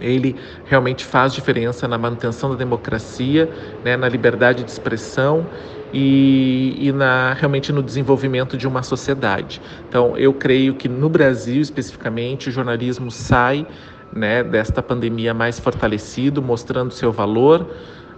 ele 0.00 0.34
realmente 0.64 1.04
faz 1.04 1.32
diferença 1.32 1.86
na 1.86 1.96
manutenção 1.96 2.50
da 2.50 2.56
democracia, 2.56 3.48
né, 3.84 3.96
na 3.96 4.08
liberdade 4.08 4.64
de 4.64 4.70
expressão 4.70 5.46
e, 5.92 6.76
e 6.88 6.92
na, 6.92 7.34
realmente 7.34 7.72
no 7.72 7.82
desenvolvimento 7.82 8.56
de 8.56 8.66
uma 8.66 8.82
sociedade. 8.82 9.62
Então, 9.88 10.16
eu 10.18 10.32
creio 10.32 10.74
que 10.74 10.88
no 10.88 11.08
Brasil, 11.08 11.62
especificamente, 11.62 12.48
o 12.48 12.52
jornalismo 12.52 13.12
sai 13.12 13.64
né, 14.12 14.42
desta 14.42 14.82
pandemia 14.82 15.32
mais 15.32 15.60
fortalecido, 15.60 16.42
mostrando 16.42 16.92
seu 16.92 17.12
valor, 17.12 17.68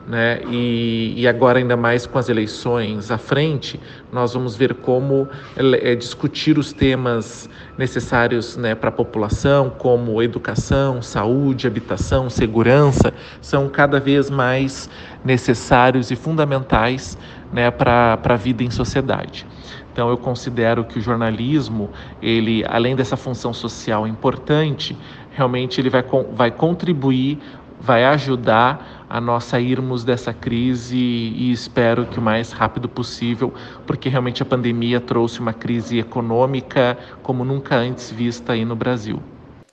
né? 0.07 0.41
E, 0.49 1.15
e, 1.17 1.27
agora 1.27 1.59
ainda 1.59 1.77
mais 1.77 2.07
com 2.07 2.17
as 2.17 2.29
eleições 2.29 3.11
à 3.11 3.19
frente, 3.19 3.81
nós 4.13 4.35
vamos 4.35 4.55
ver 4.55 4.75
como 4.75 5.29
é, 5.57 5.97
discutir 5.97 6.59
os 6.59 6.73
temas 6.73 7.51
necessários 7.77 8.57
né, 8.57 8.75
para 8.75 8.89
a 8.89 8.93
população, 8.93 9.69
como 9.69 10.23
educação, 10.23 11.03
saúde, 11.03 11.67
habitação, 11.67 12.31
segurança, 12.31 13.13
são 13.41 13.69
cada 13.69 13.99
vez 13.99 14.31
mais 14.31 14.89
necessários 15.25 16.13
e 16.13 16.17
fundamentais 16.17 17.19
né, 17.53 17.71
para 17.71 18.19
a 18.23 18.37
vida 18.37 18.63
em 18.63 18.71
sociedade. 18.71 19.45
Então 19.93 20.09
eu 20.09 20.17
considero 20.17 20.85
que 20.85 20.99
o 20.99 21.03
jornalismo, 21.03 21.91
ele, 22.23 22.65
além 22.69 22.95
dessa 22.95 23.17
função 23.17 23.53
social 23.53 24.07
importante, 24.07 24.97
realmente 25.33 25.81
ele 25.81 25.91
vai, 25.91 26.05
vai 26.33 26.51
contribuir, 26.51 27.39
vai 27.81 28.05
ajudar 28.05 28.96
a 29.09 29.21
nós 29.21 29.45
sairmos 29.45 30.05
dessa 30.05 30.33
crise 30.33 30.97
e 30.97 31.51
espero 31.51 32.07
que 32.07 32.19
o 32.19 32.23
mais 32.23 32.53
rápido 32.53 32.89
possível, 32.89 33.53
porque 33.87 34.09
realmente 34.09 34.43
a 34.43 34.47
pandemia 34.47 35.01
trouxe 35.01 35.41
uma 35.41 35.53
crise 35.53 35.99
econômica 35.99 36.99
como 37.23 37.45
nunca 37.45 37.77
antes 37.77 38.11
vista 38.11 38.53
aí 38.53 38.65
no 38.65 38.77
Brasil. 38.77 39.23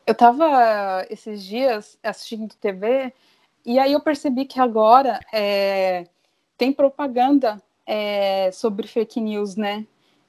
Eu 0.06 0.12
estava 0.12 1.06
esses 1.10 1.44
dias 1.44 1.98
assistindo 2.04 2.54
TV 2.56 3.14
e 3.66 3.80
aí 3.80 3.94
eu 3.94 4.02
percebi 4.02 4.46
que 4.46 4.60
agora 4.60 5.20
é, 5.34 6.06
tem 6.58 6.72
propaganda 6.72 7.62
é, 7.86 8.52
sobre 8.52 8.88
fake 8.88 9.20
news, 9.20 9.56
né? 9.56 9.86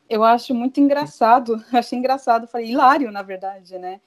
Eu 0.09 0.23
acho 0.23 0.55
muito 0.55 0.81
engraçado, 0.81 1.63
achei 1.73 1.99
engraçado, 1.99 2.47
falei 2.47 2.71
hilário, 2.71 3.11
na 3.11 3.23
verdade, 3.23 3.79
né? 3.79 4.01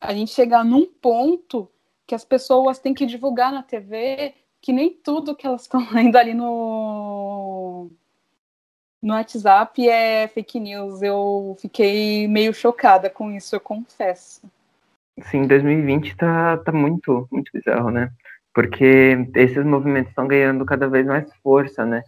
a 0.00 0.12
gente 0.12 0.32
chegar 0.32 0.64
num 0.64 0.86
ponto 0.86 1.68
que 2.06 2.14
as 2.14 2.24
pessoas 2.24 2.78
têm 2.78 2.94
que 2.94 3.06
divulgar 3.06 3.52
na 3.52 3.62
TV 3.62 4.34
que 4.60 4.72
nem 4.72 4.90
tudo 4.90 5.34
que 5.36 5.46
elas 5.46 5.62
estão 5.62 5.86
lendo 5.92 6.16
ali 6.16 6.34
no 6.34 7.90
no 9.02 9.14
WhatsApp 9.14 9.88
é 9.88 10.26
fake 10.26 10.58
news. 10.58 11.00
Eu 11.02 11.56
fiquei 11.60 12.26
meio 12.26 12.52
chocada 12.52 13.08
com 13.08 13.30
isso, 13.30 13.54
eu 13.54 13.60
confesso. 13.60 14.42
Sim, 15.30 15.46
2020 15.46 16.16
tá, 16.16 16.56
tá 16.58 16.72
muito, 16.72 17.28
muito 17.30 17.50
bizarro, 17.52 17.90
né? 17.90 18.10
Porque 18.52 19.16
esses 19.36 19.64
movimentos 19.64 20.10
estão 20.10 20.26
ganhando 20.26 20.64
cada 20.64 20.88
vez 20.88 21.06
mais 21.06 21.32
força, 21.42 21.84
né? 21.84 22.02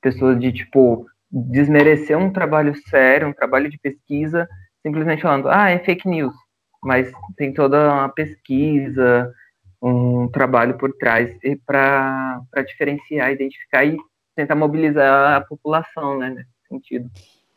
Pessoas 0.00 0.40
de, 0.40 0.52
tipo, 0.52 1.06
desmerecer 1.30 2.18
um 2.18 2.32
trabalho 2.32 2.74
sério, 2.88 3.28
um 3.28 3.32
trabalho 3.32 3.70
de 3.70 3.78
pesquisa, 3.78 4.48
simplesmente 4.82 5.22
falando, 5.22 5.48
ah, 5.48 5.70
é 5.70 5.78
fake 5.78 6.08
news 6.08 6.34
mas 6.82 7.12
tem 7.36 7.52
toda 7.52 7.92
uma 7.92 8.08
pesquisa, 8.08 9.32
um 9.82 10.28
trabalho 10.28 10.76
por 10.76 10.92
trás 10.92 11.36
para 11.66 12.42
diferenciar, 12.66 13.32
identificar 13.32 13.84
e 13.84 13.96
tentar 14.34 14.54
mobilizar 14.54 15.36
a 15.36 15.40
população, 15.40 16.18
né, 16.18 16.30
nesse 16.30 16.50
sentido. 16.68 17.10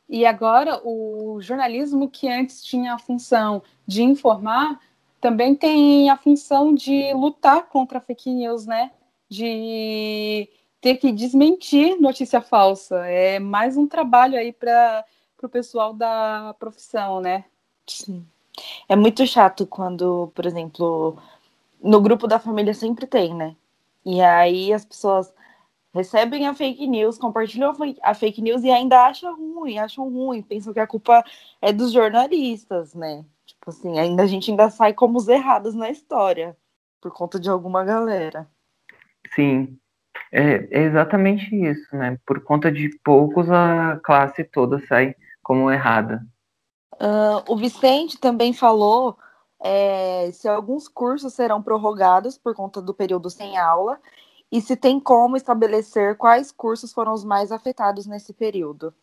E 0.09 0.25
agora 0.25 0.81
o 0.83 1.39
jornalismo 1.41 2.09
que 2.09 2.27
antes 2.27 2.63
tinha 2.63 2.93
a 2.93 2.99
função 2.99 3.63
de 3.87 4.03
informar, 4.03 4.79
também 5.19 5.55
tem 5.55 6.09
a 6.09 6.17
função 6.17 6.75
de 6.75 7.13
lutar 7.13 7.67
contra 7.69 7.97
a 7.97 8.01
fake 8.01 8.29
news, 8.29 8.65
né? 8.65 8.91
De 9.29 10.49
ter 10.81 10.97
que 10.97 11.11
desmentir 11.13 11.99
notícia 11.99 12.41
falsa. 12.41 13.07
É 13.07 13.39
mais 13.39 13.77
um 13.77 13.87
trabalho 13.87 14.37
aí 14.37 14.51
para 14.51 15.05
o 15.41 15.47
pessoal 15.47 15.93
da 15.93 16.53
profissão, 16.59 17.21
né? 17.21 17.45
Sim. 17.87 18.25
É 18.87 18.95
muito 18.95 19.25
chato 19.25 19.65
quando, 19.65 20.31
por 20.35 20.45
exemplo, 20.45 21.17
no 21.83 22.01
grupo 22.01 22.27
da 22.27 22.39
família 22.39 22.73
sempre 22.73 23.05
tem, 23.05 23.35
né? 23.35 23.55
E 24.05 24.21
aí 24.21 24.71
as 24.73 24.85
pessoas 24.85 25.33
recebem 25.93 26.47
a 26.47 26.53
fake 26.53 26.87
news, 26.87 27.17
compartilham 27.17 27.73
a 28.01 28.13
fake 28.13 28.41
news 28.41 28.63
e 28.63 28.71
ainda 28.71 29.05
acham 29.05 29.35
ruim, 29.35 29.77
acham 29.77 30.09
ruim, 30.09 30.41
pensam 30.41 30.73
que 30.73 30.79
a 30.79 30.87
culpa 30.87 31.23
é 31.61 31.71
dos 31.71 31.91
jornalistas, 31.91 32.95
né? 32.95 33.23
Tipo 33.45 33.69
assim, 33.69 33.99
ainda 33.99 34.23
a 34.23 34.27
gente 34.27 34.49
ainda 34.49 34.69
sai 34.69 34.93
como 34.93 35.17
os 35.17 35.27
errados 35.27 35.75
na 35.75 35.89
história, 35.89 36.57
por 37.01 37.11
conta 37.11 37.39
de 37.39 37.49
alguma 37.49 37.83
galera. 37.83 38.47
Sim, 39.35 39.77
é, 40.31 40.67
é 40.71 40.83
exatamente 40.83 41.55
isso, 41.55 41.95
né? 41.95 42.17
Por 42.25 42.41
conta 42.41 42.71
de 42.71 42.89
poucos, 43.03 43.51
a 43.51 43.99
classe 44.03 44.43
toda 44.43 44.79
sai 44.87 45.15
como 45.43 45.69
errada. 45.69 46.25
Uh, 46.93 47.43
o 47.47 47.57
Vicente 47.57 48.19
também 48.19 48.53
falou 48.53 49.17
é, 49.63 50.29
se 50.33 50.47
alguns 50.47 50.89
cursos 50.89 51.33
serão 51.33 51.63
prorrogados 51.63 52.37
por 52.37 52.53
conta 52.53 52.81
do 52.81 52.93
período 52.93 53.29
sem 53.29 53.57
aula 53.57 53.97
e 54.51 54.61
se 54.61 54.75
tem 54.75 54.99
como 54.99 55.37
estabelecer 55.37 56.17
quais 56.17 56.51
cursos 56.51 56.91
foram 56.91 57.13
os 57.13 57.23
mais 57.23 57.49
afetados 57.51 58.05
nesse 58.05 58.33
período. 58.33 58.93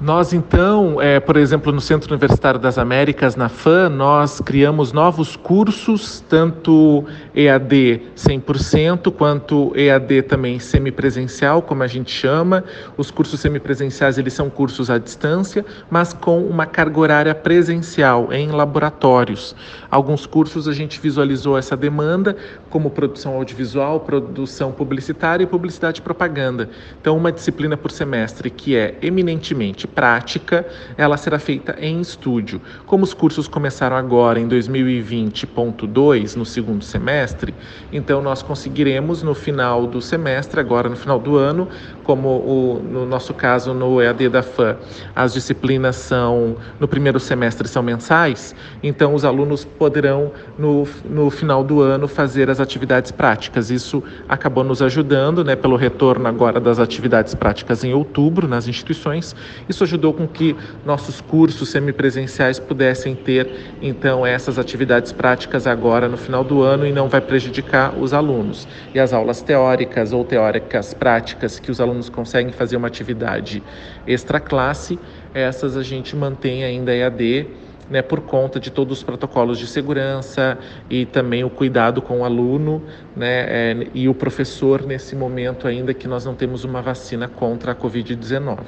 Nós, 0.00 0.32
então, 0.32 0.98
é, 0.98 1.20
por 1.20 1.36
exemplo, 1.36 1.70
no 1.70 1.80
Centro 1.80 2.10
Universitário 2.10 2.58
das 2.58 2.78
Américas, 2.78 3.36
na 3.36 3.50
FAM, 3.50 3.90
nós 3.90 4.40
criamos 4.40 4.94
novos 4.94 5.36
cursos, 5.36 6.24
tanto 6.26 7.04
EAD 7.34 8.00
100%, 8.16 9.12
quanto 9.12 9.76
EAD 9.76 10.22
também 10.22 10.58
semipresencial, 10.58 11.60
como 11.60 11.82
a 11.82 11.86
gente 11.86 12.10
chama. 12.10 12.64
Os 12.96 13.10
cursos 13.10 13.40
semipresenciais, 13.40 14.16
eles 14.16 14.32
são 14.32 14.48
cursos 14.48 14.88
à 14.88 14.96
distância, 14.96 15.66
mas 15.90 16.14
com 16.14 16.46
uma 16.46 16.64
carga 16.64 16.98
horária 16.98 17.34
presencial, 17.34 18.32
em 18.32 18.50
laboratórios. 18.50 19.54
Alguns 19.90 20.24
cursos 20.24 20.66
a 20.66 20.72
gente 20.72 20.98
visualizou 20.98 21.58
essa 21.58 21.76
demanda, 21.76 22.34
como 22.70 22.88
produção 22.88 23.34
audiovisual, 23.34 24.00
produção 24.00 24.72
publicitária 24.72 25.44
e 25.44 25.46
publicidade 25.46 26.00
e 26.00 26.02
propaganda. 26.02 26.70
Então, 26.98 27.18
uma 27.18 27.30
disciplina 27.30 27.76
por 27.76 27.90
semestre 27.90 28.48
que 28.48 28.74
é 28.74 28.96
eminentemente 29.02 29.89
prática, 29.94 30.66
ela 30.96 31.16
será 31.16 31.38
feita 31.38 31.76
em 31.80 32.00
estúdio. 32.00 32.60
Como 32.86 33.04
os 33.04 33.12
cursos 33.14 33.46
começaram 33.48 33.96
agora 33.96 34.40
em 34.40 34.48
2020.2, 34.48 36.36
no 36.36 36.46
segundo 36.46 36.84
semestre, 36.84 37.54
então 37.92 38.22
nós 38.22 38.42
conseguiremos 38.42 39.22
no 39.22 39.34
final 39.34 39.86
do 39.86 40.00
semestre, 40.00 40.60
agora 40.60 40.88
no 40.88 40.96
final 40.96 41.18
do 41.18 41.36
ano, 41.36 41.68
como 42.04 42.28
o, 42.28 42.82
no 42.82 43.06
nosso 43.06 43.32
caso 43.34 43.72
no 43.74 44.00
EAD 44.00 44.28
da 44.28 44.42
FAM, 44.42 44.76
as 45.14 45.32
disciplinas 45.32 45.96
são 45.96 46.56
no 46.78 46.88
primeiro 46.88 47.20
semestre 47.20 47.68
são 47.68 47.82
mensais, 47.82 48.54
então 48.82 49.14
os 49.14 49.24
alunos 49.24 49.64
poderão 49.64 50.32
no, 50.58 50.86
no 51.04 51.30
final 51.30 51.62
do 51.62 51.80
ano 51.80 52.08
fazer 52.08 52.50
as 52.50 52.60
atividades 52.60 53.10
práticas. 53.10 53.70
Isso 53.70 54.02
acabou 54.28 54.64
nos 54.64 54.82
ajudando, 54.82 55.44
né, 55.44 55.56
pelo 55.56 55.76
retorno 55.76 56.26
agora 56.26 56.60
das 56.60 56.78
atividades 56.78 57.34
práticas 57.34 57.84
em 57.84 57.92
outubro 57.94 58.48
nas 58.48 58.66
instituições. 58.68 59.34
Isso 59.68 59.79
ajudou 59.84 60.12
com 60.12 60.26
que 60.26 60.56
nossos 60.84 61.20
cursos 61.20 61.68
semipresenciais 61.68 62.58
pudessem 62.58 63.14
ter 63.14 63.76
então 63.80 64.26
essas 64.26 64.58
atividades 64.58 65.12
práticas 65.12 65.66
agora 65.66 66.08
no 66.08 66.16
final 66.16 66.44
do 66.44 66.62
ano 66.62 66.86
e 66.86 66.92
não 66.92 67.08
vai 67.08 67.20
prejudicar 67.20 67.96
os 67.98 68.12
alunos. 68.12 68.66
E 68.94 69.00
as 69.00 69.12
aulas 69.12 69.42
teóricas 69.42 70.12
ou 70.12 70.24
teóricas 70.24 70.94
práticas 70.94 71.58
que 71.58 71.70
os 71.70 71.80
alunos 71.80 72.08
conseguem 72.08 72.52
fazer 72.52 72.76
uma 72.76 72.88
atividade 72.88 73.62
extra 74.06 74.40
classe, 74.40 74.98
essas 75.34 75.76
a 75.76 75.82
gente 75.82 76.16
mantém 76.16 76.64
ainda 76.64 76.94
EAD, 76.94 77.46
né, 77.90 78.00
por 78.00 78.20
conta 78.20 78.60
de 78.60 78.70
todos 78.70 78.98
os 78.98 79.04
protocolos 79.04 79.58
de 79.58 79.66
segurança 79.66 80.56
e 80.88 81.04
também 81.04 81.42
o 81.42 81.50
cuidado 81.50 82.00
com 82.00 82.20
o 82.20 82.24
aluno 82.24 82.82
né, 83.16 83.46
é, 83.48 83.86
e 83.92 84.08
o 84.08 84.14
professor 84.14 84.86
nesse 84.86 85.16
momento 85.16 85.66
ainda 85.66 85.92
que 85.92 86.06
nós 86.06 86.24
não 86.24 86.34
temos 86.34 86.64
uma 86.64 86.80
vacina 86.80 87.26
contra 87.26 87.72
a 87.72 87.74
Covid-19. 87.74 88.58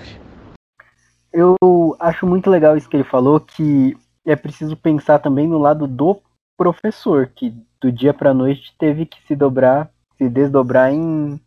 Eu 1.33 1.57
acho 1.99 2.27
muito 2.27 2.51
legal 2.51 2.77
isso 2.77 2.89
que 2.89 2.97
ele 2.97 3.05
falou, 3.05 3.41
que 3.41 3.97
é 4.25 4.37
preciso 4.37 4.77
pensar 4.77 5.19
também 5.19 5.47
no 5.49 5.59
lado 5.59 5.87
do 5.87 6.21
professor, 6.57 7.27
que 7.29 7.55
do 7.81 7.91
dia 7.91 8.13
para 8.13 8.35
noite 8.35 8.75
teve 8.79 9.07
que 9.07 9.21
se 9.27 9.35
dobrar, 9.35 9.91
se 10.19 10.29
desdobrar 10.29 10.93
em 10.93 11.41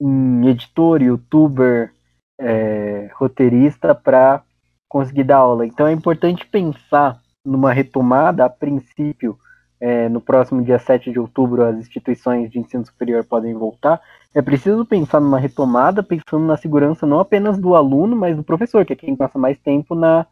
em 0.00 0.46
editor, 0.46 1.02
youtuber, 1.02 1.92
é, 2.40 3.10
roteirista 3.14 3.94
para 3.94 4.42
conseguir 4.88 5.24
dar 5.24 5.38
aula. 5.38 5.66
Então 5.66 5.86
é 5.86 5.92
importante 5.92 6.46
pensar 6.46 7.20
numa 7.44 7.72
retomada 7.72 8.44
a 8.44 8.48
princípio. 8.48 9.38
É, 9.80 10.08
no 10.08 10.20
próximo 10.20 10.62
dia 10.62 10.78
7 10.78 11.12
de 11.12 11.20
outubro, 11.20 11.62
as 11.62 11.76
instituições 11.76 12.50
de 12.50 12.58
ensino 12.58 12.84
superior 12.84 13.24
podem 13.24 13.54
voltar. 13.54 14.00
É 14.34 14.42
preciso 14.42 14.84
pensar 14.84 15.20
numa 15.20 15.38
retomada, 15.38 16.02
pensando 16.02 16.46
na 16.46 16.56
segurança 16.56 17.06
não 17.06 17.20
apenas 17.20 17.58
do 17.58 17.74
aluno, 17.74 18.16
mas 18.16 18.36
do 18.36 18.42
professor, 18.42 18.84
que 18.84 18.92
é 18.92 18.96
quem 18.96 19.14
passa 19.14 19.38
mais 19.38 19.56
tempo 19.58 19.94
na 19.94 20.26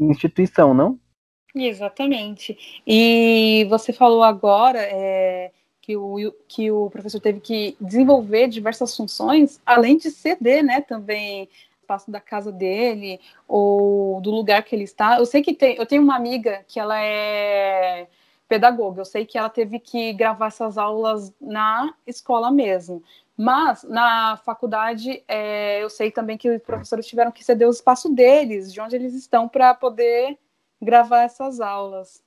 instituição, 0.00 0.74
não? 0.74 0.98
Exatamente. 1.54 2.80
E 2.86 3.66
você 3.70 3.92
falou 3.92 4.22
agora 4.22 4.80
é, 4.80 5.50
que 5.80 5.96
o, 5.96 6.32
que 6.46 6.70
o 6.70 6.90
professor 6.90 7.20
teve 7.20 7.40
que 7.40 7.76
desenvolver 7.80 8.48
diversas 8.48 8.96
funções, 8.96 9.60
além 9.64 9.96
de 9.96 10.10
ceder, 10.10 10.62
né, 10.62 10.80
também 10.80 11.48
espaço 11.80 12.10
da 12.10 12.20
casa 12.20 12.52
dele 12.52 13.18
ou 13.48 14.20
do 14.20 14.30
lugar 14.30 14.62
que 14.62 14.76
ele 14.76 14.84
está. 14.84 15.18
Eu 15.18 15.24
sei 15.24 15.40
que 15.40 15.54
tem, 15.54 15.76
eu 15.76 15.86
tenho 15.86 16.02
uma 16.02 16.14
amiga 16.14 16.62
que 16.68 16.78
ela 16.78 17.00
é 17.00 18.06
pedagoga. 18.48 19.00
Eu 19.00 19.04
sei 19.04 19.26
que 19.26 19.36
ela 19.36 19.50
teve 19.50 19.78
que 19.78 20.12
gravar 20.12 20.46
essas 20.46 20.78
aulas 20.78 21.32
na 21.40 21.92
escola 22.06 22.50
mesmo. 22.50 23.02
Mas 23.36 23.84
na 23.84 24.36
faculdade, 24.38 25.22
é, 25.28 25.82
eu 25.82 25.88
sei 25.88 26.10
também 26.10 26.36
que 26.36 26.50
os 26.50 26.62
professores 26.62 27.06
tiveram 27.06 27.30
que 27.30 27.44
ceder 27.44 27.68
o 27.68 27.70
espaço 27.70 28.12
deles, 28.12 28.72
de 28.72 28.80
onde 28.80 28.96
eles 28.96 29.14
estão, 29.14 29.48
para 29.48 29.74
poder 29.74 30.36
gravar 30.82 31.22
essas 31.22 31.60
aulas. 31.60 32.22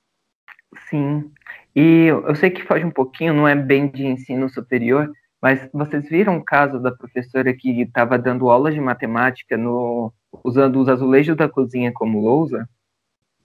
Sim. 0.90 1.30
E 1.76 2.06
eu 2.06 2.34
sei 2.36 2.50
que 2.50 2.64
foge 2.64 2.86
um 2.86 2.92
pouquinho, 2.92 3.34
não 3.34 3.48
é 3.48 3.56
bem 3.56 3.88
de 3.88 4.06
ensino 4.06 4.48
superior, 4.50 5.12
mas 5.42 5.68
vocês 5.74 6.08
viram 6.08 6.38
o 6.38 6.46
caso 6.46 6.80
da 6.80 6.92
professora 6.92 7.54
que 7.54 7.82
estava 7.82 8.18
dando 8.18 8.50
aulas 8.50 8.74
de 8.74 8.80
matemática 8.80 9.58
no, 9.58 10.14
usando 10.44 10.80
os 10.80 10.88
azulejos 10.88 11.36
da 11.36 11.50
cozinha 11.50 11.92
como 11.92 12.22
lousa? 12.22 12.70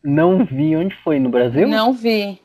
Não 0.05 0.45
vi. 0.45 0.77
Onde 0.77 0.95
foi? 1.03 1.18
No 1.18 1.31
Brasil? 1.31 1.66
Não 1.66 1.93
vi. 1.93 2.41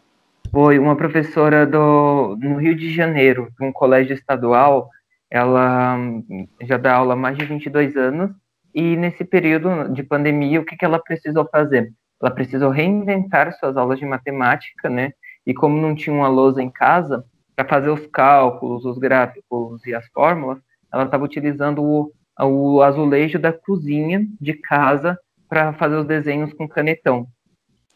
Foi 0.52 0.78
uma 0.78 0.98
professora 0.98 1.66
do, 1.66 2.36
no 2.38 2.58
Rio 2.58 2.76
de 2.76 2.94
Janeiro, 2.94 3.48
de 3.58 3.66
um 3.66 3.72
colégio 3.72 4.14
estadual. 4.14 4.90
Ela 5.30 5.96
hum, 5.96 6.46
já 6.62 6.76
dá 6.76 6.96
aula 6.96 7.14
há 7.14 7.16
mais 7.16 7.38
de 7.38 7.46
22 7.46 7.96
anos. 7.96 8.32
E 8.76 8.98
nesse 8.98 9.24
período 9.24 9.88
de 9.94 10.04
pandemia, 10.04 10.60
o 10.60 10.66
que, 10.66 10.76
que 10.76 10.84
ela 10.84 11.00
precisou 11.00 11.48
fazer? 11.50 11.94
Ela 12.22 12.32
precisou 12.32 12.70
reinventar 12.70 13.54
suas 13.54 13.78
aulas 13.78 13.98
de 13.98 14.06
matemática, 14.06 14.90
né? 14.90 15.14
E 15.46 15.54
como 15.54 15.82
não 15.82 15.96
tinha 15.96 16.14
uma 16.14 16.28
lousa 16.28 16.62
em 16.62 16.70
casa, 16.70 17.24
para 17.56 17.68
fazer 17.68 17.90
os 17.90 18.06
cálculos, 18.08 18.84
os 18.84 18.98
gráficos 18.98 19.86
e 19.86 19.94
as 19.94 20.06
fórmulas, 20.08 20.60
ela 20.94 21.06
estava 21.06 21.24
utilizando 21.24 21.82
o, 21.82 22.12
o 22.40 22.82
azulejo 22.82 23.40
da 23.40 23.54
cozinha 23.54 24.28
de 24.40 24.54
casa 24.54 25.18
para 25.48 25.72
fazer 25.74 25.96
os 25.96 26.06
desenhos 26.06 26.54
com 26.54 26.68
canetão. 26.68 27.26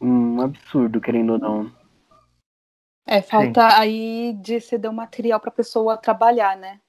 Um 0.00 0.40
absurdo, 0.40 1.00
querendo 1.00 1.34
ou 1.34 1.38
não. 1.38 1.75
É, 3.06 3.22
falta 3.22 3.70
Sim. 3.70 3.76
aí 3.76 4.32
de 4.40 4.60
ceder 4.60 4.90
o 4.90 4.94
material 4.94 5.38
para 5.38 5.50
a 5.50 5.54
pessoa 5.54 5.96
trabalhar, 5.96 6.56
né? 6.56 6.80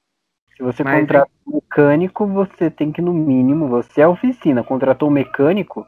Se 0.56 0.64
você 0.64 0.84
Mas, 0.84 1.02
contrata 1.02 1.30
um 1.46 1.56
mecânico, 1.56 2.26
você 2.26 2.72
tem 2.72 2.92
que, 2.92 3.02
no 3.02 3.14
mínimo, 3.14 3.68
você 3.68 4.02
é 4.02 4.08
oficina, 4.08 4.64
contratou 4.64 5.08
um 5.08 5.12
mecânico, 5.12 5.86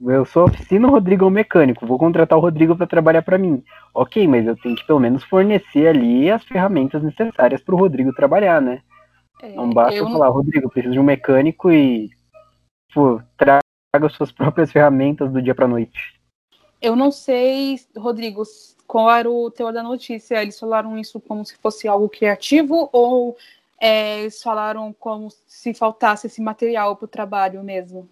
eu 0.00 0.24
sou 0.24 0.44
oficina, 0.44 0.86
o 0.86 0.90
Rodrigo 0.90 1.24
é 1.24 1.28
um 1.28 1.30
mecânico, 1.30 1.86
vou 1.86 1.98
contratar 1.98 2.38
o 2.38 2.40
Rodrigo 2.40 2.76
para 2.76 2.86
trabalhar 2.86 3.22
para 3.22 3.38
mim. 3.38 3.64
Ok, 3.92 4.28
mas 4.28 4.46
eu 4.46 4.56
tenho 4.56 4.76
que 4.76 4.86
pelo 4.86 5.00
menos 5.00 5.24
fornecer 5.24 5.88
ali 5.88 6.30
as 6.30 6.44
ferramentas 6.44 7.02
necessárias 7.02 7.62
para 7.62 7.74
o 7.74 7.78
Rodrigo 7.78 8.12
trabalhar, 8.12 8.60
né? 8.60 8.82
É, 9.42 9.54
não 9.54 9.70
basta 9.70 9.96
eu 9.96 10.04
falar, 10.10 10.28
Rodrigo, 10.28 10.68
preciso 10.70 10.92
de 10.92 11.00
um 11.00 11.04
mecânico 11.04 11.70
e 11.70 12.10
pô, 12.94 13.20
traga 13.36 13.60
suas 14.10 14.30
próprias 14.30 14.70
ferramentas 14.70 15.32
do 15.32 15.42
dia 15.42 15.54
para 15.54 15.66
noite. 15.66 16.20
Eu 16.80 16.94
não 16.94 17.10
sei, 17.10 17.80
Rodrigo, 17.96 18.44
qual 18.88 19.10
era 19.10 19.30
o 19.30 19.50
teor 19.50 19.72
da 19.72 19.82
notícia. 19.82 20.42
Eles 20.42 20.58
falaram 20.58 20.98
isso 20.98 21.20
como 21.20 21.44
se 21.44 21.54
fosse 21.56 21.86
algo 21.86 22.08
criativo 22.08 22.88
ou 22.90 23.36
é, 23.80 24.20
eles 24.20 24.42
falaram 24.42 24.92
como 24.98 25.28
se 25.46 25.74
faltasse 25.74 26.26
esse 26.26 26.40
material 26.40 26.96
para 26.96 27.04
o 27.04 27.08
trabalho 27.08 27.62
mesmo? 27.62 28.08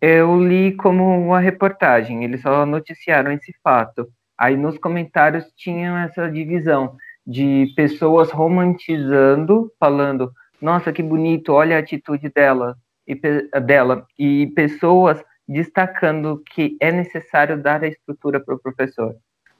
Eu 0.00 0.42
li 0.42 0.74
como 0.76 1.04
uma 1.04 1.38
reportagem, 1.38 2.24
eles 2.24 2.42
só 2.42 2.66
noticiaram 2.66 3.30
esse 3.32 3.54
fato. 3.62 4.08
Aí 4.36 4.56
nos 4.56 4.76
comentários 4.78 5.50
tinham 5.56 5.96
essa 5.96 6.28
divisão 6.28 6.96
de 7.24 7.72
pessoas 7.76 8.30
romantizando, 8.30 9.72
falando, 9.78 10.32
nossa, 10.60 10.92
que 10.92 11.02
bonito, 11.02 11.52
olha 11.52 11.76
a 11.76 11.80
atitude 11.80 12.28
dela, 12.30 12.76
e, 13.06 13.14
dela, 13.60 14.06
e 14.18 14.48
pessoas 14.56 15.22
destacando 15.46 16.42
que 16.54 16.76
é 16.80 16.90
necessário 16.90 17.60
dar 17.60 17.84
a 17.84 17.88
estrutura 17.88 18.40
para 18.40 18.54
o 18.54 18.58
professor, 18.58 19.14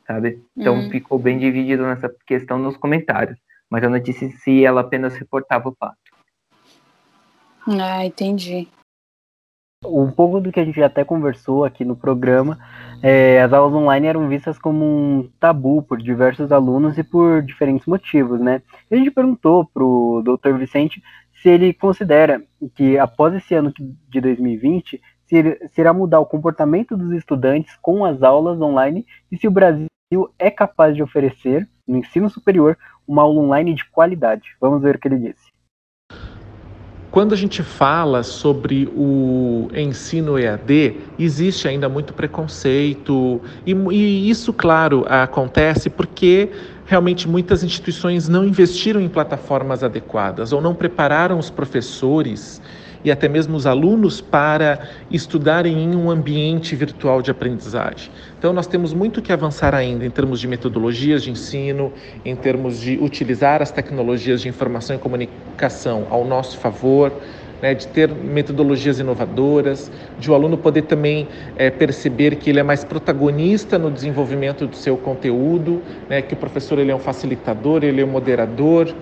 sabe? 0.06 0.42
Então 0.56 0.76
hum. 0.76 0.90
ficou 0.90 1.18
bem 1.18 1.38
dividido 1.38 1.84
nessa 1.84 2.12
questão 2.26 2.58
nos 2.58 2.76
comentários, 2.76 3.38
mas 3.70 3.84
a 3.84 3.88
notícia 3.88 4.24
em 4.24 4.32
si, 4.32 4.64
ela 4.64 4.82
apenas 4.82 5.14
reportava 5.16 5.68
o 5.68 5.76
fato. 5.78 5.96
Ah, 7.66 8.04
entendi 8.04 8.68
um 9.84 10.10
pouco 10.10 10.40
do 10.40 10.52
que 10.52 10.60
a 10.60 10.64
gente 10.64 10.82
até 10.82 11.04
conversou 11.04 11.64
aqui 11.64 11.84
no 11.84 11.96
programa, 11.96 12.58
é, 13.02 13.42
as 13.42 13.52
aulas 13.52 13.74
online 13.74 14.06
eram 14.06 14.28
vistas 14.28 14.58
como 14.58 14.84
um 14.84 15.28
tabu 15.40 15.82
por 15.82 15.98
diversos 15.98 16.52
alunos 16.52 16.96
e 16.98 17.02
por 17.02 17.42
diferentes 17.42 17.86
motivos, 17.86 18.40
né? 18.40 18.62
E 18.90 18.94
a 18.94 18.98
gente 18.98 19.10
perguntou 19.10 19.68
para 19.72 19.82
o 19.82 20.22
Dr. 20.22 20.56
Vicente 20.56 21.02
se 21.42 21.48
ele 21.48 21.72
considera 21.72 22.42
que 22.74 22.96
após 22.98 23.34
esse 23.34 23.54
ano 23.54 23.72
de 24.08 24.20
2020, 24.20 25.00
se, 25.26 25.68
se 25.72 25.80
irá 25.80 25.92
mudar 25.92 26.20
o 26.20 26.26
comportamento 26.26 26.96
dos 26.96 27.12
estudantes 27.12 27.76
com 27.82 28.04
as 28.04 28.22
aulas 28.22 28.60
online 28.60 29.04
e 29.30 29.36
se 29.36 29.48
o 29.48 29.50
Brasil 29.50 29.86
é 30.38 30.50
capaz 30.50 30.94
de 30.94 31.02
oferecer, 31.02 31.68
no 31.86 31.98
ensino 31.98 32.28
superior, 32.28 32.76
uma 33.06 33.22
aula 33.22 33.40
online 33.40 33.74
de 33.74 33.84
qualidade. 33.90 34.56
Vamos 34.60 34.82
ver 34.82 34.96
o 34.96 34.98
que 34.98 35.08
ele 35.08 35.18
disse. 35.18 35.52
Quando 37.10 37.34
a 37.34 37.36
gente 37.36 37.62
fala 37.62 38.22
sobre 38.22 38.88
o 38.96 39.68
ensino 39.74 40.38
EAD, 40.38 40.96
existe 41.18 41.68
ainda 41.68 41.86
muito 41.86 42.14
preconceito, 42.14 43.38
e, 43.66 43.72
e, 43.72 44.30
isso, 44.30 44.50
claro, 44.50 45.04
acontece 45.06 45.90
porque 45.90 46.50
realmente 46.86 47.28
muitas 47.28 47.62
instituições 47.62 48.30
não 48.30 48.46
investiram 48.46 48.98
em 48.98 49.10
plataformas 49.10 49.84
adequadas 49.84 50.54
ou 50.54 50.62
não 50.62 50.74
prepararam 50.74 51.38
os 51.38 51.50
professores 51.50 52.62
e 53.04 53.10
até 53.10 53.28
mesmo 53.28 53.56
os 53.56 53.66
alunos 53.66 54.20
para 54.20 54.88
estudarem 55.10 55.76
em 55.82 55.96
um 55.96 56.10
ambiente 56.10 56.74
virtual 56.76 57.20
de 57.22 57.30
aprendizagem. 57.30 58.10
Então, 58.38 58.52
nós 58.52 58.66
temos 58.66 58.92
muito 58.92 59.20
que 59.20 59.32
avançar 59.32 59.74
ainda 59.74 60.04
em 60.04 60.10
termos 60.10 60.40
de 60.40 60.48
metodologias 60.48 61.22
de 61.22 61.30
ensino, 61.30 61.92
em 62.24 62.36
termos 62.36 62.80
de 62.80 62.98
utilizar 62.98 63.62
as 63.62 63.70
tecnologias 63.70 64.40
de 64.40 64.48
informação 64.48 64.96
e 64.96 64.98
comunicação 64.98 66.06
ao 66.10 66.24
nosso 66.24 66.58
favor. 66.58 67.12
Né, 67.60 67.74
de 67.74 67.86
ter 67.86 68.08
metodologias 68.08 68.98
inovadoras, 68.98 69.88
de 70.18 70.28
o 70.28 70.34
aluno 70.34 70.58
poder 70.58 70.82
também 70.82 71.28
é, 71.54 71.70
perceber 71.70 72.34
que 72.34 72.50
ele 72.50 72.58
é 72.58 72.62
mais 72.64 72.82
protagonista 72.82 73.78
no 73.78 73.88
desenvolvimento 73.88 74.66
do 74.66 74.74
seu 74.74 74.96
conteúdo, 74.96 75.80
né, 76.10 76.20
que 76.20 76.34
o 76.34 76.36
professor 76.36 76.80
ele 76.80 76.90
é 76.90 76.96
um 76.96 76.98
facilitador, 76.98 77.84
ele 77.84 78.00
é 78.00 78.04
um 78.04 78.08
moderador, 78.08 78.92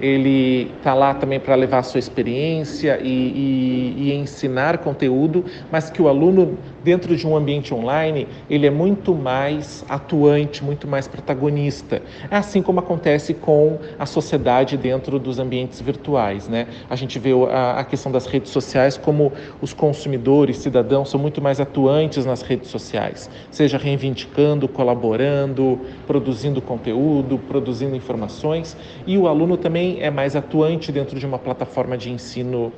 ele 0.00 0.70
está 0.78 0.94
lá 0.94 1.12
também 1.12 1.38
para 1.38 1.54
levar 1.54 1.78
a 1.78 1.82
sua 1.82 1.98
experiência 1.98 2.98
e, 3.02 3.08
e, 3.08 3.94
e, 3.98 4.14
ensinar 4.14 4.78
conteúdo, 4.78 5.44
mas 5.70 5.90
que 5.90 6.00
o 6.00 6.08
aluno, 6.08 6.58
dentro 6.82 7.16
de 7.16 7.26
um 7.26 7.36
ambiente 7.36 7.74
online, 7.74 8.26
ele 8.48 8.66
é 8.66 8.70
muito 8.70 9.14
mais 9.14 9.84
atuante, 9.88 10.64
muito 10.64 10.88
mais 10.88 11.06
protagonista. 11.06 12.02
É 12.30 12.36
assim 12.36 12.62
como 12.62 12.80
acontece 12.80 13.34
com 13.34 13.78
a 13.98 14.06
sociedade 14.06 14.76
dentro 14.76 15.18
dos 15.18 15.38
ambientes 15.38 15.80
virtuais. 15.80 16.48
Né? 16.48 16.66
A 16.88 16.96
gente 16.96 17.18
vê 17.18 17.30
a, 17.50 17.80
a 17.80 17.84
questão 17.84 18.10
das 18.10 18.26
redes 18.26 18.50
sociais 18.50 18.96
como 18.96 19.32
os 19.60 19.72
consumidores, 19.72 20.58
cidadãos, 20.58 21.10
são 21.10 21.20
muito 21.20 21.40
mais 21.40 21.60
atuantes 21.60 22.24
nas 22.24 22.42
redes 22.42 22.70
sociais, 22.70 23.30
seja 23.50 23.78
reivindicando, 23.78 24.68
colaborando, 24.68 25.80
produzindo 26.06 26.60
conteúdo, 26.60 27.38
produzindo 27.38 27.96
informações, 27.96 28.76
e 29.06 29.16
o 29.18 29.26
aluno 29.26 29.56
também 29.56 29.98
é 30.00 30.10
mais 30.10 30.36
atuante 30.36 30.92
dentro 30.92 31.18
de 31.18 31.26
uma 31.26 31.38
plataforma 31.38 31.96
de 31.96 32.10
ensino 32.10 32.72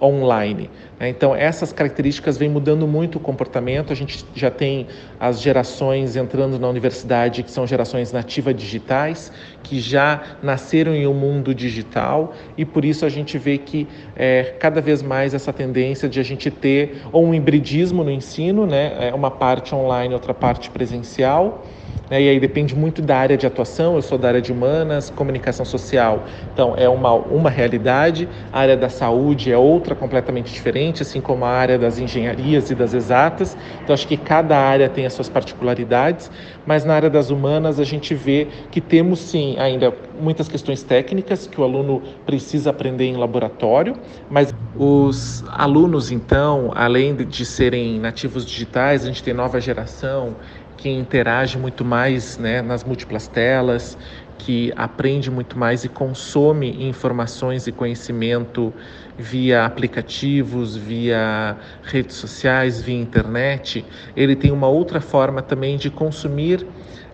online. 0.00 0.70
Né? 0.98 1.08
Então, 1.08 1.34
essas 1.34 1.72
características 1.72 2.36
vêm 2.36 2.48
mudando 2.48 2.86
muito 2.86 3.16
o 3.16 3.20
comportamento. 3.20 3.92
A 3.92 3.96
gente 3.96 4.24
já 4.34 4.50
tem 4.50 4.86
as 5.18 5.40
gerações 5.40 6.16
entrando 6.16 6.58
na 6.58 6.68
universidade, 6.68 7.42
que 7.42 7.50
são 7.50 7.66
gerações 7.66 8.12
nativas 8.12 8.54
digitais, 8.54 9.32
que 9.62 9.80
já 9.80 10.22
nasceram 10.42 10.94
em 10.94 11.06
um 11.06 11.14
mundo 11.14 11.54
digital, 11.54 12.34
e 12.56 12.64
por 12.64 12.84
isso 12.84 13.04
a 13.04 13.08
gente 13.08 13.36
vê 13.38 13.58
que 13.58 13.86
é, 14.16 14.54
cada 14.58 14.80
vez 14.80 15.02
mais 15.02 15.34
essa 15.34 15.52
tendência 15.52 16.08
de 16.08 16.20
a 16.20 16.22
gente 16.22 16.50
ter 16.50 17.02
ou 17.12 17.24
um 17.24 17.34
hibridismo 17.34 18.02
no 18.02 18.10
ensino, 18.10 18.66
né? 18.66 19.08
É 19.08 19.14
uma 19.14 19.30
parte 19.30 19.74
online, 19.74 20.14
outra 20.14 20.34
parte 20.34 20.70
presencial 20.70 21.64
né? 22.10 22.22
E 22.22 22.28
aí 22.28 22.40
depende 22.40 22.74
muito 22.74 23.02
da 23.02 23.16
área 23.16 23.36
de 23.36 23.46
atuação. 23.46 23.96
Eu 23.96 24.02
sou 24.02 24.18
da 24.18 24.28
área 24.28 24.40
de 24.40 24.52
humanas, 24.52 25.10
comunicação 25.10 25.64
social, 25.64 26.24
então 26.52 26.74
é 26.76 26.88
uma, 26.88 27.12
uma 27.12 27.50
realidade. 27.50 28.28
A 28.52 28.60
área 28.60 28.76
da 28.76 28.88
saúde 28.88 29.52
é 29.52 29.58
outra 29.58 29.94
completamente 29.94 30.52
diferente, 30.52 31.02
assim 31.02 31.20
como 31.20 31.44
a 31.44 31.50
área 31.50 31.78
das 31.78 31.98
engenharias 31.98 32.70
e 32.70 32.74
das 32.74 32.94
exatas. 32.94 33.56
Então 33.82 33.94
acho 33.94 34.06
que 34.06 34.16
cada 34.16 34.56
área 34.56 34.88
tem 34.88 35.06
as 35.06 35.12
suas 35.12 35.28
particularidades, 35.28 36.30
mas 36.66 36.84
na 36.84 36.94
área 36.94 37.10
das 37.10 37.30
humanas 37.30 37.78
a 37.78 37.84
gente 37.84 38.14
vê 38.14 38.48
que 38.70 38.80
temos 38.80 39.18
sim 39.20 39.56
ainda 39.58 39.92
muitas 40.20 40.48
questões 40.48 40.82
técnicas 40.82 41.46
que 41.46 41.60
o 41.60 41.64
aluno 41.64 42.02
precisa 42.26 42.70
aprender 42.70 43.04
em 43.04 43.16
laboratório, 43.16 43.94
mas 44.28 44.54
os 44.74 45.44
alunos 45.48 46.10
então, 46.10 46.72
além 46.74 47.14
de 47.14 47.44
serem 47.44 47.98
nativos 47.98 48.44
digitais, 48.44 49.02
a 49.02 49.06
gente 49.06 49.22
tem 49.22 49.34
nova 49.34 49.60
geração 49.60 50.36
que 50.78 50.88
interage 50.88 51.58
muito 51.58 51.84
mais 51.84 52.38
né, 52.38 52.62
nas 52.62 52.84
múltiplas 52.84 53.26
telas, 53.26 53.98
que 54.38 54.72
aprende 54.76 55.28
muito 55.30 55.58
mais 55.58 55.84
e 55.84 55.88
consome 55.88 56.88
informações 56.88 57.66
e 57.66 57.72
conhecimento 57.72 58.72
via 59.18 59.64
aplicativos, 59.64 60.76
via 60.76 61.56
redes 61.82 62.14
sociais, 62.16 62.80
via 62.80 62.96
internet, 62.96 63.84
ele 64.16 64.36
tem 64.36 64.52
uma 64.52 64.68
outra 64.68 65.00
forma 65.00 65.42
também 65.42 65.76
de 65.76 65.90
consumir 65.90 66.64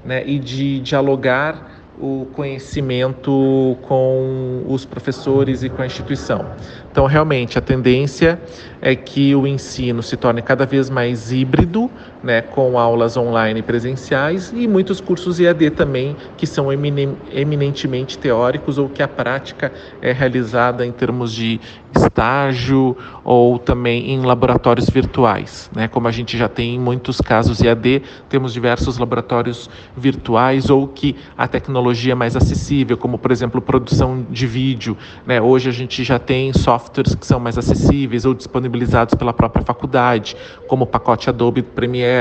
né, 0.05 0.23
e 0.27 0.39
de 0.39 0.81
dialogar 0.81 1.75
o 1.99 2.27
conhecimento 2.33 3.79
com 3.83 4.65
os 4.67 4.85
professores 4.85 5.63
e 5.63 5.69
com 5.69 5.81
a 5.81 5.87
instituição. 5.87 6.45
Então, 6.91 7.07
realmente, 7.07 7.57
a 7.57 7.61
tendência 7.61 8.41
é 8.83 8.95
que 8.97 9.35
o 9.35 9.47
ensino 9.47 10.03
se 10.03 10.17
torne 10.17 10.43
cada 10.43 10.67
vez 10.67 10.91
mais 10.91 11.33
híbrido, 11.33 11.91
né, 12.25 12.41
com 12.41 12.79
aulas 12.79 13.17
online 13.17 13.61
presenciais 13.61 14.51
e 14.57 14.67
muitos 14.67 15.01
cursos 15.01 15.39
EAD 15.39 15.71
também, 15.71 16.17
que 16.39 16.47
são 16.47 16.73
eminentemente 16.73 18.17
teóricos 18.17 18.79
ou 18.79 18.89
que 18.89 19.03
a 19.03 19.09
prática 19.09 19.71
é 20.01 20.11
realizada 20.11 20.87
em 20.87 20.91
termos 20.91 21.33
de 21.33 21.61
estágio 21.95 22.97
ou 23.23 23.59
também 23.59 24.11
em 24.11 24.23
laboratórios 24.23 24.89
virtuais. 24.89 25.71
Né? 25.75 25.87
Como 25.87 26.09
a 26.09 26.11
gente 26.11 26.37
já 26.37 26.49
tem 26.49 26.77
em 26.77 26.79
muitos 26.79 27.21
casos 27.21 27.61
EAD, 27.61 28.03
temos 28.29 28.53
diversos 28.53 28.97
laboratórios 28.97 29.69
virtuais 29.97 30.71
ou 30.71 30.89
que 30.89 31.15
a 31.37 31.47
tecnologia 31.47 32.13
é 32.13 32.15
mais 32.15 32.35
acessível, 32.35 32.97
como 32.97 33.19
por 33.19 33.31
exemplo 33.31 33.61
produção 33.61 34.25
de 34.31 34.47
vídeo. 34.47 34.97
Né? 35.27 35.41
Hoje 35.41 35.69
a 35.69 35.73
gente 35.73 36.03
já 36.03 36.19
tem 36.19 36.53
softwares 36.55 37.15
que 37.15 37.27
são 37.27 37.39
mais 37.39 37.59
acessíveis 37.59 38.25
ou 38.25 38.33
disponibilizados 38.33 39.15
pela 39.15 39.33
própria 39.33 39.63
faculdade, 39.63 40.37
como 40.67 40.85
o 40.85 40.87
pacote 40.87 41.29
Adobe 41.29 41.63
Premiere. 41.63 42.14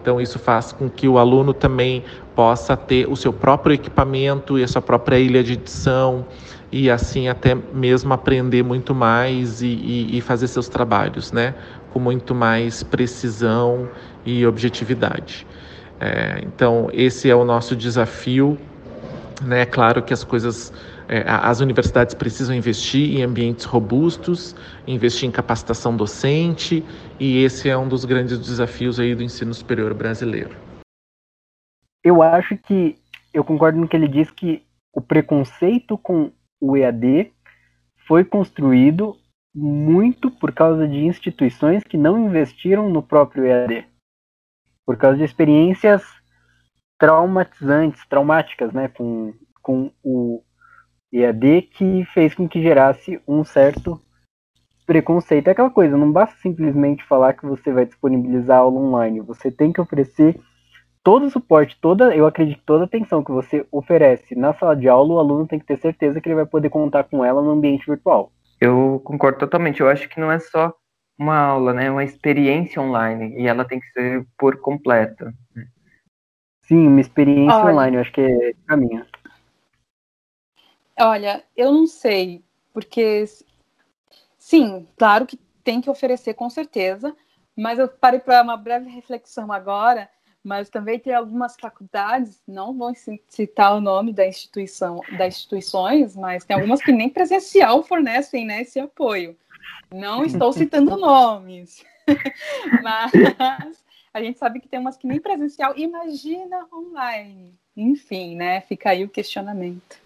Então 0.00 0.20
isso 0.20 0.38
faz 0.38 0.72
com 0.72 0.88
que 0.88 1.08
o 1.08 1.18
aluno 1.18 1.52
também 1.52 2.04
possa 2.34 2.76
ter 2.76 3.08
o 3.08 3.16
seu 3.16 3.32
próprio 3.32 3.74
equipamento 3.74 4.58
e 4.58 4.62
a 4.62 4.68
sua 4.68 4.82
própria 4.82 5.18
ilha 5.18 5.42
de 5.42 5.54
edição 5.54 6.26
e 6.70 6.90
assim 6.90 7.28
até 7.28 7.54
mesmo 7.54 8.12
aprender 8.12 8.62
muito 8.62 8.94
mais 8.94 9.62
e, 9.62 9.66
e, 9.66 10.18
e 10.18 10.20
fazer 10.20 10.48
seus 10.48 10.68
trabalhos, 10.68 11.32
né? 11.32 11.54
Com 11.92 12.00
muito 12.00 12.34
mais 12.34 12.82
precisão 12.82 13.88
e 14.24 14.46
objetividade. 14.46 15.46
É, 15.98 16.40
então, 16.42 16.88
esse 16.92 17.30
é 17.30 17.34
o 17.34 17.44
nosso 17.44 17.74
desafio. 17.74 18.58
É 19.50 19.66
claro 19.66 20.02
que 20.02 20.14
as 20.14 20.24
coisas, 20.24 20.72
é, 21.08 21.22
as 21.26 21.60
universidades 21.60 22.14
precisam 22.14 22.56
investir 22.56 23.18
em 23.18 23.22
ambientes 23.22 23.66
robustos, 23.66 24.56
investir 24.86 25.28
em 25.28 25.32
capacitação 25.32 25.94
docente, 25.94 26.82
e 27.20 27.42
esse 27.44 27.68
é 27.68 27.76
um 27.76 27.86
dos 27.86 28.06
grandes 28.06 28.38
desafios 28.38 28.98
aí 28.98 29.14
do 29.14 29.22
ensino 29.22 29.52
superior 29.52 29.92
brasileiro. 29.92 30.56
Eu 32.02 32.22
acho 32.22 32.56
que 32.56 32.96
eu 33.34 33.44
concordo 33.44 33.78
no 33.78 33.86
que 33.86 33.94
ele 33.94 34.08
diz 34.08 34.30
que 34.30 34.62
o 34.94 35.02
preconceito 35.02 35.98
com 35.98 36.32
o 36.58 36.76
EAD 36.76 37.30
foi 38.06 38.24
construído 38.24 39.16
muito 39.54 40.30
por 40.30 40.52
causa 40.52 40.88
de 40.88 41.04
instituições 41.04 41.82
que 41.82 41.98
não 41.98 42.26
investiram 42.26 42.88
no 42.88 43.02
próprio 43.02 43.44
EAD. 43.44 43.84
Por 44.86 44.96
causa 44.96 45.18
de 45.18 45.24
experiências 45.24 46.02
traumatizantes, 46.98 48.06
traumáticas, 48.08 48.72
né, 48.72 48.88
com, 48.88 49.34
com 49.62 49.90
o 50.02 50.42
EAD 51.12 51.62
que 51.62 52.04
fez 52.12 52.34
com 52.34 52.48
que 52.48 52.62
gerasse 52.62 53.20
um 53.26 53.44
certo 53.44 54.00
preconceito. 54.86 55.48
É 55.48 55.50
aquela 55.50 55.70
coisa, 55.70 55.96
não 55.96 56.10
basta 56.10 56.36
simplesmente 56.40 57.04
falar 57.04 57.34
que 57.34 57.46
você 57.46 57.72
vai 57.72 57.84
disponibilizar 57.84 58.58
aula 58.58 58.80
online, 58.80 59.20
você 59.20 59.50
tem 59.50 59.72
que 59.72 59.80
oferecer 59.80 60.38
todo 61.02 61.26
o 61.26 61.30
suporte, 61.30 61.78
toda, 61.80 62.14
eu 62.16 62.26
acredito 62.26 62.60
toda 62.66 62.84
a 62.84 62.86
atenção 62.86 63.22
que 63.22 63.30
você 63.30 63.64
oferece 63.70 64.34
na 64.34 64.52
sala 64.54 64.74
de 64.74 64.88
aula, 64.88 65.14
o 65.14 65.18
aluno 65.18 65.46
tem 65.46 65.58
que 65.58 65.66
ter 65.66 65.78
certeza 65.78 66.20
que 66.20 66.28
ele 66.28 66.34
vai 66.34 66.46
poder 66.46 66.68
contar 66.68 67.04
com 67.04 67.24
ela 67.24 67.40
no 67.40 67.50
ambiente 67.50 67.86
virtual. 67.86 68.32
Eu 68.60 69.00
concordo 69.04 69.38
totalmente. 69.38 69.80
Eu 69.80 69.88
acho 69.88 70.08
que 70.08 70.18
não 70.18 70.32
é 70.32 70.38
só 70.38 70.74
uma 71.18 71.36
aula, 71.36 71.72
né? 71.72 71.86
É 71.86 71.90
uma 71.90 72.04
experiência 72.04 72.80
online 72.80 73.40
e 73.40 73.46
ela 73.46 73.64
tem 73.64 73.78
que 73.78 73.86
ser 73.92 74.26
por 74.38 74.60
completo. 74.60 75.26
Sim, 76.66 76.86
uma 76.86 77.00
experiência 77.00 77.56
Olha, 77.56 77.72
online, 77.72 77.96
eu 77.96 78.00
acho 78.00 78.12
que 78.12 78.20
é 78.20 78.54
caminho. 78.66 79.06
Olha, 80.98 81.44
eu 81.56 81.72
não 81.72 81.86
sei, 81.86 82.42
porque 82.72 83.24
sim, 84.38 84.86
claro 84.96 85.26
que 85.26 85.36
tem 85.62 85.80
que 85.80 85.90
oferecer 85.90 86.34
com 86.34 86.48
certeza, 86.48 87.14
mas 87.54 87.78
eu 87.78 87.88
parei 87.88 88.20
para 88.20 88.42
uma 88.42 88.56
breve 88.56 88.88
reflexão 88.88 89.52
agora 89.52 90.08
mas 90.46 90.70
também 90.70 90.96
tem 90.96 91.12
algumas 91.12 91.56
faculdades, 91.60 92.40
não 92.46 92.72
vou 92.72 92.92
citar 93.28 93.74
o 93.74 93.80
nome 93.80 94.12
da 94.12 94.24
instituição, 94.24 95.00
das 95.18 95.34
instituições, 95.34 96.14
mas 96.14 96.44
tem 96.44 96.54
algumas 96.54 96.80
que 96.80 96.92
nem 96.92 97.10
presencial 97.10 97.82
fornecem 97.82 98.46
né, 98.46 98.62
esse 98.62 98.78
apoio. 98.78 99.36
Não 99.92 100.24
estou 100.24 100.52
citando 100.52 100.94
nomes, 100.96 101.84
mas 102.80 103.10
a 104.16 104.22
gente 104.22 104.38
sabe 104.38 104.60
que 104.60 104.68
tem 104.68 104.80
umas 104.80 104.96
que 104.96 105.06
nem 105.06 105.20
presencial, 105.20 105.74
imagina 105.76 106.66
online. 106.72 107.52
Enfim, 107.76 108.34
né? 108.34 108.62
Fica 108.62 108.88
aí 108.90 109.04
o 109.04 109.10
questionamento. 109.10 109.98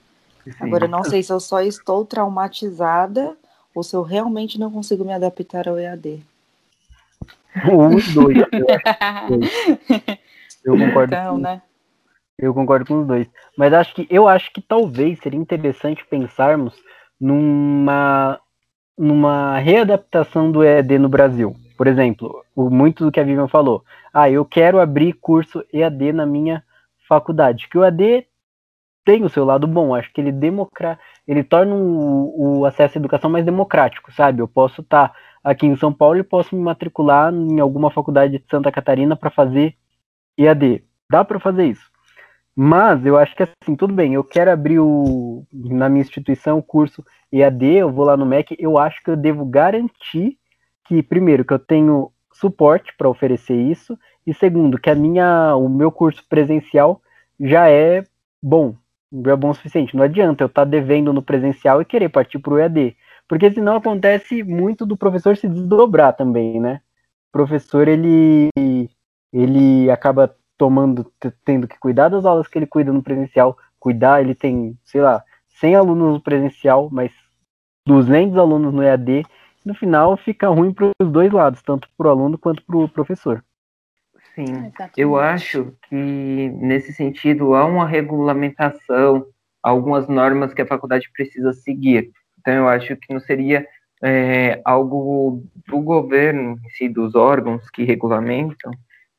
Agora, 0.59 0.87
eu 0.87 0.89
não 0.89 1.05
sei 1.05 1.23
se 1.23 1.33
eu 1.33 1.39
só 1.39 1.61
estou 1.61 2.05
traumatizada 2.05 3.37
ou 3.73 3.85
se 3.85 3.95
eu 3.95 4.03
realmente 4.03 4.59
não 4.59 4.69
consigo 4.69 5.05
me 5.05 5.13
adaptar 5.13 5.69
ao 5.69 5.79
EAD. 5.79 6.25
Os 7.95 8.13
dois. 8.13 8.39
Eu 10.65 10.77
concordo. 10.77 11.15
Então, 11.15 11.35
com, 11.37 11.41
né? 11.41 11.63
Eu 12.37 12.53
concordo 12.53 12.85
com 12.87 13.01
os 13.01 13.07
dois. 13.07 13.27
Mas 13.57 13.73
acho 13.73 13.95
que 13.95 14.07
eu 14.11 14.29
acho 14.29 14.53
que 14.53 14.61
talvez 14.61 15.19
seria 15.21 15.39
interessante 15.39 16.05
pensarmos 16.05 16.75
numa 17.19 18.41
numa 18.99 19.59
readaptação 19.59 20.51
do 20.53 20.63
EAD 20.63 20.99
no 20.99 21.09
Brasil. 21.09 21.57
Por 21.81 21.87
exemplo, 21.87 22.45
muito 22.55 23.07
do 23.07 23.11
que 23.11 23.19
a 23.19 23.25
Vivian 23.25 23.49
falou. 23.49 23.83
Ah, 24.13 24.29
eu 24.29 24.45
quero 24.45 24.79
abrir 24.79 25.15
curso 25.15 25.65
EAD 25.73 26.13
na 26.13 26.27
minha 26.27 26.63
faculdade. 27.09 27.71
Que 27.71 27.79
o 27.79 27.83
EAD 27.83 28.27
tem 29.03 29.25
o 29.25 29.31
seu 29.31 29.47
lado 29.47 29.67
bom. 29.67 29.95
Acho 29.95 30.13
que 30.13 30.21
ele 30.21 30.31
democra 30.31 30.99
ele 31.27 31.43
torna 31.43 31.75
o, 31.75 32.59
o 32.59 32.67
acesso 32.67 32.99
à 32.99 33.01
educação 33.01 33.31
mais 33.31 33.47
democrático, 33.47 34.13
sabe? 34.13 34.43
Eu 34.43 34.47
posso 34.47 34.83
estar 34.83 35.09
tá 35.09 35.15
aqui 35.43 35.67
em 35.67 35.75
São 35.75 35.91
Paulo 35.91 36.19
e 36.19 36.23
posso 36.23 36.55
me 36.55 36.61
matricular 36.61 37.33
em 37.33 37.59
alguma 37.61 37.91
faculdade 37.91 38.39
de 38.39 38.45
Santa 38.51 38.71
Catarina 38.71 39.17
para 39.17 39.31
fazer 39.31 39.75
EAD. 40.37 40.85
Dá 41.11 41.25
para 41.25 41.41
fazer 41.41 41.65
isso. 41.65 41.91
Mas 42.55 43.07
eu 43.07 43.17
acho 43.17 43.35
que 43.35 43.43
assim, 43.43 43.75
tudo 43.75 43.95
bem, 43.95 44.13
eu 44.13 44.23
quero 44.23 44.51
abrir 44.51 44.81
o, 44.81 45.47
na 45.51 45.89
minha 45.89 46.03
instituição 46.03 46.59
o 46.59 46.63
curso 46.63 47.03
EAD, 47.33 47.65
eu 47.65 47.91
vou 47.91 48.05
lá 48.05 48.19
no 48.19 48.27
MEC, 48.27 48.55
eu 48.59 48.77
acho 48.77 49.03
que 49.03 49.11
eu 49.11 49.17
devo 49.17 49.47
garantir 49.47 50.39
que, 50.91 51.05
primeiro, 51.05 51.45
que 51.45 51.53
eu 51.55 51.59
tenho 51.61 52.11
suporte 52.33 52.93
para 52.99 53.09
oferecer 53.09 53.55
isso, 53.55 53.97
e 54.27 54.35
segundo, 54.35 54.77
que 54.77 54.91
a 54.91 54.95
minha, 54.95 55.55
o 55.55 55.69
meu 55.69 55.93
curso 55.93 56.25
presencial 56.29 57.01
já 57.39 57.71
é 57.71 58.05
bom, 58.43 58.75
já 59.25 59.33
é 59.33 59.37
bom 59.37 59.51
o 59.51 59.55
suficiente. 59.55 59.97
Não 59.97 60.03
adianta 60.03 60.43
eu 60.43 60.49
estar 60.49 60.65
tá 60.65 60.69
devendo 60.69 61.13
no 61.13 61.23
presencial 61.23 61.81
e 61.81 61.85
querer 61.85 62.09
partir 62.09 62.41
para 62.41 62.55
o 62.55 62.59
EAD, 62.59 62.97
porque 63.29 63.53
senão 63.53 63.77
acontece 63.77 64.43
muito 64.43 64.85
do 64.85 64.97
professor 64.97 65.37
se 65.37 65.49
desdobrar 65.49 66.13
também, 66.17 66.61
né? 66.61 66.81
O 67.29 67.33
professor, 67.33 67.87
ele 67.87 68.49
ele 69.33 69.89
acaba 69.93 70.35
tomando, 70.59 71.07
tendo 71.45 71.69
que 71.69 71.79
cuidar 71.79 72.09
das 72.09 72.25
aulas 72.25 72.49
que 72.49 72.59
ele 72.59 72.67
cuida 72.67 72.93
no 72.93 73.01
presencial, 73.01 73.57
cuidar, 73.79 74.21
ele 74.21 74.35
tem, 74.35 74.77
sei 74.85 75.01
lá, 75.01 75.23
100 75.61 75.77
alunos 75.77 76.15
no 76.15 76.21
presencial, 76.21 76.89
mas 76.91 77.13
200 77.87 78.37
alunos 78.37 78.75
no 78.75 78.83
EAD, 78.83 79.25
no 79.65 79.75
final 79.75 80.17
fica 80.17 80.49
ruim 80.49 80.73
para 80.73 80.91
os 81.01 81.11
dois 81.11 81.33
lados, 81.33 81.63
tanto 81.63 81.89
para 81.97 82.09
o 82.09 82.11
aluno 82.11 82.39
quanto 82.39 82.63
para 82.65 82.77
o 82.77 82.89
professor. 82.89 83.45
Sim, 84.35 84.73
eu 84.97 85.19
acho 85.19 85.75
que 85.89 85.95
nesse 86.61 86.93
sentido 86.93 87.55
há 87.55 87.65
uma 87.65 87.87
regulamentação, 87.87 89.27
algumas 89.63 90.09
normas 90.09 90.55
que 90.55 90.63
a 90.63 90.67
faculdade 90.67 91.11
precisa 91.13 91.53
seguir. 91.53 92.11
Então 92.39 92.55
eu 92.55 92.69
acho 92.69 92.97
que 92.97 93.13
não 93.13 93.21
seria 93.21 93.67
é, 94.03 94.61
algo 94.65 95.43
do 95.67 95.81
governo, 95.81 96.59
em 96.65 96.71
si, 96.71 96.89
dos 96.89 97.15
órgãos 97.15 97.69
que 97.71 97.85
regulamentam, 97.85 98.73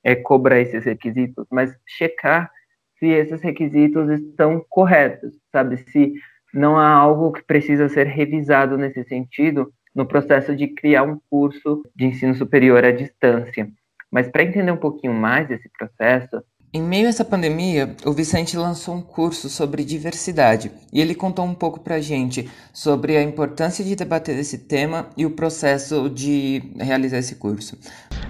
é, 0.03 0.15
cobrar 0.15 0.59
esses 0.59 0.85
requisitos, 0.85 1.45
mas 1.51 1.75
checar 1.85 2.49
se 2.97 3.07
esses 3.07 3.41
requisitos 3.41 4.09
estão 4.09 4.63
corretos, 4.69 5.33
sabe? 5.51 5.77
Se 5.77 6.13
não 6.53 6.77
há 6.77 6.87
algo 6.87 7.31
que 7.31 7.43
precisa 7.43 7.89
ser 7.89 8.07
revisado 8.07 8.77
nesse 8.77 9.03
sentido 9.03 9.71
no 9.93 10.05
processo 10.05 10.55
de 10.55 10.67
criar 10.67 11.03
um 11.03 11.19
curso 11.29 11.83
de 11.95 12.05
ensino 12.05 12.33
superior 12.35 12.83
à 12.83 12.91
distância. 12.91 13.69
Mas 14.11 14.27
para 14.27 14.43
entender 14.43 14.71
um 14.71 14.77
pouquinho 14.77 15.13
mais 15.13 15.49
esse 15.49 15.69
processo, 15.77 16.43
em 16.73 16.81
meio 16.81 17.07
a 17.07 17.09
essa 17.09 17.25
pandemia, 17.25 17.97
o 18.05 18.13
Vicente 18.13 18.55
lançou 18.55 18.95
um 18.95 19.01
curso 19.01 19.49
sobre 19.49 19.83
diversidade 19.83 20.71
e 20.93 21.01
ele 21.01 21.13
contou 21.13 21.43
um 21.43 21.53
pouco 21.53 21.81
para 21.81 21.95
a 21.95 21.99
gente 21.99 22.49
sobre 22.71 23.17
a 23.17 23.21
importância 23.21 23.83
de 23.83 23.93
debater 23.93 24.39
esse 24.39 24.57
tema 24.57 25.09
e 25.17 25.25
o 25.25 25.31
processo 25.31 26.09
de 26.09 26.63
realizar 26.79 27.17
esse 27.17 27.35
curso. 27.35 27.77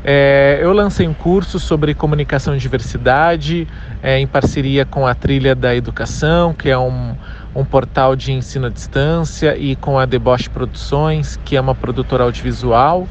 É, 0.04 0.58
eu 0.60 0.74
lancei 0.74 1.08
um 1.08 1.14
curso 1.14 1.60
sobre 1.60 1.94
comunicação 1.94 2.56
e 2.56 2.58
diversidade 2.58 3.68
é, 4.02 4.18
em 4.18 4.26
parceria 4.26 4.86
com 4.86 5.06
a 5.06 5.14
Trilha 5.14 5.54
da 5.54 5.76
Educação, 5.76 6.52
que 6.52 6.68
é 6.68 6.78
um, 6.78 7.16
um 7.56 7.66
portal 7.66 8.16
de 8.16 8.32
ensino 8.32 8.68
à 8.68 8.70
distância, 8.70 9.58
e 9.58 9.76
com 9.76 10.00
a 10.00 10.06
Deboche 10.06 10.50
Produções, 10.50 11.40
que 11.44 11.56
é 11.56 11.62
uma 11.62 11.76
produtora 11.76 12.24
audiovisual, 12.24 13.08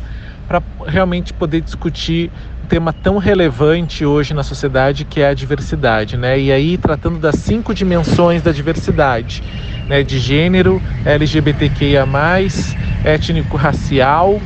para 0.48 0.62
realmente 0.86 1.32
poder 1.32 1.60
discutir 1.60 2.30
tema 2.70 2.92
tão 2.92 3.18
relevante 3.18 4.06
hoje 4.06 4.32
na 4.32 4.44
sociedade 4.44 5.04
que 5.04 5.20
é 5.20 5.28
a 5.28 5.34
diversidade, 5.34 6.16
né? 6.16 6.38
E 6.38 6.52
aí 6.52 6.78
tratando 6.78 7.18
das 7.18 7.34
cinco 7.34 7.74
dimensões 7.74 8.42
da 8.42 8.52
diversidade, 8.52 9.42
né? 9.88 10.04
De 10.04 10.20
gênero, 10.20 10.80
LGBTQIA+, 11.04 12.06
étnico-racial, 13.04 14.40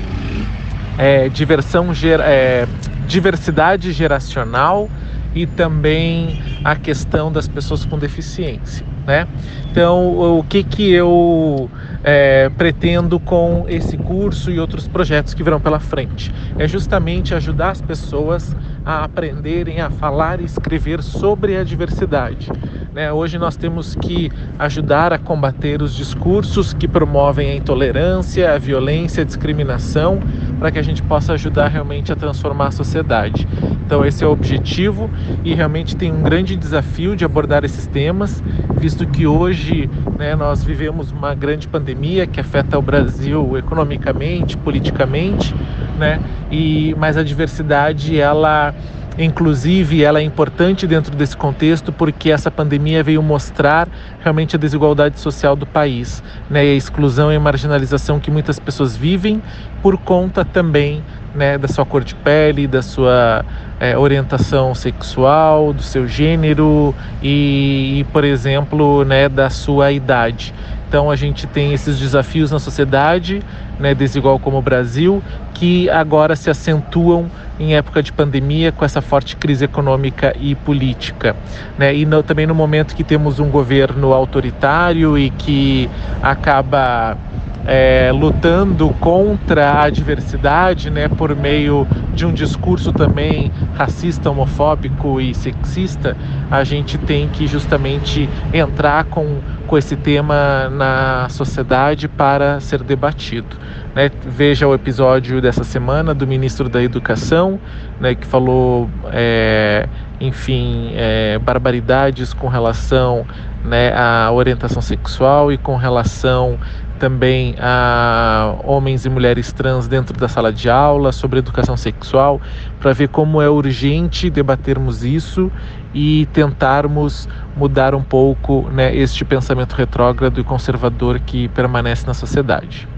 é, 0.96 1.28
diversão, 1.28 1.92
é, 2.22 2.66
diversidade 3.06 3.92
geracional 3.92 4.88
e 5.34 5.46
também 5.46 6.42
a 6.64 6.76
questão 6.76 7.30
das 7.30 7.46
pessoas 7.46 7.84
com 7.84 7.98
deficiência, 7.98 8.86
né? 9.06 9.26
Então, 9.70 10.38
o 10.38 10.42
que 10.44 10.62
que 10.62 10.90
eu 10.90 11.70
é, 12.04 12.50
pretendo 12.50 13.18
com 13.18 13.64
esse 13.66 13.96
curso 13.96 14.50
e 14.50 14.60
outros 14.60 14.86
projetos 14.86 15.32
que 15.32 15.42
virão 15.42 15.58
pela 15.58 15.80
frente. 15.80 16.30
É 16.58 16.68
justamente 16.68 17.34
ajudar 17.34 17.70
as 17.70 17.80
pessoas 17.80 18.54
a 18.84 19.04
aprenderem 19.04 19.80
a 19.80 19.90
falar 19.90 20.40
e 20.40 20.44
escrever 20.44 21.02
sobre 21.02 21.56
a 21.56 21.64
diversidade. 21.64 22.50
Né? 22.94 23.12
Hoje 23.12 23.38
nós 23.38 23.56
temos 23.56 23.96
que 23.96 24.30
ajudar 24.56 25.12
a 25.12 25.18
combater 25.18 25.82
os 25.82 25.94
discursos 25.94 26.72
que 26.72 26.86
promovem 26.86 27.50
a 27.50 27.56
intolerância, 27.56 28.54
a 28.54 28.58
violência, 28.58 29.22
a 29.22 29.26
discriminação, 29.26 30.20
para 30.60 30.70
que 30.70 30.78
a 30.78 30.82
gente 30.82 31.02
possa 31.02 31.32
ajudar 31.32 31.68
realmente 31.68 32.12
a 32.12 32.16
transformar 32.16 32.68
a 32.68 32.70
sociedade. 32.70 33.48
Então, 33.84 34.04
esse 34.04 34.22
é 34.22 34.26
o 34.26 34.30
objetivo 34.30 35.10
e 35.44 35.54
realmente 35.54 35.96
tem 35.96 36.12
um 36.12 36.22
grande 36.22 36.56
desafio 36.56 37.16
de 37.16 37.24
abordar 37.24 37.64
esses 37.64 37.86
temas, 37.86 38.42
visto 38.78 39.06
que 39.06 39.26
hoje 39.26 39.90
né, 40.16 40.34
nós 40.36 40.62
vivemos 40.62 41.10
uma 41.10 41.34
grande 41.34 41.66
pandemia 41.66 42.26
que 42.26 42.40
afeta 42.40 42.78
o 42.78 42.82
Brasil 42.82 43.58
economicamente, 43.58 44.56
politicamente, 44.56 45.54
né? 45.96 46.20
E 46.50 46.94
mas 46.98 47.16
a 47.16 47.22
diversidade 47.22 48.18
ela 48.18 48.74
Inclusive, 49.16 50.02
ela 50.02 50.18
é 50.18 50.22
importante 50.22 50.88
dentro 50.88 51.14
desse 51.14 51.36
contexto 51.36 51.92
porque 51.92 52.32
essa 52.32 52.50
pandemia 52.50 53.00
veio 53.00 53.22
mostrar 53.22 53.88
realmente 54.20 54.56
a 54.56 54.58
desigualdade 54.58 55.20
social 55.20 55.54
do 55.54 55.64
país, 55.64 56.20
né? 56.50 56.60
a 56.60 56.74
exclusão 56.74 57.32
e 57.32 57.36
a 57.36 57.40
marginalização 57.40 58.18
que 58.18 58.28
muitas 58.28 58.58
pessoas 58.58 58.96
vivem 58.96 59.40
por 59.80 59.96
conta 59.98 60.44
também 60.44 61.00
né, 61.32 61.58
da 61.58 61.68
sua 61.68 61.84
cor 61.84 62.02
de 62.02 62.14
pele, 62.14 62.66
da 62.66 62.82
sua 62.82 63.44
é, 63.78 63.96
orientação 63.96 64.74
sexual, 64.74 65.72
do 65.72 65.82
seu 65.82 66.06
gênero 66.06 66.94
e, 67.22 67.98
e, 68.00 68.04
por 68.12 68.24
exemplo, 68.24 69.04
né, 69.04 69.28
da 69.28 69.50
sua 69.50 69.92
idade. 69.92 70.54
Então 70.94 71.10
a 71.10 71.16
gente 71.16 71.44
tem 71.48 71.72
esses 71.72 71.98
desafios 71.98 72.52
na 72.52 72.60
sociedade, 72.60 73.42
né, 73.80 73.96
desigual 73.96 74.38
como 74.38 74.58
o 74.58 74.62
Brasil, 74.62 75.20
que 75.52 75.90
agora 75.90 76.36
se 76.36 76.48
acentuam 76.48 77.28
em 77.58 77.74
época 77.74 78.00
de 78.00 78.12
pandemia 78.12 78.70
com 78.70 78.84
essa 78.84 79.02
forte 79.02 79.34
crise 79.34 79.64
econômica 79.64 80.32
e 80.38 80.54
política, 80.54 81.34
né? 81.76 81.92
E 81.92 82.06
no, 82.06 82.22
também 82.22 82.46
no 82.46 82.54
momento 82.54 82.94
que 82.94 83.02
temos 83.02 83.40
um 83.40 83.50
governo 83.50 84.12
autoritário 84.12 85.18
e 85.18 85.30
que 85.30 85.90
acaba 86.22 87.18
é, 87.66 88.10
lutando 88.12 88.90
contra 89.00 89.82
a 89.82 89.90
diversidade, 89.90 90.90
né, 90.90 91.08
por 91.08 91.34
meio 91.34 91.86
de 92.12 92.26
um 92.26 92.32
discurso 92.32 92.92
também 92.92 93.50
racista, 93.74 94.30
homofóbico 94.30 95.20
e 95.20 95.34
sexista, 95.34 96.16
a 96.50 96.62
gente 96.62 96.98
tem 96.98 97.28
que 97.28 97.46
justamente 97.46 98.28
entrar 98.52 99.04
com, 99.04 99.38
com 99.66 99.78
esse 99.78 99.96
tema 99.96 100.68
na 100.70 101.28
sociedade 101.30 102.06
para 102.06 102.60
ser 102.60 102.82
debatido. 102.82 103.56
Né? 103.94 104.10
Veja 104.26 104.66
o 104.66 104.74
episódio 104.74 105.40
dessa 105.40 105.64
semana 105.64 106.14
do 106.14 106.26
ministro 106.26 106.68
da 106.68 106.82
Educação, 106.82 107.58
né, 108.00 108.14
que 108.14 108.26
falou, 108.26 108.90
é, 109.12 109.88
enfim, 110.20 110.92
é, 110.94 111.38
barbaridades 111.38 112.32
com 112.32 112.48
relação 112.48 113.26
né, 113.64 113.92
à 113.94 114.30
orientação 114.30 114.82
sexual 114.82 115.50
e 115.50 115.56
com 115.56 115.76
relação 115.76 116.58
também 117.04 117.54
a 117.58 118.58
homens 118.64 119.04
e 119.04 119.10
mulheres 119.10 119.52
trans 119.52 119.86
dentro 119.86 120.18
da 120.18 120.26
sala 120.26 120.50
de 120.50 120.70
aula, 120.70 121.12
sobre 121.12 121.38
educação 121.38 121.76
sexual, 121.76 122.40
para 122.80 122.94
ver 122.94 123.10
como 123.10 123.42
é 123.42 123.50
urgente 123.50 124.30
debatermos 124.30 125.04
isso 125.04 125.52
e 125.92 126.24
tentarmos 126.32 127.28
mudar 127.54 127.94
um 127.94 128.02
pouco 128.02 128.70
né, 128.70 128.96
este 128.96 129.22
pensamento 129.22 129.72
retrógrado 129.74 130.40
e 130.40 130.44
conservador 130.44 131.20
que 131.20 131.46
permanece 131.50 132.06
na 132.06 132.14
sociedade. 132.14 132.88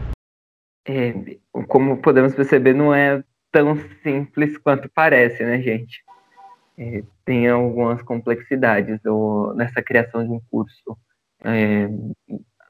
É, 0.86 1.12
como 1.66 1.96
podemos 1.96 2.32
perceber, 2.32 2.74
não 2.74 2.94
é 2.94 3.24
tão 3.50 3.76
simples 4.04 4.56
quanto 4.56 4.88
parece, 4.88 5.42
né, 5.42 5.60
gente? 5.60 6.00
É, 6.78 7.02
tem 7.24 7.48
algumas 7.48 8.00
complexidades 8.02 9.00
do, 9.02 9.52
nessa 9.56 9.82
criação 9.82 10.22
de 10.22 10.30
um 10.30 10.40
curso. 10.48 10.96
É, 11.42 11.88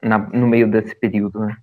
na, 0.07 0.17
no 0.17 0.47
meio 0.47 0.69
desse 0.69 0.95
período, 0.95 1.39
né? 1.39 1.55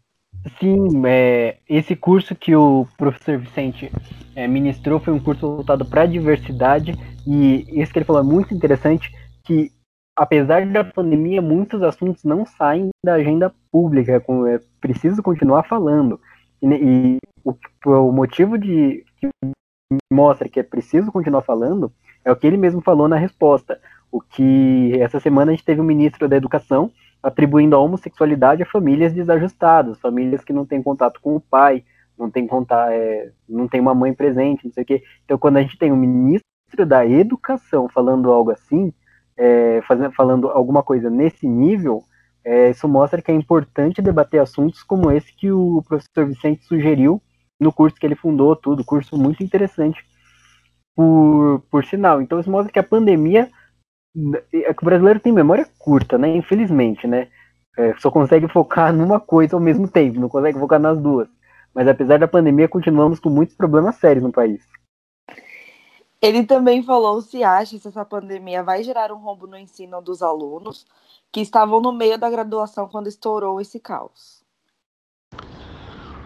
Sim, 0.60 1.02
é, 1.06 1.56
esse 1.68 1.96
curso 1.96 2.34
que 2.34 2.54
o 2.54 2.86
professor 2.98 3.38
Vicente 3.38 3.90
é, 4.36 4.46
ministrou 4.46 5.00
foi 5.00 5.12
um 5.12 5.20
curso 5.20 5.56
voltado 5.56 5.84
para 5.84 6.02
a 6.02 6.06
diversidade 6.06 6.94
e 7.26 7.64
isso 7.80 7.92
que 7.92 7.98
ele 7.98 8.04
falou 8.04 8.20
é 8.20 8.24
muito 8.24 8.52
interessante 8.52 9.10
que 9.42 9.70
apesar 10.14 10.66
da 10.66 10.84
pandemia 10.84 11.40
muitos 11.40 11.82
assuntos 11.82 12.24
não 12.24 12.44
saem 12.44 12.90
da 13.02 13.14
agenda 13.14 13.52
pública, 13.72 14.16
é, 14.16 14.60
preciso 14.80 15.22
continuar 15.22 15.62
falando 15.62 16.20
e, 16.62 16.66
e 16.66 17.18
o, 17.42 17.56
o 17.86 18.12
motivo 18.12 18.58
de 18.58 19.02
que 19.18 19.28
mostra 20.12 20.48
que 20.48 20.60
é 20.60 20.62
preciso 20.62 21.10
continuar 21.10 21.42
falando 21.42 21.92
é 22.24 22.32
o 22.32 22.36
que 22.36 22.46
ele 22.46 22.56
mesmo 22.56 22.80
falou 22.80 23.06
na 23.06 23.16
resposta. 23.16 23.78
O 24.10 24.20
que 24.20 24.92
essa 24.98 25.20
semana 25.20 25.50
a 25.50 25.54
gente 25.54 25.64
teve 25.64 25.80
o 25.80 25.84
ministro 25.84 26.28
da 26.28 26.36
Educação 26.36 26.90
atribuindo 27.24 27.74
a 27.74 27.78
homossexualidade 27.78 28.62
a 28.62 28.66
famílias 28.66 29.12
desajustadas, 29.14 29.98
famílias 29.98 30.44
que 30.44 30.52
não 30.52 30.66
têm 30.66 30.82
contato 30.82 31.18
com 31.22 31.34
o 31.34 31.40
pai, 31.40 31.82
não 32.18 32.30
tem 32.30 32.46
contato, 32.46 32.90
é, 32.90 33.32
não 33.48 33.66
tem 33.66 33.80
uma 33.80 33.94
mãe 33.94 34.12
presente, 34.12 34.66
não 34.66 34.72
sei 34.72 34.82
o 34.82 34.86
quê. 34.86 35.02
Então, 35.24 35.38
quando 35.38 35.56
a 35.56 35.62
gente 35.62 35.78
tem 35.78 35.90
o 35.90 35.94
um 35.94 35.98
ministro 35.98 36.44
da 36.86 37.06
Educação 37.06 37.88
falando 37.88 38.30
algo 38.30 38.50
assim, 38.50 38.92
é, 39.36 39.80
fazendo, 39.88 40.12
falando 40.12 40.48
alguma 40.48 40.82
coisa 40.82 41.08
nesse 41.08 41.48
nível, 41.48 42.04
é, 42.44 42.70
isso 42.70 42.86
mostra 42.86 43.22
que 43.22 43.32
é 43.32 43.34
importante 43.34 44.02
debater 44.02 44.40
assuntos 44.40 44.82
como 44.82 45.10
esse 45.10 45.34
que 45.34 45.50
o 45.50 45.82
professor 45.88 46.26
Vicente 46.26 46.64
sugeriu 46.64 47.22
no 47.58 47.72
curso 47.72 47.96
que 47.96 48.04
ele 48.04 48.14
fundou, 48.14 48.54
tudo, 48.54 48.84
curso 48.84 49.16
muito 49.16 49.42
interessante, 49.42 50.04
por, 50.94 51.64
por 51.70 51.84
sinal. 51.86 52.20
Então, 52.20 52.38
isso 52.38 52.50
mostra 52.50 52.70
que 52.70 52.78
a 52.78 52.82
pandemia 52.82 53.50
é 54.52 54.72
que 54.72 54.82
o 54.82 54.84
brasileiro 54.84 55.20
tem 55.20 55.32
memória 55.32 55.66
curta, 55.78 56.16
né? 56.16 56.28
Infelizmente, 56.36 57.06
né? 57.06 57.28
É, 57.76 57.94
só 57.98 58.10
consegue 58.10 58.46
focar 58.48 58.92
numa 58.92 59.18
coisa 59.18 59.56
ao 59.56 59.60
mesmo 59.60 59.88
tempo, 59.88 60.20
não 60.20 60.28
consegue 60.28 60.58
focar 60.58 60.78
nas 60.78 60.98
duas. 60.98 61.28
Mas 61.74 61.88
apesar 61.88 62.18
da 62.18 62.28
pandemia, 62.28 62.68
continuamos 62.68 63.18
com 63.18 63.28
muitos 63.28 63.56
problemas 63.56 63.96
sérios 63.96 64.22
no 64.22 64.30
país. 64.30 64.62
Ele 66.22 66.44
também 66.44 66.82
falou 66.82 67.20
se 67.20 67.42
acha 67.42 67.76
se 67.76 67.88
essa 67.88 68.04
pandemia 68.04 68.62
vai 68.62 68.82
gerar 68.82 69.12
um 69.12 69.18
rombo 69.18 69.46
no 69.46 69.58
ensino 69.58 70.00
dos 70.00 70.22
alunos 70.22 70.86
que 71.32 71.40
estavam 71.40 71.80
no 71.80 71.92
meio 71.92 72.16
da 72.16 72.30
graduação 72.30 72.88
quando 72.88 73.08
estourou 73.08 73.60
esse 73.60 73.80
caos. 73.80 74.43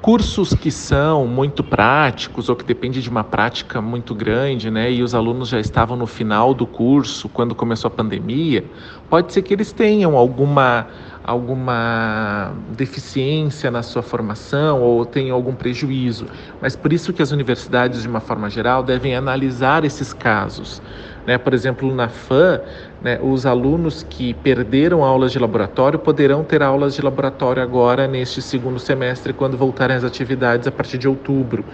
Cursos 0.01 0.55
que 0.55 0.71
são 0.71 1.27
muito 1.27 1.65
práticos 1.65 2.49
ou 2.49 2.55
que 2.55 2.65
dependem 2.65 3.01
de 3.03 3.11
uma 3.11 3.25
prática 3.25 3.83
muito 3.83 4.15
grande, 4.15 4.71
né, 4.71 4.93
e 4.93 5.03
os 5.03 5.13
alunos 5.13 5.49
já 5.49 5.59
estavam 5.59 5.97
no 5.97 6.07
final 6.07 6.55
do 6.55 6.69
curso 6.69 7.29
quando 7.29 7.53
começou 7.53 7.89
a 7.89 7.91
pandemia, 7.91 8.71
pode 9.09 9.33
ser 9.33 9.43
que 9.43 9.53
eles 9.53 9.73
tenham 9.73 10.17
alguma 10.17 10.87
alguma 11.25 12.55
deficiência 12.69 13.71
na 13.71 13.83
sua 13.83 14.03
formação 14.03 14.81
ou 14.81 15.05
tenham 15.05 15.37
algum 15.37 15.55
prejuízo. 15.55 16.27
Mas 16.61 16.75
por 16.77 16.93
isso 16.93 17.13
que 17.13 17.21
as 17.21 17.33
universidades, 17.33 18.01
de 18.03 18.09
uma 18.09 18.21
forma 18.21 18.49
geral, 18.49 18.83
devem 18.83 19.15
analisar 19.15 19.85
esses 19.85 20.13
casos. 20.15 20.81
Né? 21.29 21.37
Por 21.37 21.53
exemplo, 21.53 21.95
na 21.95 22.09
FAM, 22.09 22.59
né, 23.03 23.21
os 23.23 23.45
alunos 23.45 24.03
que 24.03 24.33
perderam 24.33 25.05
aulas 25.05 25.31
de 25.31 25.39
laboratório 25.39 25.99
poderão 25.99 26.43
ter 26.43 26.63
aulas 26.63 26.95
de 26.95 27.03
laboratório 27.03 27.63
agora 27.63 28.09
neste 28.09 28.41
segundo 28.41 28.79
semestre, 28.79 29.35
quando 29.35 29.55
voltarem 29.55 29.95
as 29.95 30.05
atividades 30.05 30.67
a 30.67 30.73
partir 30.73 30.97
de 30.97 31.07
outubro. 31.07 31.67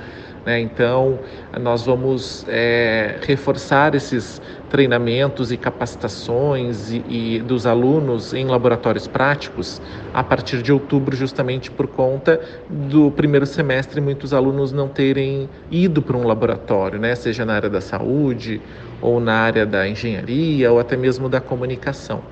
Né? 0.45 0.61
Então, 0.61 1.21
nós 1.61 1.87
vamos 1.87 2.45
é, 2.49 3.17
reforçar 3.23 3.95
esses 3.95 4.43
treinamentos 4.69 5.53
e 5.53 5.57
capacitações 5.57 6.91
e, 6.91 7.05
e, 7.09 7.39
dos 7.39 7.65
alunos 7.67 8.35
em 8.35 8.47
laboratórios 8.47 9.07
práticos 9.07 9.81
a 10.13 10.23
partir 10.23 10.63
de 10.63 10.73
outubro, 10.73 11.17
justamente 11.17 11.71
por 11.71 11.87
conta 11.87 12.41
do 12.69 13.11
primeiro 13.13 13.47
semestre 13.47 14.01
muitos 14.01 14.35
alunos 14.35 14.73
não 14.73 14.89
terem 14.89 15.49
ido 15.71 16.03
para 16.03 16.17
um 16.17 16.27
laboratório, 16.27 16.99
né? 16.99 17.15
seja 17.15 17.45
na 17.45 17.55
área 17.55 17.71
da 17.71 17.81
saúde 17.81 18.61
ou 19.05 19.21
na 19.21 19.35
área 19.35 19.67
da 19.67 19.87
engenharia 19.87 20.73
ou 20.73 20.81
até 20.81 20.97
mesmo 20.97 21.29
da 21.29 21.39
comunicação. 21.39 22.23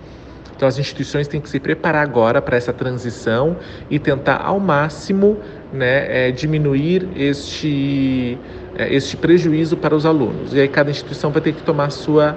Então, 0.57 0.66
as 0.66 0.79
instituições 0.79 1.29
têm 1.29 1.41
que 1.41 1.49
se 1.51 1.61
preparar 1.61 2.03
agora 2.03 2.41
para 2.41 2.57
essa 2.57 2.73
transição 2.73 3.57
e 3.91 3.99
tentar 3.99 4.41
ao 4.43 4.59
máximo 4.59 5.39
né, 5.73 6.29
é, 6.29 6.31
diminuir 6.31 7.09
este, 7.14 8.39
é, 8.77 8.95
este 8.95 9.16
prejuízo 9.16 9.77
para 9.77 9.95
os 9.95 10.07
alunos. 10.07 10.55
E 10.55 10.61
aí 10.61 10.68
cada 10.68 10.91
instituição 10.91 11.31
vai 11.31 11.43
ter 11.43 11.53
que 11.53 11.62
tomar 11.62 11.91
sua 11.91 12.37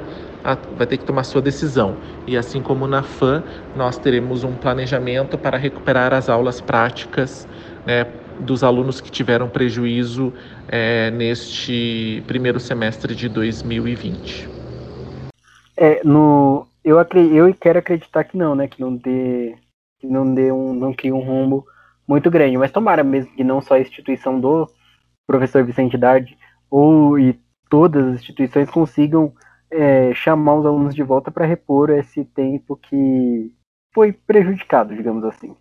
vai 0.77 0.85
ter 0.85 0.97
que 0.97 1.05
tomar 1.05 1.23
sua 1.23 1.41
decisão. 1.41 1.97
E 2.27 2.37
assim 2.37 2.61
como 2.61 2.85
na 2.85 3.01
FAM, 3.01 3.41
nós 3.75 3.97
teremos 3.97 4.43
um 4.43 4.53
planejamento 4.53 5.39
para 5.39 5.57
recuperar 5.57 6.13
as 6.13 6.29
aulas 6.29 6.61
práticas 6.61 7.47
né, 7.83 8.05
dos 8.39 8.63
alunos 8.63 9.01
que 9.01 9.11
tiveram 9.11 9.49
prejuízo 9.49 10.33
é, 10.67 11.11
neste 11.11 12.23
primeiro 12.27 12.59
semestre 12.59 13.15
de 13.15 13.29
2020. 13.29 14.47
É, 15.77 16.01
no, 16.03 16.67
eu, 16.83 16.97
eu 16.99 17.53
quero 17.53 17.79
acreditar 17.79 18.23
que 18.23 18.37
não, 18.37 18.55
né? 18.55 18.67
Que 18.67 18.79
não 18.79 18.95
dê, 18.95 19.55
que 19.99 20.07
não 20.07 20.33
dê 20.33 20.51
um, 20.51 20.73
não 20.73 20.93
crie 20.93 21.11
um 21.11 21.19
rumo 21.19 21.65
muito 22.07 22.29
grande. 22.29 22.57
Mas 22.57 22.71
tomara 22.71 23.03
mesmo 23.03 23.33
que 23.35 23.43
não 23.43 23.61
só 23.61 23.75
a 23.75 23.81
instituição 23.81 24.39
do 24.39 24.69
professor 25.27 25.63
Vicente 25.63 25.97
Dardi 25.97 26.37
ou 26.69 27.19
e 27.19 27.39
todas 27.69 28.05
as 28.05 28.15
instituições 28.15 28.69
consigam 28.69 29.33
é, 29.71 30.13
chamar 30.13 30.55
os 30.55 30.65
alunos 30.65 30.95
de 30.95 31.03
volta 31.03 31.31
para 31.31 31.45
repor 31.45 31.89
esse 31.89 32.23
tempo 32.23 32.77
que 32.77 33.51
foi 33.93 34.13
prejudicado, 34.13 34.95
digamos 34.95 35.23
assim. 35.23 35.55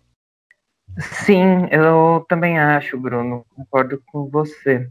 Sim, 0.97 1.67
eu 1.71 2.25
também 2.29 2.57
acho, 2.57 2.97
Bruno, 2.97 3.45
concordo 3.55 4.01
com 4.05 4.29
você. 4.29 4.87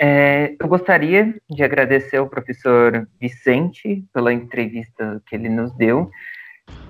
É, 0.00 0.54
eu 0.60 0.68
gostaria 0.68 1.34
de 1.50 1.62
agradecer 1.62 2.18
ao 2.18 2.28
professor 2.28 3.08
Vicente 3.20 4.04
pela 4.12 4.32
entrevista 4.32 5.20
que 5.26 5.34
ele 5.34 5.48
nos 5.48 5.72
deu. 5.76 6.10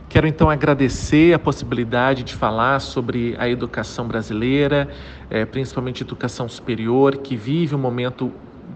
Quero 0.09 0.27
então 0.27 0.49
agradecer 0.49 1.35
a 1.35 1.39
possibilidade 1.39 2.25
de 2.25 2.35
falar 2.35 2.81
sobre 2.81 3.37
a 3.39 3.49
educação 3.49 4.09
brasileira, 4.09 4.89
é, 5.31 5.45
principalmente 5.45 6.03
educação 6.03 6.49
superior, 6.49 7.19
que 7.19 7.37
vive 7.37 7.75
um 7.75 7.79
momento 7.79 8.33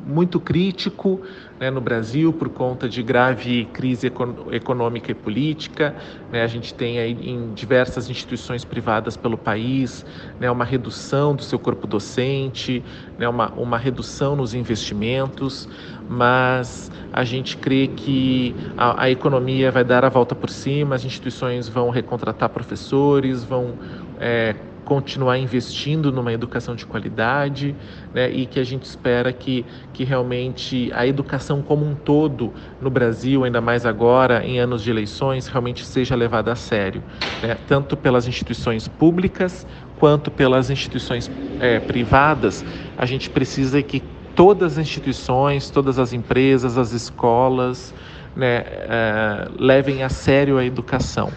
muito 0.07 0.40
crítico 0.40 1.20
né, 1.61 1.70
no 1.70 1.80
Brasil 1.80 2.32
por 2.32 2.49
conta 2.49 2.88
de 2.88 3.03
grave 3.03 3.66
crise 3.66 4.11
econômica 4.51 5.11
e 5.11 5.14
política. 5.14 5.95
Né, 6.30 6.43
a 6.43 6.47
gente 6.47 6.74
tem 6.74 6.99
aí 6.99 7.12
em 7.12 7.53
diversas 7.55 8.11
instituições 8.11 8.64
privadas 8.64 9.16
pelo 9.16 9.38
país 9.38 10.05
né, 10.40 10.51
uma 10.51 10.64
redução 10.64 11.34
do 11.34 11.43
seu 11.43 11.59
corpo 11.59 11.86
docente, 11.86 12.84
né, 13.18 13.28
uma, 13.28 13.53
uma 13.53 13.78
redução 13.78 14.34
nos 14.34 14.55
investimentos, 14.55 15.68
mas 16.09 16.90
a 17.12 17.24
gente 17.24 17.57
crê 17.57 17.86
que 17.86 18.57
a, 18.76 19.05
a 19.05 19.11
economia 19.11 19.70
vai 19.70 19.84
dar 19.84 20.05
a 20.05 20.09
volta 20.09 20.34
por 20.34 20.51
cima, 20.51 20.95
as 20.95 21.05
instituições 21.05 21.68
vão 21.68 21.90
recontratar 21.90 22.49
professores, 22.49 23.45
vão 23.45 23.78
é, 24.18 24.57
continuar 24.84 25.38
investindo 25.38 26.10
numa 26.10 26.32
educação 26.32 26.74
de 26.74 26.84
qualidade 26.84 27.74
né, 28.12 28.30
e 28.30 28.46
que 28.46 28.58
a 28.58 28.64
gente 28.64 28.84
espera 28.84 29.32
que, 29.32 29.64
que 29.92 30.04
realmente 30.04 30.90
a 30.94 31.06
educação 31.06 31.62
como 31.62 31.84
um 31.84 31.94
todo 31.94 32.52
no 32.80 32.90
Brasil, 32.90 33.44
ainda 33.44 33.60
mais 33.60 33.86
agora 33.86 34.44
em 34.44 34.58
anos 34.58 34.82
de 34.82 34.90
eleições, 34.90 35.46
realmente 35.46 35.84
seja 35.84 36.14
levada 36.14 36.52
a 36.52 36.56
sério, 36.56 37.02
né, 37.42 37.56
tanto 37.66 37.96
pelas 37.96 38.26
instituições 38.26 38.88
públicas 38.88 39.66
quanto 39.98 40.30
pelas 40.30 40.68
instituições 40.68 41.30
é, 41.60 41.78
privadas. 41.78 42.64
A 42.98 43.06
gente 43.06 43.30
precisa 43.30 43.80
que 43.82 44.02
todas 44.34 44.72
as 44.72 44.78
instituições, 44.78 45.70
todas 45.70 45.98
as 45.98 46.12
empresas, 46.12 46.76
as 46.76 46.92
escolas, 46.92 47.94
né, 48.34 48.64
é, 48.66 49.48
levem 49.58 50.02
a 50.02 50.08
sério 50.08 50.58
a 50.58 50.64
educação 50.64 51.30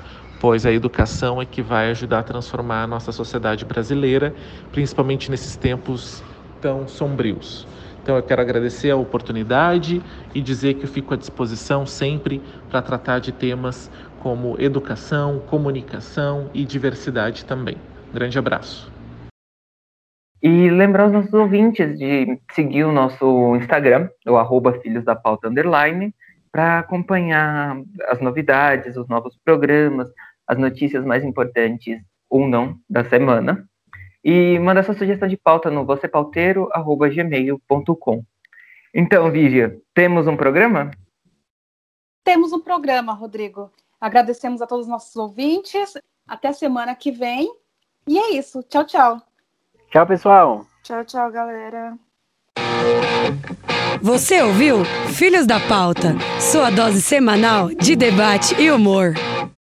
pois 0.46 0.64
a 0.64 0.72
educação 0.72 1.42
é 1.42 1.46
que 1.46 1.60
vai 1.60 1.90
ajudar 1.90 2.20
a 2.20 2.24
transformar 2.24 2.84
a 2.84 2.88
nossa 2.88 3.12
sociedade 3.12 3.66
brasileira, 3.66 4.32
principalmente 4.72 5.32
nesses 5.32 5.56
tempos 5.56 6.24
tão 6.62 6.88
sombrios. 6.88 7.68
Então 8.04 8.16
eu 8.16 8.22
quero 8.22 8.44
agradecer 8.44 8.92
a 8.92 8.96
oportunidade 8.96 10.04
e 10.36 10.42
dizer 10.44 10.76
que 10.76 10.84
eu 10.84 10.88
fico 10.88 11.16
à 11.16 11.18
disposição 11.18 11.84
sempre 11.84 12.44
para 12.70 12.80
tratar 12.80 13.18
de 13.18 13.32
temas 13.32 13.90
como 14.20 14.56
educação, 14.62 15.40
comunicação 15.48 16.48
e 16.54 16.64
diversidade 16.64 17.44
também. 17.44 17.78
Grande 18.14 18.38
abraço. 18.38 18.94
E 20.44 20.70
lembrar 20.70 21.08
os 21.08 21.12
nossos 21.12 21.34
ouvintes 21.34 21.98
de 21.98 22.40
seguir 22.52 22.84
o 22.84 22.92
nosso 22.92 23.56
Instagram, 23.56 24.10
o 24.28 24.38
arroba 24.38 24.74
Filhos 24.74 25.04
da 25.04 25.16
Pauta 25.16 25.48
Underline, 25.48 26.14
para 26.56 26.80
acompanhar 26.80 27.82
as 28.08 28.22
novidades, 28.22 28.96
os 28.96 29.10
novos 29.10 29.38
programas, 29.44 30.08
as 30.48 30.58
notícias 30.58 31.06
mais 31.06 31.24
importantes 31.24 32.02
ou 32.30 32.48
não 32.48 32.80
da 32.90 33.04
semana. 33.06 33.70
E 34.24 34.58
manda 34.60 34.84
sua 34.84 34.96
sugestão 34.96 35.28
de 35.28 35.36
pauta 35.38 35.70
no 35.70 35.86
vocêpauteiro.gmail.com. 35.86 38.24
Então, 38.94 39.32
Vivian, 39.32 39.76
temos 39.94 40.26
um 40.26 40.38
programa? 40.38 40.90
Temos 42.24 42.54
um 42.54 42.60
programa, 42.60 43.14
Rodrigo. 43.14 43.72
Agradecemos 44.02 44.62
a 44.62 44.68
todos 44.68 44.86
os 44.86 44.92
nossos 44.92 45.16
ouvintes. 45.16 45.94
Até 46.28 46.52
semana 46.54 46.96
que 46.96 47.12
vem. 47.12 47.48
E 48.08 48.18
é 48.18 48.32
isso. 48.32 48.64
Tchau, 48.64 48.84
tchau. 48.86 49.22
Tchau, 49.92 50.08
pessoal. 50.08 50.66
Tchau, 50.82 51.06
tchau, 51.06 51.32
galera. 51.32 51.96
Você 54.02 54.42
ouviu 54.42 54.84
Filhos 55.14 55.46
da 55.46 55.60
Pauta, 55.60 56.16
sua 56.40 56.70
dose 56.70 57.02
semanal 57.02 57.70
de 57.70 57.96
debate 57.96 58.60
e 58.62 58.70
humor. 58.70 59.14